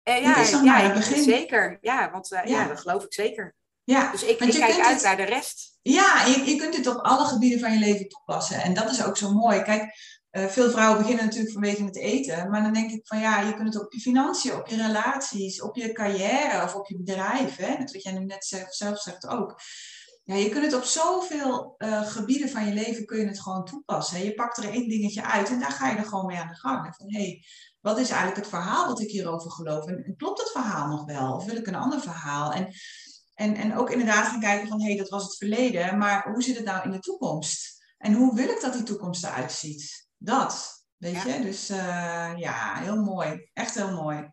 Ja, 0.03 0.33
het 0.33 0.47
is 0.47 0.53
al 0.53 0.63
ja, 0.63 0.71
maar 0.71 0.83
het 0.83 0.93
begin. 0.93 1.23
zeker. 1.23 1.77
Ja, 1.81 2.11
want 2.11 2.27
ja. 2.27 2.43
ja. 2.43 2.67
dat 2.67 2.79
geloof 2.79 3.03
ik 3.03 3.13
zeker. 3.13 3.55
Ja, 3.83 4.11
dus 4.11 4.23
ik, 4.23 4.39
ik 4.39 4.51
kijk 4.51 4.85
uit 4.85 5.01
naar 5.01 5.17
de 5.17 5.23
rest. 5.23 5.77
Ja, 5.81 6.25
je, 6.25 6.45
je 6.45 6.55
kunt 6.55 6.75
dit 6.75 6.87
op 6.87 6.97
alle 6.97 7.25
gebieden 7.25 7.59
van 7.59 7.73
je 7.73 7.79
leven 7.79 8.07
toepassen. 8.07 8.61
En 8.61 8.73
dat 8.73 8.91
is 8.91 9.05
ook 9.05 9.17
zo 9.17 9.33
mooi. 9.33 9.61
Kijk, 9.61 9.95
uh, 10.31 10.45
veel 10.45 10.69
vrouwen 10.69 10.97
beginnen 10.97 11.25
natuurlijk 11.25 11.53
vanwege 11.53 11.83
het 11.83 11.97
eten. 11.97 12.49
Maar 12.49 12.63
dan 12.63 12.73
denk 12.73 12.91
ik 12.91 13.07
van 13.07 13.19
ja, 13.19 13.39
je 13.39 13.53
kunt 13.53 13.73
het 13.73 13.83
op 13.83 13.93
je 13.93 13.99
financiën, 13.99 14.55
op 14.55 14.67
je 14.67 14.75
relaties, 14.75 15.61
op 15.61 15.75
je 15.75 15.91
carrière 15.91 16.63
of 16.63 16.75
op 16.75 16.87
je 16.87 16.97
bedrijf. 16.97 17.55
Hè? 17.55 17.77
Dat 17.77 17.91
wat 17.91 18.03
jij 18.03 18.11
nu 18.11 18.25
net 18.25 18.45
zelf, 18.45 18.73
zelf 18.73 18.99
zegt 18.99 19.27
ook. 19.27 19.59
Ja, 20.27 20.35
je 20.35 20.49
kunt 20.49 20.65
het 20.65 20.73
op 20.73 20.83
zoveel 20.83 21.75
uh, 21.77 22.01
gebieden 22.01 22.49
van 22.49 22.65
je 22.65 22.73
leven 22.73 23.05
kun 23.05 23.19
je 23.19 23.27
het 23.27 23.41
gewoon 23.41 23.65
toepassen. 23.65 24.23
Je 24.23 24.33
pakt 24.33 24.57
er 24.57 24.69
één 24.69 24.89
dingetje 24.89 25.23
uit 25.23 25.49
en 25.49 25.59
daar 25.59 25.71
ga 25.71 25.89
je 25.89 25.97
er 25.97 26.05
gewoon 26.05 26.25
mee 26.25 26.37
aan 26.37 26.47
de 26.47 26.55
gang. 26.55 26.95
Van 26.95 27.13
hé, 27.13 27.21
hey, 27.21 27.43
wat 27.81 27.99
is 27.99 28.09
eigenlijk 28.09 28.39
het 28.39 28.49
verhaal 28.49 28.87
wat 28.87 29.01
ik 29.01 29.11
hierover 29.11 29.51
geloof? 29.51 29.85
En, 29.85 30.13
klopt 30.17 30.39
het 30.39 30.51
verhaal 30.51 30.87
nog 30.87 31.05
wel? 31.05 31.33
Of 31.33 31.45
wil 31.45 31.55
ik 31.55 31.67
een 31.67 31.75
ander 31.75 32.01
verhaal? 32.01 32.53
En 32.53 32.67
En, 33.33 33.55
en 33.55 33.77
ook 33.77 33.89
inderdaad 33.89 34.27
gaan 34.27 34.39
kijken 34.39 34.67
van, 34.67 34.81
hé, 34.81 34.87
hey, 34.87 34.97
dat 34.97 35.09
was 35.09 35.23
het 35.23 35.37
verleden, 35.37 35.97
maar 35.97 36.31
hoe 36.31 36.43
zit 36.43 36.55
het 36.55 36.65
nou 36.65 36.83
in 36.83 36.91
de 36.91 36.99
toekomst? 36.99 37.85
En 37.97 38.13
hoe 38.13 38.35
wil 38.35 38.49
ik 38.49 38.61
dat 38.61 38.73
die 38.73 38.83
toekomst 38.83 39.23
eruit 39.23 39.51
ziet? 39.51 40.07
Dat, 40.17 40.85
weet 40.97 41.21
je? 41.21 41.39
Dus 41.41 41.69
uh, 41.71 42.33
ja, 42.35 42.75
heel 42.75 43.03
mooi. 43.03 43.49
Echt 43.53 43.75
heel 43.75 43.91
mooi. 43.91 44.29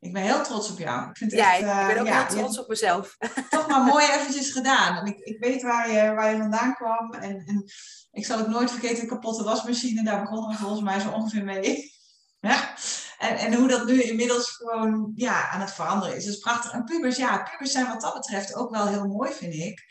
Ik 0.00 0.12
ben 0.12 0.22
heel 0.22 0.42
trots 0.42 0.70
op 0.70 0.78
jou. 0.78 1.10
Ik 1.10 1.16
vind 1.16 1.32
ja, 1.32 1.52
echt, 1.52 1.62
uh, 1.62 1.80
ik 1.80 1.86
ben 1.86 1.98
ook 1.98 2.06
ja, 2.06 2.26
heel 2.26 2.36
trots 2.36 2.58
op 2.58 2.68
mezelf. 2.68 3.16
Toch 3.50 3.68
maar 3.68 3.82
mooi 3.92 4.06
eventjes 4.06 4.50
gedaan. 4.50 4.96
En 4.96 5.06
ik, 5.06 5.18
ik 5.18 5.38
weet 5.38 5.62
waar 5.62 5.90
je, 5.90 6.14
waar 6.14 6.30
je 6.30 6.38
vandaan 6.38 6.74
kwam. 6.74 7.12
En, 7.12 7.42
en 7.46 7.64
ik 8.10 8.26
zal 8.26 8.38
ook 8.38 8.48
nooit 8.48 8.70
vergeten, 8.70 9.00
de 9.00 9.06
kapotte 9.06 9.44
wasmachine. 9.44 10.04
Daar 10.04 10.20
begonnen 10.20 10.50
we 10.50 10.56
volgens 10.56 10.82
mij 10.82 11.00
zo 11.00 11.10
ongeveer 11.10 11.44
mee. 11.44 11.76
Ja. 12.40 12.74
En, 13.18 13.36
en 13.36 13.54
hoe 13.54 13.68
dat 13.68 13.86
nu 13.86 14.02
inmiddels 14.02 14.50
gewoon 14.50 15.12
ja, 15.14 15.50
aan 15.50 15.60
het 15.60 15.72
veranderen 15.72 16.16
is. 16.16 16.24
Dat 16.24 16.34
is 16.34 16.40
prachtig. 16.40 16.72
En 16.72 16.84
pubers, 16.84 17.16
ja, 17.16 17.42
pubers 17.42 17.72
zijn 17.72 17.86
wat 17.86 18.00
dat 18.00 18.14
betreft 18.14 18.54
ook 18.54 18.70
wel 18.70 18.86
heel 18.86 19.06
mooi, 19.06 19.32
vind 19.32 19.54
ik. 19.54 19.84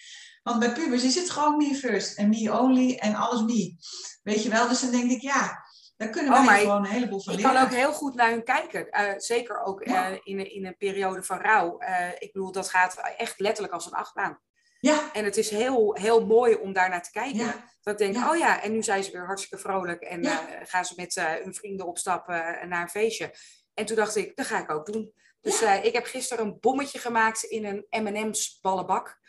Want 0.43 0.59
bij 0.59 0.73
pubers 0.73 1.03
is 1.03 1.15
het 1.15 1.29
gewoon 1.29 1.57
me 1.57 1.75
first 1.75 2.17
en 2.17 2.29
me 2.29 2.59
only 2.59 2.95
en 2.95 3.15
alles 3.15 3.41
me. 3.41 3.75
Weet 4.23 4.43
je 4.43 4.49
wel? 4.49 4.67
Dus 4.67 4.81
dan 4.81 4.91
denk 4.91 5.11
ik, 5.11 5.21
ja, 5.21 5.66
daar 5.97 6.09
kunnen 6.09 6.31
we 6.31 6.37
oh, 6.37 6.57
gewoon 6.57 6.85
een 6.85 6.91
heleboel 6.91 7.21
van 7.21 7.35
leren. 7.35 7.49
Ik 7.49 7.55
kan 7.55 7.65
ook 7.65 7.73
heel 7.73 7.93
goed 7.93 8.15
naar 8.15 8.29
hun 8.29 8.43
kijken. 8.43 8.87
Uh, 8.91 9.13
zeker 9.17 9.63
ook 9.63 9.87
uh, 9.87 10.11
in, 10.23 10.51
in 10.51 10.65
een 10.65 10.77
periode 10.77 11.23
van 11.23 11.39
rouw. 11.39 11.81
Uh, 11.81 12.09
ik 12.19 12.31
bedoel, 12.33 12.51
dat 12.51 12.69
gaat 12.69 12.97
echt 13.17 13.39
letterlijk 13.39 13.73
als 13.73 13.85
een 13.85 13.93
achtbaan. 13.93 14.39
Ja. 14.79 15.13
En 15.13 15.25
het 15.25 15.37
is 15.37 15.49
heel, 15.49 15.95
heel 15.95 16.25
mooi 16.25 16.55
om 16.55 16.73
daar 16.73 16.89
naar 16.89 17.03
te 17.03 17.11
kijken. 17.11 17.53
Dat 17.81 18.01
ik 18.01 18.13
denk, 18.13 18.29
oh 18.29 18.37
ja, 18.37 18.61
en 18.61 18.71
nu 18.71 18.83
zijn 18.83 19.03
ze 19.03 19.11
weer 19.11 19.25
hartstikke 19.25 19.63
vrolijk. 19.63 20.01
En 20.01 20.25
gaan 20.63 20.85
ze 20.85 20.93
met 20.95 21.15
hun 21.43 21.53
vrienden 21.53 21.87
opstappen 21.87 22.69
naar 22.69 22.81
een 22.81 22.89
feestje. 22.89 23.33
En 23.73 23.85
toen 23.85 23.95
dacht 23.95 24.15
ik, 24.15 24.35
dat 24.35 24.45
ga 24.45 24.61
ik 24.61 24.71
ook 24.71 24.85
doen. 24.85 25.13
Dus 25.41 25.61
ik 25.61 25.93
heb 25.93 26.05
gisteren 26.05 26.45
een 26.45 26.57
bommetje 26.59 26.99
gemaakt 26.99 27.43
in 27.43 27.65
een 27.65 28.03
M&M's 28.03 28.59
ballenbak. 28.61 29.19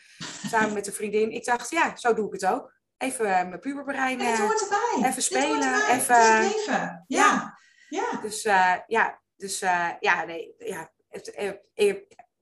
Samen 0.46 0.72
met 0.72 0.86
een 0.86 0.92
vriendin. 0.92 1.30
Ik 1.30 1.44
dacht, 1.44 1.70
ja, 1.70 1.96
zo 1.96 2.14
doe 2.14 2.26
ik 2.26 2.32
het 2.32 2.46
ook. 2.46 2.77
Even 2.98 3.24
mijn 3.24 3.60
puberbrein. 3.60 4.20
Even 5.04 5.22
spelen. 5.22 5.88
Even. 5.88 6.42
Even. 6.42 7.04
Ja. 7.06 7.58
ja. 7.88 8.20
Dus 8.22 8.42
ja, 8.86 9.20
dus 9.36 9.58
ja, 10.00 10.24
nee, 10.24 10.54
ja, 10.58 10.90
het, 11.08 11.60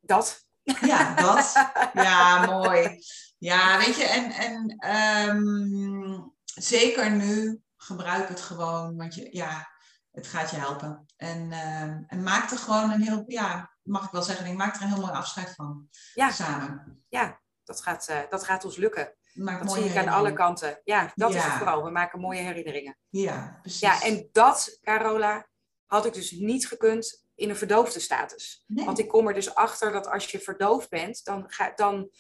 dat. 0.01 0.45
Ja, 0.81 1.15
dat. 1.15 1.71
Ja, 1.93 2.47
mooi. 2.47 2.99
Ja, 3.39 3.79
weet 3.79 3.97
je, 3.97 4.05
en, 4.05 4.31
en 4.31 4.89
um, 5.29 6.35
zeker 6.45 7.11
nu 7.11 7.63
gebruik 7.77 8.29
het 8.29 8.41
gewoon, 8.41 8.97
want 8.97 9.15
je, 9.15 9.29
ja, 9.31 9.71
het 10.11 10.27
gaat 10.27 10.51
je 10.51 10.57
helpen. 10.57 11.07
En, 11.17 11.41
um, 11.53 12.05
en 12.07 12.23
maak 12.23 12.51
er 12.51 12.59
gewoon 12.59 12.91
een 12.91 13.03
heel, 13.03 13.25
ja, 13.27 13.73
mag 13.83 14.05
ik 14.05 14.11
wel 14.11 14.23
zeggen, 14.23 14.47
ik 14.47 14.57
maak 14.57 14.77
er 14.77 14.83
een 14.83 14.89
heel 14.89 15.01
mooi 15.01 15.13
afscheid 15.13 15.55
van. 15.55 15.89
Ja. 16.15 16.31
Samen. 16.31 17.05
Ja, 17.09 17.41
dat 17.65 17.83
gaat, 17.83 18.09
uh, 18.11 18.21
dat 18.29 18.45
gaat 18.45 18.65
ons 18.65 18.77
lukken. 18.77 19.15
Dat 19.37 19.73
zie 19.73 19.85
ik 19.85 19.97
aan 19.97 20.09
alle 20.09 20.33
kanten. 20.33 20.81
Ja, 20.85 21.13
dat 21.15 21.35
is 21.35 21.43
het 21.45 21.53
vooral. 21.53 21.85
We 21.85 21.91
maken 21.91 22.21
mooie 22.21 22.41
herinneringen. 22.41 22.99
Ja, 23.09 23.59
precies. 23.63 23.81
Ja, 23.81 24.03
en 24.03 24.29
dat, 24.33 24.79
Carola, 24.83 25.49
had 25.87 26.07
ik 26.07 26.13
dus 26.13 26.31
niet 26.31 26.69
gekund 26.69 27.25
in 27.35 27.51
een 27.51 27.57
verdoofde 27.57 28.01
status. 28.01 28.65
Want 28.67 28.99
ik 28.99 29.09
kom 29.09 29.29
er 29.29 29.35
dus 29.35 29.55
achter 29.55 29.93
dat 29.93 30.07
als 30.07 30.31
je 30.31 30.41
verdoofd 30.41 30.89
bent, 30.89 31.25
dan, 31.25 31.45
ga, 31.47 31.73
dan 31.75 32.11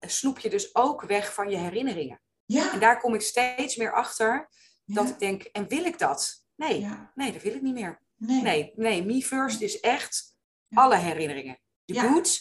snoep 0.00 0.38
je 0.38 0.50
dus 0.50 0.74
ook 0.74 1.02
weg 1.02 1.34
van 1.34 1.50
je 1.50 1.56
herinneringen. 1.56 2.20
Ja. 2.44 2.72
En 2.72 2.80
daar 2.80 3.00
kom 3.00 3.14
ik 3.14 3.20
steeds 3.20 3.76
meer 3.76 3.92
achter 3.92 4.48
dat 4.84 5.08
ik 5.08 5.18
denk, 5.18 5.42
en 5.42 5.68
wil 5.68 5.84
ik 5.84 5.98
dat? 5.98 6.46
Nee, 6.56 6.88
nee, 7.14 7.32
dat 7.32 7.42
wil 7.42 7.54
ik 7.54 7.62
niet 7.62 7.74
meer. 7.74 8.00
Nee, 8.16 8.42
nee, 8.42 8.72
nee 8.76 9.04
me 9.04 9.22
first 9.22 9.60
is 9.60 9.80
echt 9.80 10.36
alle 10.74 10.96
herinneringen. 10.96 11.60
De 11.84 12.00
good 12.00 12.40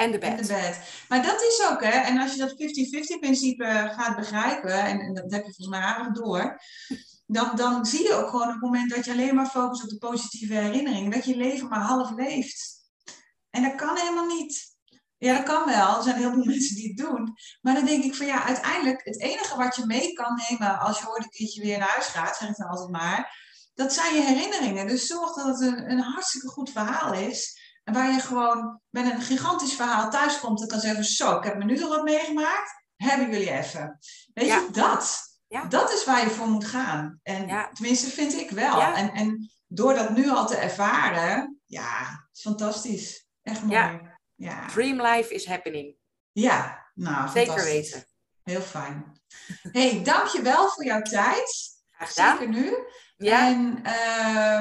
en 0.00 0.10
de 0.10 0.18
bad. 0.18 0.48
Maar 1.08 1.22
dat 1.22 1.42
is 1.42 1.66
ook, 1.70 1.82
hè, 1.82 1.90
en 1.90 2.18
als 2.18 2.32
je 2.32 2.38
dat 2.38 2.54
50-50 3.16 3.18
principe 3.20 3.92
gaat 3.96 4.16
begrijpen, 4.16 4.72
en, 4.72 5.00
en 5.00 5.14
dat 5.14 5.30
heb 5.30 5.44
je 5.44 5.52
volgens 5.54 5.68
mij 5.68 5.80
aardig 5.80 6.12
door, 6.12 6.60
dan, 7.26 7.56
dan 7.56 7.86
zie 7.86 8.02
je 8.02 8.14
ook 8.14 8.28
gewoon 8.28 8.46
op 8.46 8.52
het 8.52 8.60
moment 8.60 8.90
dat 8.90 9.04
je 9.04 9.10
alleen 9.10 9.34
maar 9.34 9.46
focust 9.46 9.82
op 9.82 9.88
de 9.88 9.98
positieve 9.98 10.54
herinneringen, 10.54 11.10
dat 11.10 11.24
je 11.24 11.36
leven 11.36 11.68
maar 11.68 11.80
half 11.80 12.10
leeft. 12.10 12.78
En 13.50 13.62
dat 13.62 13.74
kan 13.74 13.96
helemaal 13.96 14.26
niet. 14.26 14.68
Ja, 15.18 15.36
dat 15.36 15.44
kan 15.44 15.64
wel. 15.66 15.96
Er 15.96 16.02
zijn 16.02 16.16
heel 16.16 16.32
veel 16.32 16.44
mensen 16.54 16.76
die 16.76 16.88
het 16.88 16.96
doen. 16.96 17.36
Maar 17.60 17.74
dan 17.74 17.84
denk 17.84 18.04
ik 18.04 18.14
van 18.14 18.26
ja, 18.26 18.44
uiteindelijk 18.44 19.04
het 19.04 19.20
enige 19.20 19.56
wat 19.56 19.76
je 19.76 19.86
mee 19.86 20.12
kan 20.12 20.40
nemen 20.48 20.78
als 20.78 20.98
je 20.98 21.10
ooit 21.10 21.24
een 21.24 21.30
keertje 21.30 21.62
weer 21.62 21.78
naar 21.78 21.88
huis 21.88 22.06
gaat, 22.06 22.36
zeg 22.36 22.48
ik 22.48 22.56
dan 22.56 22.68
altijd 22.68 22.90
maar, 22.90 23.38
dat 23.74 23.92
zijn 23.92 24.14
je 24.14 24.22
herinneringen. 24.22 24.86
Dus 24.86 25.06
zorg 25.06 25.34
dat 25.34 25.46
het 25.46 25.60
een, 25.60 25.90
een 25.90 26.00
hartstikke 26.00 26.48
goed 26.48 26.70
verhaal 26.70 27.14
is. 27.14 27.59
En 27.90 27.96
waar 27.96 28.12
je 28.12 28.20
gewoon 28.20 28.80
met 28.90 29.10
een 29.10 29.20
gigantisch 29.20 29.74
verhaal 29.74 30.10
thuis 30.10 30.40
komt 30.40 30.60
en 30.60 30.68
kan 30.68 30.80
zeggen, 30.80 31.04
zo, 31.04 31.36
ik 31.36 31.44
heb 31.44 31.56
me 31.56 31.64
nu 31.64 31.78
nog 31.78 31.88
wat 31.88 32.02
meegemaakt, 32.02 32.84
hebben 32.96 33.30
jullie 33.30 33.50
even. 33.50 33.98
Weet 34.34 34.46
je, 34.46 34.68
dat. 34.72 35.18
Ja. 35.46 35.64
Dat 35.64 35.92
is 35.92 36.04
waar 36.04 36.20
je 36.24 36.30
voor 36.30 36.48
moet 36.48 36.64
gaan. 36.64 37.20
En 37.22 37.68
tenminste 37.72 38.10
vind 38.10 38.32
ik 38.32 38.50
wel. 38.50 38.80
En, 38.80 39.12
en 39.12 39.50
door 39.66 39.94
dat 39.94 40.10
nu 40.10 40.30
al 40.30 40.46
te 40.46 40.56
ervaren, 40.56 41.60
ja, 41.66 42.28
is 42.32 42.40
fantastisch. 42.40 43.26
Echt 43.42 43.62
mooi. 43.62 44.00
Ja. 44.34 44.66
Dream 44.66 45.02
life 45.02 45.34
is 45.34 45.46
happening. 45.46 45.96
Ja, 46.32 46.90
nou, 46.94 47.28
Zeker 47.28 47.64
weten. 47.64 48.06
Heel 48.42 48.60
fijn. 48.60 49.20
hey, 49.72 50.02
dankjewel 50.02 50.68
voor 50.68 50.84
jouw 50.84 51.02
tijd. 51.02 51.78
Graag 51.90 52.08
gedaan. 52.08 52.38
Zeker 52.38 52.52
nu. 52.52 52.76
Ja. 53.22 53.48
En 53.48 53.58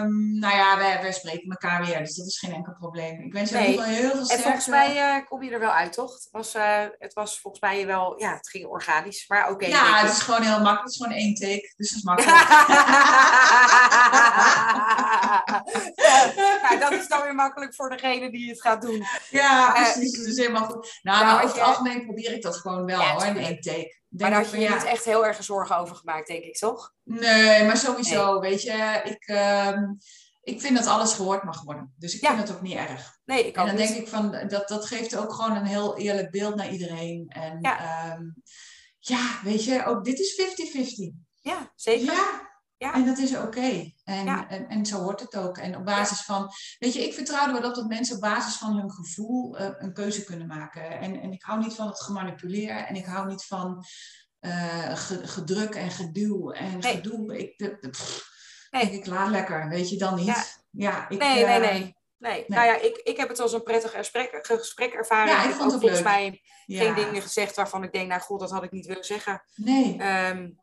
um, 0.03 0.39
nou 0.39 0.55
ja, 0.55 0.77
wij, 0.77 1.01
wij 1.01 1.11
spreken 1.11 1.49
elkaar 1.49 1.85
weer, 1.85 1.99
dus 1.99 2.15
dat 2.15 2.27
is 2.27 2.39
geen 2.39 2.53
enkel 2.53 2.73
probleem. 2.73 3.21
Ik 3.21 3.33
wens 3.33 3.49
je 3.49 3.55
nee. 3.55 3.81
heel 3.81 4.09
veel 4.09 4.25
sterkte. 4.25 4.33
En 4.33 4.39
volgens 4.39 4.67
mij 4.67 4.95
uh, 4.95 5.25
kom 5.27 5.43
je 5.43 5.51
er 5.51 5.59
wel 5.59 5.71
uit, 5.71 5.93
toch? 5.93 6.13
Het 6.13 6.27
was, 6.31 6.55
uh, 6.55 6.83
het 6.97 7.13
was 7.13 7.39
volgens 7.39 7.61
mij 7.61 7.85
wel, 7.85 8.19
ja, 8.19 8.33
het 8.33 8.49
ging 8.49 8.65
organisch, 8.65 9.27
maar 9.27 9.49
oké. 9.49 9.65
ja, 9.65 9.99
het 9.99 10.11
is 10.11 10.19
gewoon 10.19 10.41
heel 10.41 10.61
makkelijk. 10.61 10.79
Het 10.81 10.89
is 10.89 10.97
gewoon 10.97 11.17
één 11.17 11.33
take, 11.33 11.73
dus 11.75 11.89
dat 11.89 11.97
is 11.97 12.03
makkelijk. 12.03 12.37
ja, 16.69 16.77
dat 16.79 16.91
is 16.91 17.07
dan 17.07 17.21
weer 17.21 17.35
makkelijk 17.35 17.75
voor 17.75 17.89
degene 17.89 18.31
die 18.31 18.49
het 18.49 18.61
gaat 18.61 18.81
doen. 18.81 19.05
Ja, 19.29 19.75
eh, 19.75 19.81
precies. 19.81 20.17
Uh, 20.17 20.25
dus 20.25 20.37
helemaal 20.37 20.65
goed. 20.65 20.99
Nou, 21.01 21.25
nou 21.25 21.43
over 21.43 21.55
het 21.55 21.65
algemeen 21.65 22.05
probeer 22.05 22.33
ik 22.33 22.41
dat 22.41 22.55
gewoon 22.55 22.85
wel 22.85 23.01
hoor, 23.01 23.25
in 23.25 23.37
één 23.37 23.61
take. 23.61 23.98
Maar 24.09 24.29
daar 24.29 24.41
had 24.43 24.51
je 24.51 24.59
ja. 24.59 24.73
niet 24.73 24.83
echt 24.83 25.05
heel 25.05 25.25
erg 25.25 25.43
zorgen 25.43 25.77
over 25.77 25.95
gemaakt, 25.95 26.27
denk 26.27 26.43
ik, 26.43 26.57
toch? 26.57 26.93
Nee, 27.03 27.63
maar 27.63 27.77
sowieso, 27.77 28.39
weet 28.39 28.61
je, 28.61 29.01
ik, 29.03 29.27
uh, 29.27 29.77
ik 30.41 30.61
vind 30.61 30.77
dat 30.77 30.87
alles 30.87 31.13
gehoord 31.13 31.43
mag 31.43 31.63
worden. 31.63 31.93
Dus 31.97 32.13
ik 32.13 32.27
vind 32.27 32.39
het 32.39 32.51
ook 32.51 32.61
niet 32.61 32.75
erg. 32.75 33.19
Nee, 33.25 33.47
ik 33.47 33.55
En 33.55 33.65
dan 33.65 33.75
denk 33.75 33.95
ik 33.95 34.07
van, 34.07 34.47
dat, 34.47 34.67
dat 34.67 34.85
geeft 34.85 35.15
ook 35.15 35.33
gewoon 35.33 35.55
een 35.55 35.65
heel 35.65 35.97
eerlijk 35.97 36.31
beeld 36.31 36.55
naar 36.55 36.71
iedereen. 36.71 37.27
En 37.27 37.57
ja, 37.61 38.13
um, 38.15 38.35
ja 38.99 39.39
weet 39.43 39.63
je, 39.63 39.85
ook 39.85 40.05
dit 40.05 40.19
is 40.19 40.41
50-50. 41.11 41.15
Ja, 41.41 41.71
zeker. 41.75 42.13
Ja, 42.13 42.48
ja. 42.79 42.93
En 42.93 43.05
dat 43.05 43.17
is 43.17 43.37
oké. 43.37 43.91
En, 44.03 44.27
en, 44.27 44.67
en, 44.67 44.85
zo 44.85 44.97
hoort 44.97 45.19
het 45.19 45.35
ook. 45.35 45.57
En 45.57 45.75
op 45.75 45.85
basis 45.85 46.21
van, 46.21 46.51
weet 46.79 46.93
je, 46.93 47.03
ik 47.03 47.13
vertrouw 47.13 47.47
er 47.47 47.61
wel 47.61 47.69
op 47.69 47.75
dat 47.75 47.87
mensen 47.87 48.15
op 48.15 48.21
basis 48.21 48.55
van 48.55 48.77
hun 48.77 48.91
gevoel 48.91 49.61
uh, 49.61 49.69
een 49.77 49.93
keuze 49.93 50.23
kunnen 50.23 50.47
maken. 50.47 50.99
En, 50.99 51.21
en 51.21 51.31
ik 51.31 51.43
hou 51.43 51.59
niet 51.59 51.73
van 51.73 51.87
het 51.87 52.01
gemanipuleer 52.01 52.75
en 52.75 52.95
ik 52.95 53.05
hou 53.05 53.27
niet 53.27 53.45
van 53.45 53.85
uh, 54.41 54.95
gedruk 55.23 55.75
en 55.75 55.91
geduw 55.91 56.51
en 56.51 56.79
nee. 56.79 56.95
gedoe. 56.95 57.37
Ik, 57.37 57.57
de, 57.57 57.89
pff, 57.89 58.29
nee. 58.71 58.91
ik 58.91 59.05
laat 59.05 59.29
lekker, 59.29 59.69
weet 59.69 59.89
je 59.89 59.97
dan 59.97 60.15
niet. 60.15 60.63
Ja, 60.71 61.09
ik, 61.09 61.19
nee, 61.19 61.43
uh, 61.43 61.49
nee, 61.49 61.59
nee. 61.59 61.97
Nee, 62.17 62.43
nou 62.47 62.65
ja, 62.65 62.75
ik, 62.75 62.97
ik 62.97 63.17
heb 63.17 63.29
het 63.29 63.39
als 63.39 63.53
een 63.53 63.63
prettig 63.63 63.91
gesprek, 63.91 64.39
gesprek 64.41 64.93
ervaren. 64.93 65.33
Ja, 65.33 65.43
ik 65.43 65.55
vond 65.55 65.71
het 65.71 65.79
volgens 65.79 66.01
leuk. 66.01 66.09
mij 66.09 66.41
geen 66.65 66.95
dingen 66.95 67.21
gezegd 67.21 67.55
waarvan 67.55 67.83
ik 67.83 67.91
denk, 67.91 68.07
nou 68.07 68.21
god, 68.21 68.39
dat 68.39 68.51
had 68.51 68.63
ik 68.63 68.71
niet 68.71 68.85
willen 68.85 69.03
zeggen. 69.03 69.43
Nee. 69.55 70.03
Um, 70.03 70.59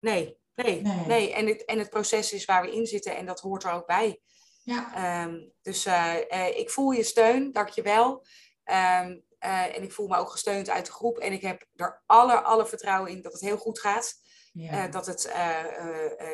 nee, 0.00 0.39
Nee, 0.62 0.80
nee. 0.80 1.06
nee. 1.06 1.32
En, 1.34 1.46
het, 1.46 1.64
en 1.64 1.78
het 1.78 1.90
proces 1.90 2.32
is 2.32 2.44
waar 2.44 2.62
we 2.62 2.74
in 2.74 2.86
zitten 2.86 3.16
en 3.16 3.26
dat 3.26 3.40
hoort 3.40 3.64
er 3.64 3.72
ook 3.72 3.86
bij. 3.86 4.20
Ja. 4.62 5.24
Um, 5.24 5.52
dus 5.62 5.86
uh, 5.86 6.14
uh, 6.30 6.58
ik 6.58 6.70
voel 6.70 6.90
je 6.90 7.02
steun, 7.02 7.52
dank 7.52 7.68
je 7.68 7.82
wel. 7.82 8.26
Um, 8.64 9.24
uh, 9.40 9.76
en 9.76 9.82
ik 9.82 9.92
voel 9.92 10.08
me 10.08 10.16
ook 10.16 10.30
gesteund 10.30 10.70
uit 10.70 10.86
de 10.86 10.92
groep. 10.92 11.18
En 11.18 11.32
ik 11.32 11.42
heb 11.42 11.66
er 11.76 12.02
alle, 12.06 12.40
alle 12.40 12.66
vertrouwen 12.66 13.10
in 13.10 13.22
dat 13.22 13.32
het 13.32 13.40
heel 13.40 13.56
goed 13.56 13.80
gaat. 13.80 14.14
Ja. 14.52 14.88
dat, 14.88 15.06
het, 15.06 15.32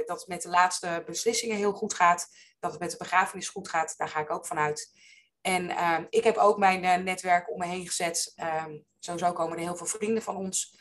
dat 0.07 0.19
het 0.19 0.29
met 0.29 0.43
de 0.43 0.49
laatste 0.49 1.03
beslissingen 1.07 1.57
heel 1.57 1.73
goed 1.73 1.95
gaat. 1.95 2.29
Dat 2.59 2.71
het 2.71 2.81
met 2.81 2.91
de 2.91 2.97
begrafenis 2.97 3.49
goed 3.49 3.69
gaat. 3.69 3.95
Daar 3.97 4.09
ga 4.09 4.21
ik 4.21 4.31
ook 4.31 4.47
vanuit. 4.47 4.91
En 5.41 5.85
um, 5.85 6.07
ik 6.11 6.25
heb 6.25 6.37
ook 6.37 6.59
mijn 6.59 7.05
netwerk 7.05 7.51
om 7.51 7.59
me 7.59 7.67
heen 7.67 7.87
gezet. 7.87 8.35
sowieso 8.99 9.33
komen 9.33 9.57
er 9.57 9.63
heel 9.63 9.77
veel 9.77 9.87
vrienden 9.87 10.23
van 10.23 10.37
ons. 10.37 10.79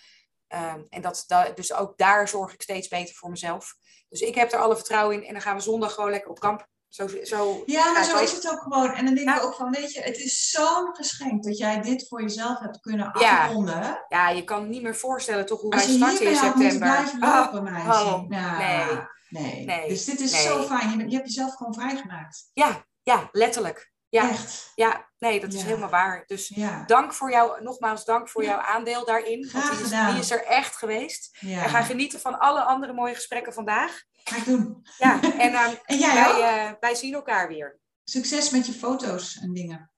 Um, 0.47 0.85
en 0.89 1.01
dat, 1.01 1.23
dat, 1.27 1.55
dus 1.55 1.73
ook 1.73 1.97
daar 1.97 2.27
zorg 2.27 2.53
ik 2.53 2.61
steeds 2.61 2.87
beter 2.87 3.15
voor 3.15 3.29
mezelf. 3.29 3.75
Dus 4.09 4.21
ik 4.21 4.35
heb 4.35 4.51
er 4.51 4.59
alle 4.59 4.75
vertrouwen 4.75 5.15
in. 5.15 5.25
En 5.25 5.33
dan 5.33 5.41
gaan 5.41 5.55
we 5.55 5.61
zondag 5.61 5.93
gewoon 5.93 6.09
lekker 6.09 6.29
op 6.29 6.39
kamp. 6.39 6.67
Zo, 6.87 7.07
zo 7.23 7.63
ja, 7.65 7.91
maar 7.91 8.03
zo 8.03 8.19
is 8.19 8.31
het 8.31 8.51
ook 8.51 8.61
gewoon. 8.61 8.93
En 8.93 9.05
dan 9.05 9.15
denk 9.15 9.29
ik 9.29 9.43
ook 9.43 9.53
van, 9.53 9.71
weet 9.71 9.93
je, 9.93 10.01
het 10.01 10.17
is 10.17 10.49
zo'n 10.49 10.95
geschenk 10.95 11.43
dat 11.43 11.57
jij 11.57 11.81
dit 11.81 12.07
voor 12.07 12.21
jezelf 12.21 12.59
hebt 12.59 12.79
kunnen 12.79 13.11
afronden. 13.11 13.81
Ja, 13.81 14.05
ja 14.09 14.29
je 14.29 14.43
kan 14.43 14.69
niet 14.69 14.81
meer 14.81 14.95
voorstellen 14.95 15.45
toch 15.45 15.61
hoe 15.61 15.69
wij 15.69 15.79
starten 15.79 16.27
in 16.27 16.35
september. 16.35 16.97
Als 16.97 17.11
je 17.11 17.17
lopen, 17.19 17.67
oh, 17.67 18.21
nee. 18.27 18.97
nee. 19.29 19.65
nee. 19.65 19.87
Dus 19.87 20.05
dit 20.05 20.19
is 20.19 20.43
zo 20.43 20.63
fijn. 20.63 20.89
Je, 20.89 21.09
je 21.09 21.15
hebt 21.15 21.27
jezelf 21.27 21.55
gewoon 21.55 21.73
vrijgemaakt. 21.73 22.49
Ja, 22.53 22.85
ja, 23.03 23.29
letterlijk. 23.31 23.93
Ja, 24.09 24.29
Echt. 24.29 24.71
ja, 24.75 25.09
nee, 25.17 25.39
dat 25.39 25.53
is 25.53 25.63
helemaal 25.63 25.89
waar. 25.89 26.23
Dus 26.25 26.47
dank 26.85 27.13
voor 27.13 27.31
jou, 27.31 27.63
nogmaals 27.63 28.05
dank 28.05 28.29
voor 28.29 28.43
jouw 28.43 28.59
aandeel 28.59 29.05
daarin. 29.05 29.49
want 29.51 29.71
die 29.71 29.81
is, 29.81 29.89
die 29.89 30.19
is, 30.19 30.31
er 30.31 30.45
echt 30.45 30.75
geweest. 30.75 31.37
En 31.39 31.69
ga 31.69 31.81
genieten 31.81 32.19
van 32.19 32.39
alle 32.39 32.61
andere 32.61 32.93
mooie 32.93 33.15
gesprekken 33.15 33.53
vandaag. 33.53 34.03
Ga 34.23 34.35
ik 34.35 34.45
doen. 34.45 34.87
Ja, 34.97 35.21
en, 35.21 35.51
uh, 35.51 35.67
en 35.91 35.97
jij 35.97 36.13
wij, 36.13 36.67
uh, 36.67 36.71
wij 36.79 36.95
zien 36.95 37.13
elkaar 37.13 37.47
weer. 37.47 37.79
Succes 38.03 38.49
met 38.49 38.65
je 38.65 38.73
foto's 38.73 39.35
en 39.35 39.53
dingen. 39.53 39.91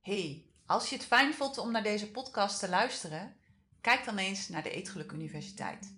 Hey, 0.00 0.46
als 0.66 0.90
je 0.90 0.96
het 0.96 1.04
fijn 1.04 1.34
vond 1.34 1.58
om 1.58 1.70
naar 1.72 1.82
deze 1.82 2.10
podcast 2.10 2.58
te 2.58 2.68
luisteren, 2.68 3.36
kijk 3.80 4.04
dan 4.04 4.18
eens 4.18 4.48
naar 4.48 4.62
de 4.62 4.70
Eetgeluk 4.70 5.12
Universiteit. 5.12 5.96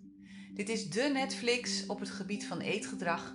Dit 0.55 0.69
is 0.69 0.91
de 0.91 1.03
Netflix 1.03 1.87
op 1.87 2.01
het 2.01 2.11
gebied 2.11 2.47
van 2.47 2.61
eetgedrag, 2.61 3.35